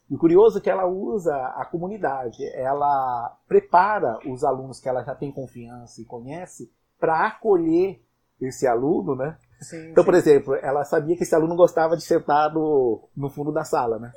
E 0.10 0.16
o 0.16 0.20
curioso 0.20 0.58
é 0.58 0.62
que 0.62 0.70
ela 0.70 0.86
usa 0.86 1.34
a 1.34 1.66
comunidade, 1.66 2.44
ela 2.54 3.38
prepara 3.48 4.20
os 4.30 4.44
alunos 4.44 4.80
que 4.80 4.88
ela 4.88 5.04
já 5.04 5.16
tem 5.16 5.32
confiança 5.32 6.02
e 6.02 6.06
conhece 6.06 6.72
para 7.00 7.28
acolher 7.28 8.02
esse 8.40 8.68
aluno, 8.68 9.16
né? 9.16 9.38
Sim, 9.62 9.92
Então, 9.92 10.04
sim. 10.04 10.06
por 10.06 10.14
exemplo, 10.14 10.56
ela 10.56 10.84
sabia 10.84 11.16
que 11.16 11.24
esse 11.24 11.34
aluno 11.34 11.56
gostava 11.56 11.96
de 11.96 12.04
sentar 12.04 12.54
no, 12.54 13.08
no 13.16 13.30
fundo 13.30 13.52
da 13.52 13.64
sala, 13.64 13.98
né? 13.98 14.12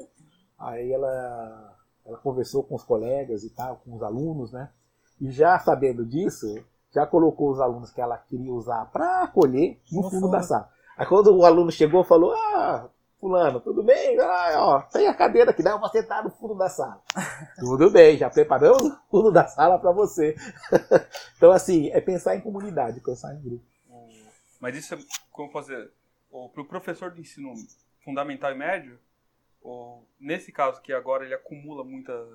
Aí 0.58 0.92
ela, 0.92 1.76
ela 2.04 2.18
conversou 2.18 2.64
com 2.64 2.74
os 2.74 2.82
colegas 2.82 3.44
e 3.44 3.50
tal, 3.50 3.76
com 3.76 3.94
os 3.94 4.02
alunos, 4.02 4.52
né? 4.52 4.70
E 5.20 5.30
já 5.30 5.58
sabendo 5.58 6.04
disso, 6.04 6.46
já 6.96 7.06
colocou 7.06 7.50
os 7.50 7.60
alunos 7.60 7.92
que 7.92 8.00
ela 8.00 8.16
queria 8.16 8.50
usar 8.50 8.86
para 8.86 9.24
acolher 9.24 9.78
no, 9.92 10.08
fundo, 10.08 10.30
da 10.30 10.42
sala. 10.42 10.70
Aí 10.96 11.04
quando 11.04 11.36
o 11.36 11.44
aluno 11.44 11.70
chegou, 11.70 12.02
falou: 12.02 12.32
Ah, 12.32 12.88
Fulano, 13.20 13.60
tudo 13.60 13.82
bem? 13.82 14.18
Ah, 14.18 14.54
ó, 14.56 14.80
tem 14.80 15.06
a 15.06 15.12
cadeira 15.12 15.50
aqui, 15.50 15.62
dá 15.62 15.72
eu 15.72 15.78
vou 15.78 15.90
sentar 15.90 16.24
no 16.24 16.30
fundo 16.30 16.54
da 16.54 16.70
sala. 16.70 17.02
tudo 17.60 17.90
bem, 17.90 18.16
já 18.16 18.30
preparamos 18.30 18.82
o 18.82 18.98
fundo 19.10 19.30
da 19.30 19.46
sala 19.46 19.78
para 19.78 19.92
você. 19.92 20.34
então, 21.36 21.52
assim, 21.52 21.90
é 21.90 22.00
pensar 22.00 22.34
em 22.34 22.40
comunidade, 22.40 23.00
pensar 23.00 23.34
em 23.34 23.42
grupo. 23.42 23.64
Mas 24.58 24.74
isso 24.74 24.94
é 24.94 24.98
como 25.30 25.52
fazer. 25.52 25.92
Para 26.30 26.62
o 26.62 26.66
professor 26.66 27.10
de 27.10 27.20
ensino 27.20 27.52
fundamental 28.02 28.52
e 28.52 28.54
médio, 28.54 28.98
ou, 29.62 30.06
nesse 30.18 30.50
caso 30.50 30.80
que 30.80 30.94
agora 30.94 31.26
ele 31.26 31.34
acumula 31.34 31.84
muitas 31.84 32.26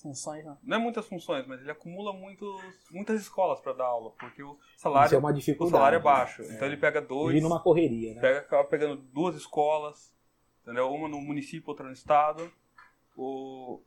funções, 0.00 0.44
né? 0.44 0.56
não 0.62 0.76
é 0.76 0.80
muitas 0.80 1.06
funções, 1.06 1.46
mas 1.46 1.60
ele 1.60 1.70
acumula 1.70 2.12
muitos, 2.12 2.60
muitas 2.90 3.20
escolas 3.20 3.60
para 3.60 3.72
dar 3.72 3.84
aula, 3.84 4.10
porque 4.12 4.42
o 4.42 4.58
salário, 4.76 5.14
é 5.14 5.18
o 5.58 5.68
salário 5.68 5.96
é 5.96 6.00
baixo. 6.00 6.42
É. 6.42 6.54
Então 6.54 6.66
ele 6.66 6.76
pega 6.76 7.00
dois. 7.00 7.34
Ele 7.34 7.42
numa 7.42 7.60
correria, 7.60 8.14
né? 8.14 8.20
Pega, 8.20 8.38
acaba 8.40 8.64
pegando 8.64 8.96
duas 8.96 9.36
escolas, 9.36 10.12
entendeu? 10.62 10.90
Uma 10.92 11.08
no 11.08 11.20
município, 11.20 11.68
outra 11.68 11.86
no 11.86 11.92
estado. 11.92 12.50
O... 13.16 13.80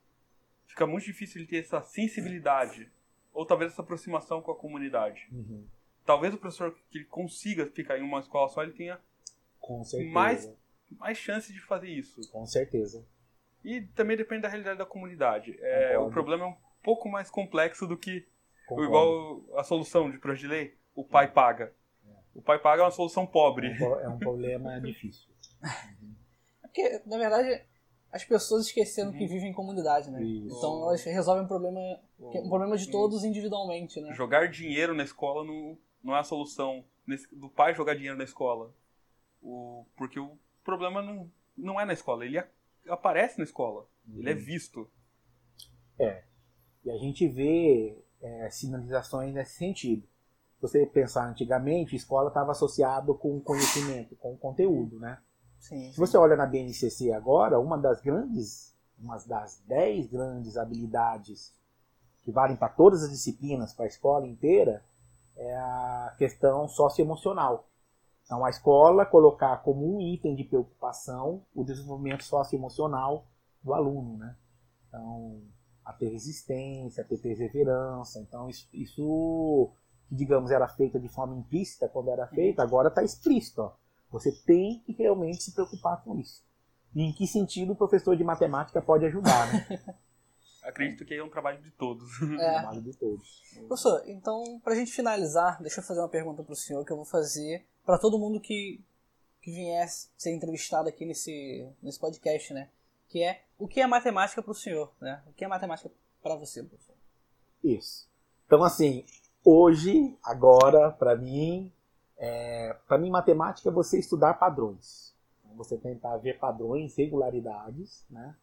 Fica 0.68 0.86
muito 0.88 1.06
difícil 1.06 1.42
ele 1.42 1.48
ter 1.48 1.58
essa 1.58 1.82
sensibilidade, 1.82 2.92
ou 3.34 3.46
talvez 3.46 3.72
essa 3.72 3.82
aproximação 3.82 4.42
com 4.42 4.52
a 4.52 4.56
comunidade. 4.56 5.28
Uhum. 5.32 5.66
Talvez 6.06 6.34
o 6.34 6.38
professor 6.38 6.76
que 6.90 7.00
ele 7.00 7.06
consiga 7.06 7.66
ficar 7.68 7.98
em 7.98 8.04
uma 8.04 8.20
escola 8.20 8.50
só, 8.50 8.64
ele 8.64 8.74
tenha 8.74 9.00
mais, 10.12 10.52
mais 10.92 11.18
chance 11.18 11.52
de 11.54 11.60
fazer 11.60 11.90
isso. 11.90 12.22
Com 12.32 12.46
certeza. 12.46 13.06
E 13.64 13.82
também 13.82 14.18
depende 14.18 14.42
da 14.42 14.48
realidade 14.50 14.78
da 14.78 14.86
comunidade. 14.86 15.58
É, 15.62 15.98
o 15.98 16.10
problema 16.10 16.44
é 16.46 16.48
um 16.48 16.56
pouco 16.84 17.08
mais 17.10 17.30
complexo 17.30 17.88
do 17.88 17.98
que 17.98 18.28
Concordo. 18.68 18.84
igual 18.90 19.60
a 19.60 19.64
solução 19.64 20.12
de 20.12 20.18
projeto 20.18 20.42
de 20.42 20.48
lei, 20.48 20.78
o 20.96 21.04
pai 21.04 21.32
paga. 21.32 21.74
O 22.36 22.42
pai 22.42 22.60
paga 22.60 22.82
é 22.82 22.86
uma 22.86 22.92
solução 22.92 23.26
pobre. 23.26 23.68
É 23.68 23.86
um 23.88 24.00
É 24.00 24.10
um 24.10 24.20
problema 24.20 24.80
difícil. 24.82 25.30
Porque, 26.62 27.02
na 27.06 27.18
verdade, 27.18 27.64
as 28.12 28.24
pessoas 28.26 28.66
esqueceram 28.68 29.12
que 29.12 29.26
vivem 29.28 29.50
em 29.52 29.54
comunidade, 29.54 30.10
né? 30.12 30.22
Isso. 30.24 30.58
Então 30.58 30.84
elas 30.84 31.04
resolvem 31.04 31.46
um 31.46 31.48
problema, 31.48 31.80
é 31.80 32.40
um 32.40 32.50
problema 32.50 32.76
de 32.78 32.90
todos 32.92 33.24
individualmente, 33.24 34.02
né? 34.02 34.14
Jogar 34.14 34.50
dinheiro 34.50 34.94
na 34.94 35.04
escola 35.04 35.44
não, 35.44 35.78
não 36.04 36.16
é 36.16 36.20
a 36.20 36.24
solução 36.24 36.84
nesse- 37.08 37.34
do 37.36 37.50
pai 37.50 37.74
jogar 37.76 37.96
dinheiro 37.96 38.18
na 38.18 38.24
escola. 38.24 38.74
O, 39.42 39.86
porque 39.96 40.20
o 40.20 40.38
problema 40.64 41.02
não, 41.02 41.30
não 41.56 41.80
é 41.80 41.86
na 41.86 41.94
escola, 41.94 42.26
ele 42.26 42.38
a- 42.40 42.48
aparece 42.88 43.38
na 43.38 43.44
escola. 43.44 43.88
Ele 44.16 44.30
é 44.30 44.34
visto. 44.34 44.90
E 46.84 46.92
a 46.92 46.98
gente 46.98 47.28
vê 47.28 47.98
é, 48.22 48.50
sinalizações 48.50 49.34
nesse 49.34 49.56
sentido. 49.56 50.04
Se 50.56 50.62
você 50.62 50.86
pensar 50.86 51.30
antigamente, 51.30 51.94
a 51.94 51.98
escola 51.98 52.30
estava 52.30 52.52
associado 52.52 53.16
com 53.16 53.40
conhecimento, 53.42 54.16
com 54.16 54.36
conteúdo, 54.38 55.00
né? 55.00 55.20
Sim. 55.60 55.92
Se 55.92 55.98
você 55.98 56.18
olha 56.18 56.36
na 56.36 56.46
BNCC 56.46 57.12
agora, 57.14 57.60
uma 57.60 57.78
das 57.78 58.02
grandes, 58.02 58.76
uma 59.00 59.18
das 59.18 59.62
dez 59.66 60.08
grandes 60.08 60.58
habilidades 60.58 61.54
que 62.22 62.32
valem 62.32 62.56
para 62.56 62.70
todas 62.70 63.04
as 63.04 63.12
disciplinas, 63.12 63.74
para 63.74 63.86
a 63.86 63.88
escola 63.88 64.26
inteira, 64.28 64.84
é 65.36 65.56
a 65.56 66.16
questão 66.18 66.68
socioemocional. 66.68 67.68
Então, 68.26 68.44
a 68.46 68.50
escola 68.50 69.06
colocar 69.06 69.58
como 69.58 69.96
um 69.96 70.02
item 70.02 70.36
de 70.36 70.44
preocupação 70.44 71.46
o 71.54 71.64
desenvolvimento 71.64 72.24
socioemocional 72.24 73.28
do 73.62 73.74
aluno, 73.74 74.18
né? 74.18 74.36
Então, 74.88 75.42
a 75.84 75.94
ter 75.94 76.10
resistência, 76.10 77.04
a 77.04 77.08
ter 77.08 77.18
perseverança. 77.18 78.20
Então, 78.22 78.50
isso, 78.50 78.68
isso 78.74 79.72
que, 80.08 80.16
digamos, 80.16 80.52
era 80.52 80.68
feito 80.68 81.00
de 81.00 81.10
forma 81.10 81.36
implícita 81.36 81.90
quando 81.90 82.10
era 82.10 82.28
feito, 82.28 82.62
agora 82.62 82.88
está 82.88 83.04
explícito. 83.04 83.62
Ó. 83.62 83.74
Você 84.12 84.32
tem 84.46 84.82
que 84.86 84.94
realmente 84.94 85.44
se 85.44 85.54
preocupar 85.54 86.04
com 86.04 86.18
isso. 86.18 86.44
E 86.96 87.02
em 87.02 87.12
que 87.12 87.28
sentido 87.28 87.74
o 87.74 87.76
professor 87.76 88.16
de 88.16 88.24
matemática 88.24 88.82
pode 88.82 89.06
ajudar, 89.06 89.52
né? 89.52 89.98
Acredito 90.64 91.06
que 91.06 91.14
é 91.14 91.24
um 91.24 91.30
trabalho 91.30 91.62
de 91.62 91.72
todos. 91.72 92.10
É. 92.22 92.54
trabalho 92.62 92.82
de 92.82 92.98
todos. 92.98 93.42
Professor, 93.68 94.02
então, 94.08 94.60
pra 94.64 94.76
gente 94.76 94.92
finalizar, 94.92 95.62
deixa 95.62 95.82
eu 95.82 95.84
fazer 95.84 96.00
uma 96.00 96.10
pergunta 96.10 96.44
pro 96.44 96.56
senhor 96.56 96.86
que 96.86 96.92
eu 96.92 96.98
vou 96.98 97.06
fazer 97.06 97.66
para 97.86 98.00
todo 98.00 98.18
mundo 98.18 98.40
que, 98.40 98.82
que 99.42 99.52
viesse 99.52 100.10
ser 100.18 100.34
entrevistado 100.34 100.88
aqui 100.88 101.06
nesse, 101.06 101.70
nesse 101.82 102.00
podcast, 102.00 102.54
né? 102.54 102.70
Que 103.10 103.22
é, 103.24 103.44
o 103.60 103.68
que 103.68 103.82
é 103.82 103.88
matemática 103.88 104.42
pro 104.42 104.54
senhor, 104.54 104.92
né? 105.00 105.22
O 105.28 105.34
que 105.34 105.44
é 105.44 105.48
matemática 105.48 105.92
para 106.22 106.36
você, 106.36 106.64
professor? 106.64 106.96
Isso. 107.64 108.08
Então, 108.46 108.64
assim, 108.64 109.06
hoje, 109.44 110.18
agora, 110.24 110.92
para 110.92 111.16
mim, 111.16 111.72
é, 112.18 112.76
para 112.88 112.98
mim, 112.98 113.10
matemática 113.10 113.70
é 113.70 113.72
você 113.72 114.00
estudar 114.00 114.36
padrões. 114.36 115.14
Você 115.56 115.78
tentar 115.78 116.18
ver 116.18 116.40
padrões, 116.40 116.96
regularidades, 116.96 118.06
né? 118.10 118.36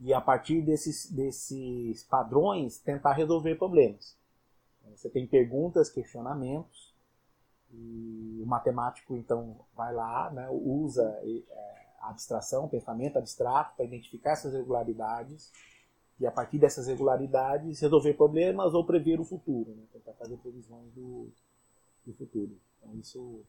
E 0.00 0.12
a 0.12 0.20
partir 0.20 0.60
desses, 0.62 1.10
desses 1.10 2.04
padrões, 2.04 2.78
tentar 2.78 3.12
resolver 3.12 3.54
problemas. 3.56 4.16
Você 4.94 5.08
tem 5.08 5.26
perguntas, 5.26 5.90
questionamentos, 5.90 6.94
e 7.72 8.40
o 8.42 8.46
matemático, 8.46 9.16
então, 9.16 9.58
vai 9.74 9.92
lá, 9.92 10.30
né, 10.30 10.48
usa 10.50 11.02
é, 11.22 11.42
a 12.00 12.10
abstração, 12.10 12.68
pensamento 12.68 13.18
abstrato, 13.18 13.74
para 13.76 13.84
identificar 13.84 14.32
essas 14.32 14.52
regularidades 14.52 15.52
e 16.18 16.26
a 16.26 16.32
partir 16.32 16.58
dessas 16.58 16.86
regularidades 16.86 17.80
resolver 17.80 18.14
problemas 18.14 18.72
ou 18.72 18.84
prever 18.84 19.20
o 19.20 19.24
futuro, 19.24 19.74
né? 19.74 19.82
tentar 19.92 20.14
fazer 20.14 20.36
previsões 20.38 20.90
do, 20.92 21.28
do 22.06 22.14
futuro. 22.14 22.58
Então 22.78 22.94
isso 22.98 23.44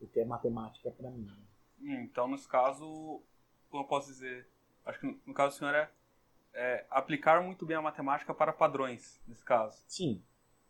o 0.00 0.06
que 0.06 0.20
é 0.20 0.24
matemática 0.24 0.90
para 0.90 1.10
mim. 1.10 1.24
né? 1.24 2.02
Então, 2.02 2.28
nesse 2.28 2.48
caso, 2.48 3.22
como 3.70 3.84
eu 3.84 3.88
posso 3.88 4.08
dizer? 4.08 4.48
Acho 4.88 5.00
que 5.00 5.20
no- 5.26 5.34
caso 5.34 5.54
do 5.54 5.58
senhor 5.58 5.74
é, 5.74 5.90
é 6.54 6.86
aplicar 6.90 7.42
muito 7.42 7.64
bem 7.66 7.76
a 7.76 7.82
matemática 7.82 8.32
para 8.34 8.52
padrões, 8.52 9.20
nesse 9.28 9.44
caso. 9.44 9.78
Sim, 9.86 10.22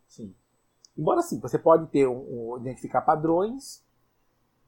sim. 0.07 0.35
Embora 0.97 1.23
sim, 1.23 1.39
você 1.39 1.59
pode 1.59 1.87
ter 1.87 2.07
um, 2.09 2.53
um- 2.55 2.59
identificar 2.59 3.01
padrões, 3.03 3.85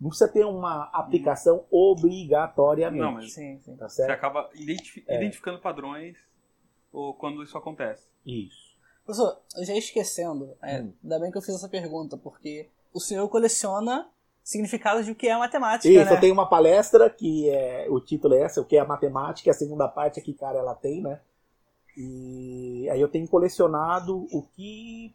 não 0.01 0.09
precisa 0.09 0.31
ter 0.33 0.47
uma 0.47 0.85
aplicação 0.93 1.67
obrigatoriamente. 1.71 3.03
Não, 3.03 3.13
mas 3.13 3.33
Sim, 3.33 3.59
sim. 3.59 3.77
Tá 3.77 3.89
você 3.89 3.97
certo? 3.97 4.11
acaba 4.13 4.49
identifi- 4.55 5.05
É. 5.09 5.17
identificando 5.17 5.59
padrões 5.59 6.17
ou 6.93 7.13
quando 7.15 7.43
isso 7.43 7.59
acontece. 7.59 8.09
Isso. 8.25 8.71
Professor, 9.05 9.41
eu 9.57 9.65
já 9.65 9.73
ia 9.73 9.79
esquecendo, 9.81 10.57
é, 10.63 10.81
Hum. 10.81 10.95
ainda 11.03 11.19
bem 11.19 11.31
que 11.33 11.39
eu 11.39 11.43
fiz 11.43 11.57
essa 11.57 11.69
pergunta, 11.69 12.17
porque 12.17 12.69
o 12.93 13.01
senhor 13.01 13.29
coleciona 13.29 14.09
significados 14.51 15.07
de 15.07 15.13
o 15.13 15.15
que 15.15 15.29
é 15.29 15.39
matemática, 15.39 15.89
Isso, 15.89 16.05
né? 16.05 16.17
eu 16.17 16.21
tenho 16.21 16.33
uma 16.33 16.49
palestra 16.49 17.09
que 17.09 17.49
é, 17.49 17.87
o 17.89 18.01
título 18.01 18.35
é 18.35 18.43
essa, 18.43 18.61
o 18.61 18.65
que 18.65 18.77
é 18.77 18.81
a 18.81 18.85
matemática, 18.85 19.49
a 19.49 19.55
segunda 19.55 19.87
parte 19.87 20.19
é 20.19 20.23
que 20.23 20.35
cara 20.35 20.59
ela 20.59 20.75
tem, 20.75 21.01
né? 21.01 21.21
E 21.97 22.89
aí 22.91 23.01
eu 23.01 23.09
tenho 23.09 23.29
colecionado 23.29 24.27
o 24.33 24.43
que 24.43 25.15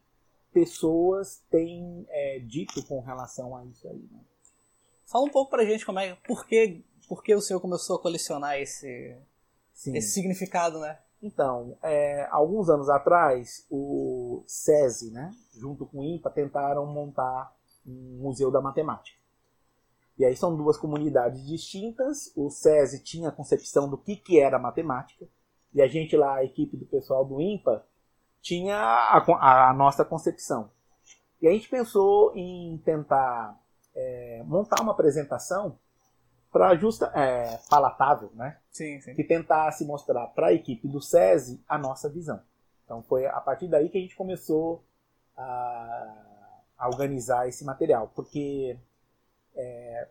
pessoas 0.54 1.44
têm 1.50 2.06
é, 2.10 2.40
dito 2.40 2.82
com 2.86 3.02
relação 3.02 3.58
a 3.58 3.66
isso 3.66 3.86
aí, 3.90 4.08
né? 4.10 4.22
Fala 5.06 5.26
um 5.26 5.30
pouco 5.30 5.52
pra 5.52 5.66
gente 5.66 5.86
como 5.86 6.00
é, 6.00 6.16
por 6.26 6.48
que, 6.48 6.82
por 7.10 7.22
que 7.22 7.36
o 7.36 7.42
senhor 7.42 7.60
começou 7.60 7.98
a 7.98 8.02
colecionar 8.02 8.58
esse, 8.58 9.18
Sim. 9.74 9.98
esse 9.98 10.14
significado, 10.14 10.80
né? 10.80 10.98
Então, 11.22 11.78
é, 11.84 12.26
alguns 12.32 12.70
anos 12.70 12.88
atrás, 12.90 13.66
o 13.70 14.44
SESI, 14.48 15.12
né, 15.12 15.32
junto 15.58 15.86
com 15.86 16.00
o 16.00 16.04
INPA, 16.04 16.30
tentaram 16.30 16.86
montar 16.86 17.54
um 17.86 18.20
museu 18.22 18.50
da 18.50 18.62
matemática. 18.62 19.25
E 20.18 20.26
aí 20.26 20.36
são 20.36 20.55
duas 20.55 20.78
comunidades 20.78 21.45
distintas. 21.45 22.32
O 22.36 22.49
SESI 22.49 23.03
tinha 23.03 23.30
a 23.30 23.32
concepção 23.32 23.89
do 23.89 23.97
que, 23.97 24.16
que 24.16 24.39
era 24.39 24.57
matemática, 24.57 25.28
e 25.74 25.82
a 25.82 25.88
gente 25.88 26.16
lá, 26.16 26.36
a 26.36 26.45
equipe 26.45 26.78
do 26.78 26.86
pessoal 26.86 27.26
do 27.26 27.41
INPA, 27.41 27.86
tinha 28.41 28.78
a, 28.78 29.70
a 29.70 29.74
nossa 29.74 30.05
concepção. 30.05 30.72
E 31.41 31.47
a 31.47 31.51
gente 31.51 31.68
pensou 31.68 32.32
em 32.36 32.78
tentar 32.86 33.59
é, 33.93 34.41
montar 34.45 34.82
uma 34.82 34.93
apresentação 34.93 35.78
para 36.51 36.74
justa, 36.76 37.11
é, 37.13 37.59
palatável, 37.70 38.32
né? 38.34 38.57
Sim, 38.72 39.01
sim. 39.01 39.13
que 39.13 39.24
tentasse 39.26 39.84
mostrar 39.84 40.28
para 40.28 40.47
a 40.47 40.53
equipe 40.53 40.88
do 40.88 41.01
SESI 41.01 41.61
a 41.68 41.78
nossa 41.78 42.09
visão. 42.09 42.39
Então 42.86 43.03
foi 43.03 43.26
a 43.26 43.41
partir 43.41 43.68
daí 43.68 43.89
que 43.89 43.97
a 43.97 44.01
gente 44.01 44.16
começou 44.16 44.82
a, 45.36 46.16
a 46.78 46.88
organizar 46.88 47.49
esse 47.49 47.66
material, 47.66 48.09
porque 48.16 48.78
é, 49.56 50.08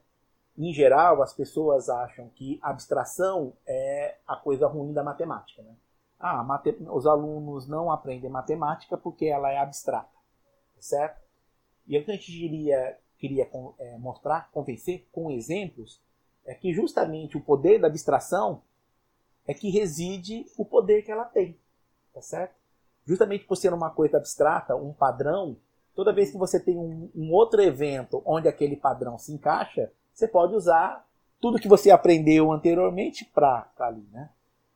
em 0.56 0.72
geral 0.72 1.22
as 1.22 1.32
pessoas 1.32 1.88
acham 1.88 2.28
que 2.30 2.58
abstração 2.62 3.52
é 3.66 4.16
a 4.26 4.36
coisa 4.36 4.66
ruim 4.66 4.92
da 4.92 5.02
matemática. 5.02 5.62
Né? 5.62 5.74
Ah, 6.18 6.42
mate- 6.42 6.76
os 6.90 7.06
alunos 7.06 7.66
não 7.66 7.90
aprendem 7.90 8.30
matemática 8.30 8.96
porque 8.96 9.26
ela 9.26 9.50
é 9.50 9.58
abstrata, 9.58 10.16
certo? 10.78 11.20
E 11.86 11.98
o 11.98 12.04
que 12.04 12.10
a 12.10 12.14
gente 12.14 12.26
queria, 12.26 12.98
queria 13.18 13.50
é, 13.78 13.98
mostrar, 13.98 14.50
convencer 14.50 15.06
com 15.12 15.30
exemplos, 15.30 16.00
é 16.46 16.54
que 16.54 16.72
justamente 16.72 17.36
o 17.36 17.40
poder 17.40 17.78
da 17.78 17.88
abstração 17.88 18.62
é 19.46 19.52
que 19.52 19.70
reside 19.70 20.46
o 20.56 20.64
poder 20.64 21.02
que 21.02 21.12
ela 21.12 21.24
tem, 21.24 21.58
tá 22.12 22.22
certo? 22.22 22.54
Justamente 23.06 23.44
por 23.44 23.56
ser 23.56 23.72
uma 23.72 23.90
coisa 23.90 24.16
abstrata, 24.16 24.74
um 24.74 24.92
padrão, 24.92 25.58
Toda 25.94 26.12
vez 26.12 26.30
que 26.30 26.38
você 26.38 26.58
tem 26.58 26.76
um, 26.76 27.10
um 27.14 27.32
outro 27.32 27.62
evento 27.62 28.22
onde 28.24 28.48
aquele 28.48 28.76
padrão 28.76 29.18
se 29.18 29.32
encaixa, 29.32 29.90
você 30.12 30.26
pode 30.26 30.54
usar 30.54 31.06
tudo 31.40 31.58
que 31.58 31.68
você 31.68 31.90
aprendeu 31.90 32.50
anteriormente 32.52 33.24
para 33.24 33.68
ali, 33.78 34.06
né? 34.12 34.30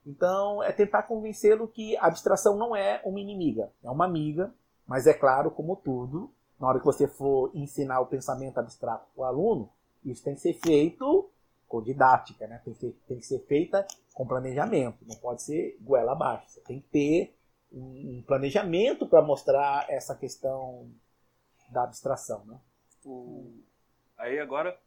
Então, 0.07 0.63
é 0.63 0.73
tentar 0.73 1.03
convencê-lo 1.03 1.69
que 1.69 1.97
a 1.99 2.07
abstração 2.07 2.57
não 2.57 2.75
é 2.75 3.01
uma 3.05 3.21
inimiga, 3.21 3.71
é 3.83 3.91
uma 3.91 4.05
amiga, 4.05 4.53
mas 4.87 5.07
é 5.07 5.13
claro, 5.13 5.51
como 5.51 5.77
tudo, 5.77 6.31
na 6.59 6.67
hora 6.67 6.79
que 6.79 6.85
você 6.85 7.07
for 7.07 7.51
ensinar 7.55 8.01
o 8.01 8.07
pensamento 8.07 8.59
abstrato 8.59 9.07
para 9.15 9.23
o 9.23 9.25
aluno, 9.25 9.69
isso 10.05 10.25
tem 10.25 10.35
que 10.35 10.41
ser 10.41 10.55
feito 10.55 11.29
com 11.69 11.83
didática, 11.83 12.47
né? 12.47 12.61
tem, 12.65 12.73
que 12.73 12.81
ser, 12.81 12.97
tem 13.07 13.19
que 13.19 13.27
ser 13.27 13.41
feita 13.41 13.87
com 14.15 14.27
planejamento, 14.27 14.99
não 15.07 15.17
pode 15.17 15.43
ser 15.43 15.77
goela 15.81 16.13
abaixo. 16.13 16.49
Você 16.49 16.61
tem 16.61 16.81
que 16.81 16.89
ter 16.89 17.37
um, 17.71 18.19
um 18.19 18.25
planejamento 18.27 19.07
para 19.07 19.21
mostrar 19.21 19.85
essa 19.89 20.15
questão 20.15 20.89
da 21.69 21.85
abstração. 21.85 22.45
Né? 22.45 22.59
O... 23.05 23.63
Aí 24.17 24.39
agora, 24.39 24.79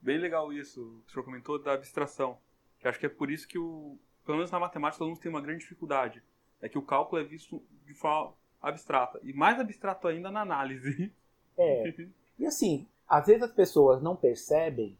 bem 0.00 0.18
legal 0.18 0.52
isso 0.52 1.02
que 1.04 1.10
o 1.10 1.12
senhor 1.12 1.24
comentou 1.24 1.62
da 1.62 1.74
abstração, 1.74 2.38
que 2.78 2.88
acho 2.88 2.98
que 2.98 3.06
é 3.06 3.10
por 3.10 3.30
isso 3.30 3.46
que, 3.46 3.58
o, 3.58 3.98
pelo 4.24 4.38
menos 4.38 4.50
na 4.50 4.58
matemática, 4.58 4.98
todo 4.98 5.08
mundo 5.08 5.20
tem 5.20 5.30
uma 5.30 5.40
grande 5.40 5.60
dificuldade. 5.60 6.22
É 6.60 6.68
que 6.68 6.78
o 6.78 6.82
cálculo 6.82 7.20
é 7.20 7.24
visto 7.24 7.62
de 7.86 7.94
forma 7.94 8.34
abstrata. 8.60 9.18
E 9.22 9.32
mais 9.32 9.58
abstrato 9.58 10.06
ainda 10.08 10.30
na 10.30 10.42
análise. 10.42 11.12
É. 11.56 11.94
E 12.38 12.46
assim, 12.46 12.88
às 13.06 13.26
vezes 13.26 13.42
as 13.42 13.52
pessoas 13.52 14.00
não 14.00 14.16
percebem, 14.16 14.98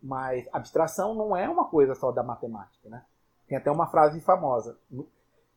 mas 0.00 0.48
abstração 0.52 1.12
não 1.12 1.36
é 1.36 1.48
uma 1.48 1.64
coisa 1.64 1.92
só 1.96 2.12
da 2.12 2.22
matemática, 2.22 2.88
né? 2.88 3.04
Tem 3.48 3.58
até 3.58 3.68
uma 3.68 3.88
frase 3.88 4.20
famosa. 4.20 4.78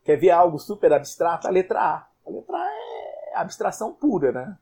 Quer 0.04 0.16
ver 0.16 0.32
algo 0.32 0.58
super 0.58 0.92
abstrato? 0.94 1.48
A 1.48 1.52
letra 1.52 1.80
A. 1.80 2.08
A 2.26 2.30
letra 2.32 2.58
A 2.58 2.72
é 2.72 3.36
abstração 3.36 3.94
pura, 3.94 4.32
né? 4.32 4.58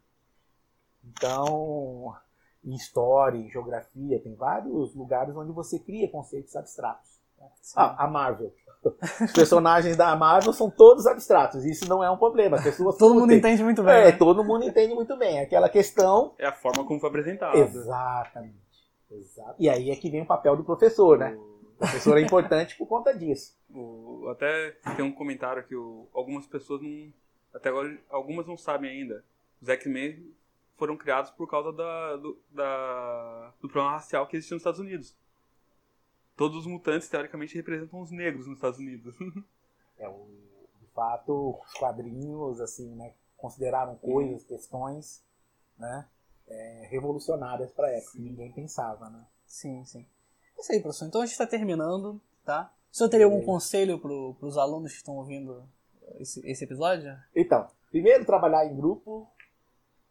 Então, 1.09 2.15
em 2.63 2.73
história, 2.75 3.37
em 3.37 3.49
geografia, 3.49 4.19
tem 4.21 4.35
vários 4.35 4.93
lugares 4.95 5.35
onde 5.35 5.51
você 5.51 5.79
cria 5.79 6.09
conceitos 6.09 6.55
abstratos. 6.55 7.19
Ah, 7.75 8.03
a 8.03 8.07
Marvel. 8.07 8.53
Os 9.21 9.33
personagens 9.33 9.97
da 9.97 10.15
Marvel 10.15 10.53
são 10.53 10.69
todos 10.69 11.05
abstratos. 11.05 11.65
Isso 11.65 11.87
não 11.87 12.03
é 12.03 12.09
um 12.09 12.17
problema. 12.17 12.57
As 12.57 12.63
pessoas 12.63 12.97
todo 12.97 13.15
mundo 13.15 13.33
entende 13.33 13.63
muito 13.63 13.83
bem. 13.83 13.93
É, 13.93 14.05
né? 14.05 14.11
todo 14.13 14.43
mundo 14.43 14.63
entende 14.65 14.93
muito 14.93 15.17
bem. 15.17 15.39
Aquela 15.39 15.69
questão. 15.69 16.33
É 16.37 16.47
a 16.47 16.53
forma 16.53 16.85
como 16.85 16.99
foi 16.99 17.09
apresentado. 17.09 17.57
Exatamente. 17.57 18.55
Exato. 19.11 19.55
E 19.59 19.69
aí 19.69 19.89
é 19.89 19.95
que 19.95 20.09
vem 20.09 20.21
o 20.21 20.25
papel 20.25 20.55
do 20.55 20.63
professor, 20.63 21.17
né? 21.17 21.37
O 21.75 21.77
professor 21.77 22.17
é 22.17 22.21
importante 22.21 22.77
por 22.77 22.87
conta 22.87 23.17
disso. 23.17 23.57
O, 23.69 24.27
até 24.29 24.71
tem 24.95 25.03
um 25.03 25.11
comentário 25.11 25.63
que 25.63 25.75
o, 25.75 26.07
algumas 26.13 26.45
pessoas 26.45 26.81
não. 26.81 27.11
Até 27.53 27.69
agora, 27.69 27.97
algumas 28.09 28.45
não 28.45 28.57
sabem 28.57 28.91
ainda. 28.91 29.23
Os 29.61 29.67
X-Men 29.67 30.23
foram 30.79 30.97
criados 30.97 31.29
por 31.31 31.47
causa 31.47 31.71
da, 31.71 32.15
do, 32.15 32.39
da, 32.49 33.53
do 33.61 33.69
problema 33.69 33.91
racial 33.91 34.25
que 34.27 34.37
existia 34.37 34.55
nos 34.55 34.61
Estados 34.61 34.79
Unidos 34.79 35.15
todos 36.39 36.59
os 36.59 36.65
mutantes, 36.65 37.09
teoricamente, 37.09 37.53
representam 37.53 37.99
os 37.99 38.11
negros 38.11 38.47
nos 38.47 38.55
Estados 38.55 38.79
Unidos. 38.79 39.13
é, 39.99 40.07
o, 40.07 40.25
de 40.79 40.87
fato, 40.95 41.59
os 41.61 41.73
quadrinhos, 41.73 42.61
assim, 42.61 42.95
né, 42.95 43.11
consideraram 43.35 43.97
coisas, 43.97 44.45
questões, 44.45 45.21
né, 45.77 46.07
é, 46.47 46.87
revolucionárias 46.89 47.73
para 47.73 47.87
a 47.87 47.91
época, 47.91 48.13
que 48.13 48.21
ninguém 48.21 48.53
pensava, 48.53 49.09
né. 49.09 49.27
Sim, 49.45 49.83
sim. 49.83 50.05
É 50.57 50.61
isso 50.61 50.71
aí, 50.71 50.79
professor. 50.79 51.07
Então 51.07 51.19
a 51.19 51.25
gente 51.25 51.33
está 51.33 51.45
terminando, 51.45 52.21
tá? 52.45 52.73
O 52.89 52.95
senhor 52.95 53.09
teria 53.09 53.25
algum 53.25 53.43
conselho 53.43 53.99
para 53.99 54.47
os 54.47 54.57
alunos 54.57 54.91
que 54.91 54.97
estão 54.97 55.17
ouvindo 55.17 55.67
esse, 56.19 56.39
esse 56.49 56.63
episódio? 56.63 57.17
Então, 57.35 57.69
primeiro, 57.91 58.23
trabalhar 58.23 58.65
em 58.65 58.77
grupo, 58.77 59.29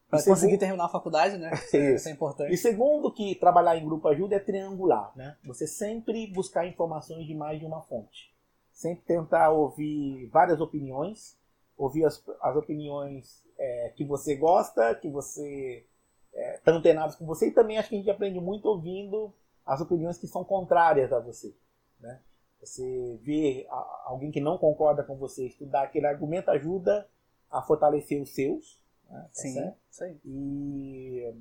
para 0.09 0.19
conseguir 0.19 0.41
segundo... 0.41 0.59
terminar 0.61 0.85
a 0.87 0.89
faculdade, 0.89 1.37
né? 1.37 1.51
Isso. 1.55 1.77
Isso 1.77 2.09
é 2.09 2.13
importante. 2.13 2.53
E 2.53 2.57
segundo, 2.57 3.13
que 3.13 3.35
trabalhar 3.35 3.77
em 3.77 3.85
grupo 3.85 4.09
ajuda 4.09 4.37
é 4.37 4.41
triangular, 4.41 5.13
né? 5.15 5.37
Você 5.45 5.67
sempre 5.67 6.27
buscar 6.29 6.67
informações 6.67 7.27
de 7.27 7.35
mais 7.35 7.59
de 7.59 7.67
uma 7.67 7.83
fonte. 7.83 8.35
Sempre 8.73 9.05
tentar 9.05 9.51
ouvir 9.51 10.27
várias 10.29 10.61
opiniões, 10.61 11.37
ouvir 11.77 12.05
as, 12.05 12.23
as 12.41 12.57
opiniões 12.57 13.45
é, 13.59 13.93
que 13.97 14.05
você 14.05 14.35
gosta, 14.35 14.95
que 14.95 15.11
você 15.11 15.85
está 16.33 16.73
é, 16.73 16.75
antenado 16.75 17.17
com 17.17 17.27
você, 17.27 17.49
e 17.49 17.53
também 17.53 17.77
acho 17.77 17.89
que 17.89 17.97
a 17.97 17.99
gente 17.99 18.11
aprende 18.11 18.41
muito 18.41 18.67
ouvindo 18.67 19.33
as 19.67 19.81
opiniões 19.81 20.17
que 20.17 20.27
são 20.27 20.43
contrárias 20.45 21.13
a 21.13 21.21
você, 21.21 21.55
né? 22.01 22.21
Você 22.61 23.21
vê 23.23 23.67
alguém 24.05 24.33
que 24.33 24.41
não 24.41 24.59
concorda 24.59 25.05
com 25.05 25.17
você, 25.17 25.47
estudar 25.47 25.83
aquele 25.83 26.07
argumento 26.07 26.51
ajuda 26.51 27.09
a 27.51 27.63
fortalecer 27.63 28.21
os 28.21 28.35
seus, 28.35 28.81
né? 29.09 29.21
Tá 29.21 29.29
Sim, 29.33 29.53
certo? 29.55 29.77
isso 29.91 30.05
aí. 30.05 30.21
E, 30.25 31.35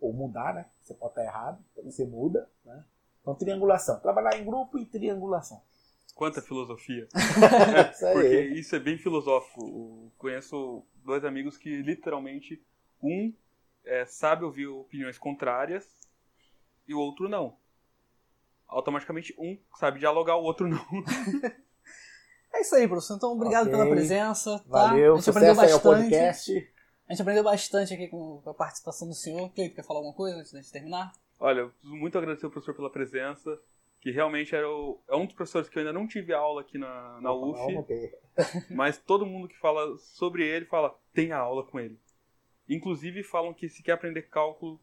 ou 0.00 0.12
mudar, 0.12 0.54
né? 0.54 0.66
Você 0.82 0.94
pode 0.94 1.12
estar 1.12 1.24
errado, 1.24 1.64
então 1.72 1.84
você 1.84 2.04
muda. 2.04 2.48
Né? 2.64 2.84
Então, 3.20 3.34
triangulação. 3.34 4.00
Trabalhar 4.00 4.38
em 4.38 4.44
grupo 4.44 4.78
e 4.78 4.84
triangulação. 4.84 5.62
Quanta 6.14 6.42
filosofia. 6.42 7.08
isso 7.92 8.12
Porque 8.12 8.40
isso 8.40 8.76
é 8.76 8.78
bem 8.78 8.98
filosófico. 8.98 9.60
Eu 9.60 10.12
conheço 10.18 10.84
dois 11.04 11.24
amigos 11.24 11.56
que 11.56 11.82
literalmente 11.82 12.62
um 13.02 13.32
é, 13.84 14.04
sabe 14.04 14.44
ouvir 14.44 14.66
opiniões 14.66 15.18
contrárias 15.18 15.88
e 16.86 16.94
o 16.94 16.98
outro 16.98 17.28
não. 17.28 17.56
Automaticamente 18.68 19.34
um 19.38 19.58
sabe 19.78 19.98
dialogar, 19.98 20.36
o 20.36 20.42
outro 20.42 20.68
não. 20.68 20.84
é 22.54 22.60
isso 22.60 22.74
aí, 22.74 22.86
professor. 22.86 23.16
Então, 23.16 23.32
obrigado 23.32 23.68
okay. 23.68 23.72
pela 23.72 23.90
presença. 23.90 24.58
Tá? 24.58 24.88
Valeu, 24.88 25.14
a 25.14 25.16
gente 25.18 25.30
aprendeu 25.30 25.54
bastante. 25.54 25.82
podcast. 25.82 26.72
A 27.08 27.12
gente 27.12 27.22
aprendeu 27.22 27.44
bastante 27.44 27.92
aqui 27.92 28.08
com 28.08 28.42
a 28.46 28.54
participação 28.54 29.08
do 29.08 29.14
senhor. 29.14 29.50
Cleito, 29.50 29.74
quer 29.74 29.84
falar 29.84 30.00
alguma 30.00 30.14
coisa 30.14 30.38
antes 30.38 30.66
de 30.66 30.72
terminar? 30.72 31.12
Olha, 31.38 31.60
eu 31.60 31.72
muito 31.82 32.16
agradecer 32.16 32.46
ao 32.46 32.52
professor 32.52 32.74
pela 32.74 32.90
presença, 32.90 33.58
que 34.00 34.10
realmente 34.10 34.54
era 34.54 34.68
o, 34.68 35.02
é 35.08 35.16
um 35.16 35.26
dos 35.26 35.34
professores 35.34 35.68
que 35.68 35.76
eu 35.76 35.80
ainda 35.80 35.92
não 35.92 36.06
tive 36.06 36.32
aula 36.32 36.60
aqui 36.60 36.78
na, 36.78 37.20
na 37.20 37.32
UF, 37.32 37.60
mas 38.70 38.98
todo 38.98 39.26
mundo 39.26 39.48
que 39.48 39.58
fala 39.58 39.98
sobre 39.98 40.46
ele 40.46 40.66
fala, 40.66 40.96
tem 41.12 41.32
aula 41.32 41.64
com 41.66 41.80
ele. 41.80 41.98
Inclusive 42.68 43.22
falam 43.22 43.52
que 43.52 43.68
se 43.68 43.82
quer 43.82 43.92
aprender 43.92 44.22
cálculo 44.22 44.80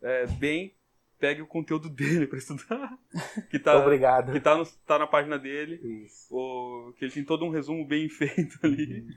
é, 0.00 0.26
bem, 0.26 0.74
pegue 1.18 1.42
o 1.42 1.46
conteúdo 1.46 1.88
dele 1.88 2.26
para 2.26 2.38
estudar. 2.38 2.98
Que 3.50 3.58
tá, 3.58 3.76
Obrigado. 3.76 4.32
Que 4.32 4.40
tá, 4.40 4.56
no, 4.56 4.66
tá 4.86 4.98
na 4.98 5.06
página 5.06 5.38
dele. 5.38 6.04
Isso. 6.04 6.34
O, 6.34 6.92
que 6.96 7.04
ele 7.04 7.12
tem 7.12 7.24
todo 7.24 7.44
um 7.44 7.50
resumo 7.50 7.86
bem 7.86 8.08
feito 8.10 8.58
ali. 8.62 9.00
Uhum. 9.00 9.08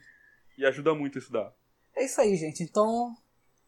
E 0.57 0.65
ajuda 0.65 0.93
muito 0.93 1.17
a 1.17 1.19
estudar. 1.19 1.53
É 1.95 2.05
isso 2.05 2.21
aí, 2.21 2.35
gente. 2.35 2.63
Então, 2.63 3.15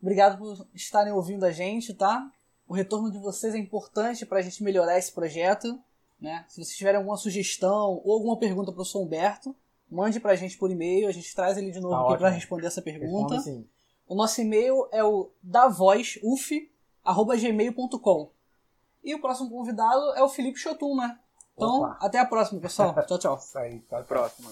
obrigado 0.02 0.38
por 0.38 0.68
estarem 0.74 1.14
ouvindo 1.14 1.46
a 1.46 1.52
gente, 1.52 1.94
tá? 1.94 2.32
O 2.68 2.74
retorno 2.74 3.12
de 3.12 3.18
vocês 3.18 3.54
é 3.54 3.58
importante 3.58 4.26
para 4.26 4.40
a 4.40 4.42
gente 4.42 4.64
melhorar 4.64 4.98
esse 4.98 5.12
projeto. 5.12 5.78
Né? 6.20 6.46
Se 6.48 6.64
vocês 6.64 6.78
tiverem 6.78 7.00
alguma 7.00 7.18
sugestão 7.18 8.02
ou 8.04 8.14
alguma 8.14 8.38
pergunta 8.38 8.72
para 8.72 8.82
o 8.82 8.86
Sr. 8.86 9.00
Humberto, 9.00 9.54
mande 9.90 10.20
para 10.20 10.32
a 10.32 10.36
gente 10.36 10.58
por 10.58 10.72
e-mail. 10.72 11.08
A 11.08 11.12
gente 11.12 11.36
traz 11.36 11.58
ele 11.58 11.72
de 11.72 11.80
novo 11.80 11.96
tá 11.96 12.10
aqui 12.10 12.18
para 12.18 12.30
responder 12.30 12.68
essa 12.68 12.82
pergunta. 12.82 13.36
O 14.08 14.16
nosso 14.16 14.40
e-mail 14.40 14.88
é 14.92 15.04
o 15.04 15.32
davozuf.gmail.com 15.42 18.32
E 19.04 19.16
o 19.16 19.20
próximo 19.20 19.50
convidado 19.50 20.14
é 20.16 20.24
o 20.24 20.30
Felipe 20.30 20.60
Chotum, 20.60 20.96
né? 20.96 21.20
Então, 21.56 21.82
Opa. 21.82 21.98
até 22.00 22.20
a 22.20 22.26
próxima, 22.26 22.60
pessoal. 22.60 22.94
tchau, 23.06 23.20
tchau. 23.20 23.38
Isso 23.38 23.58
aí, 23.58 23.84
até 23.88 23.98
a 23.98 24.04
próxima. 24.04 24.52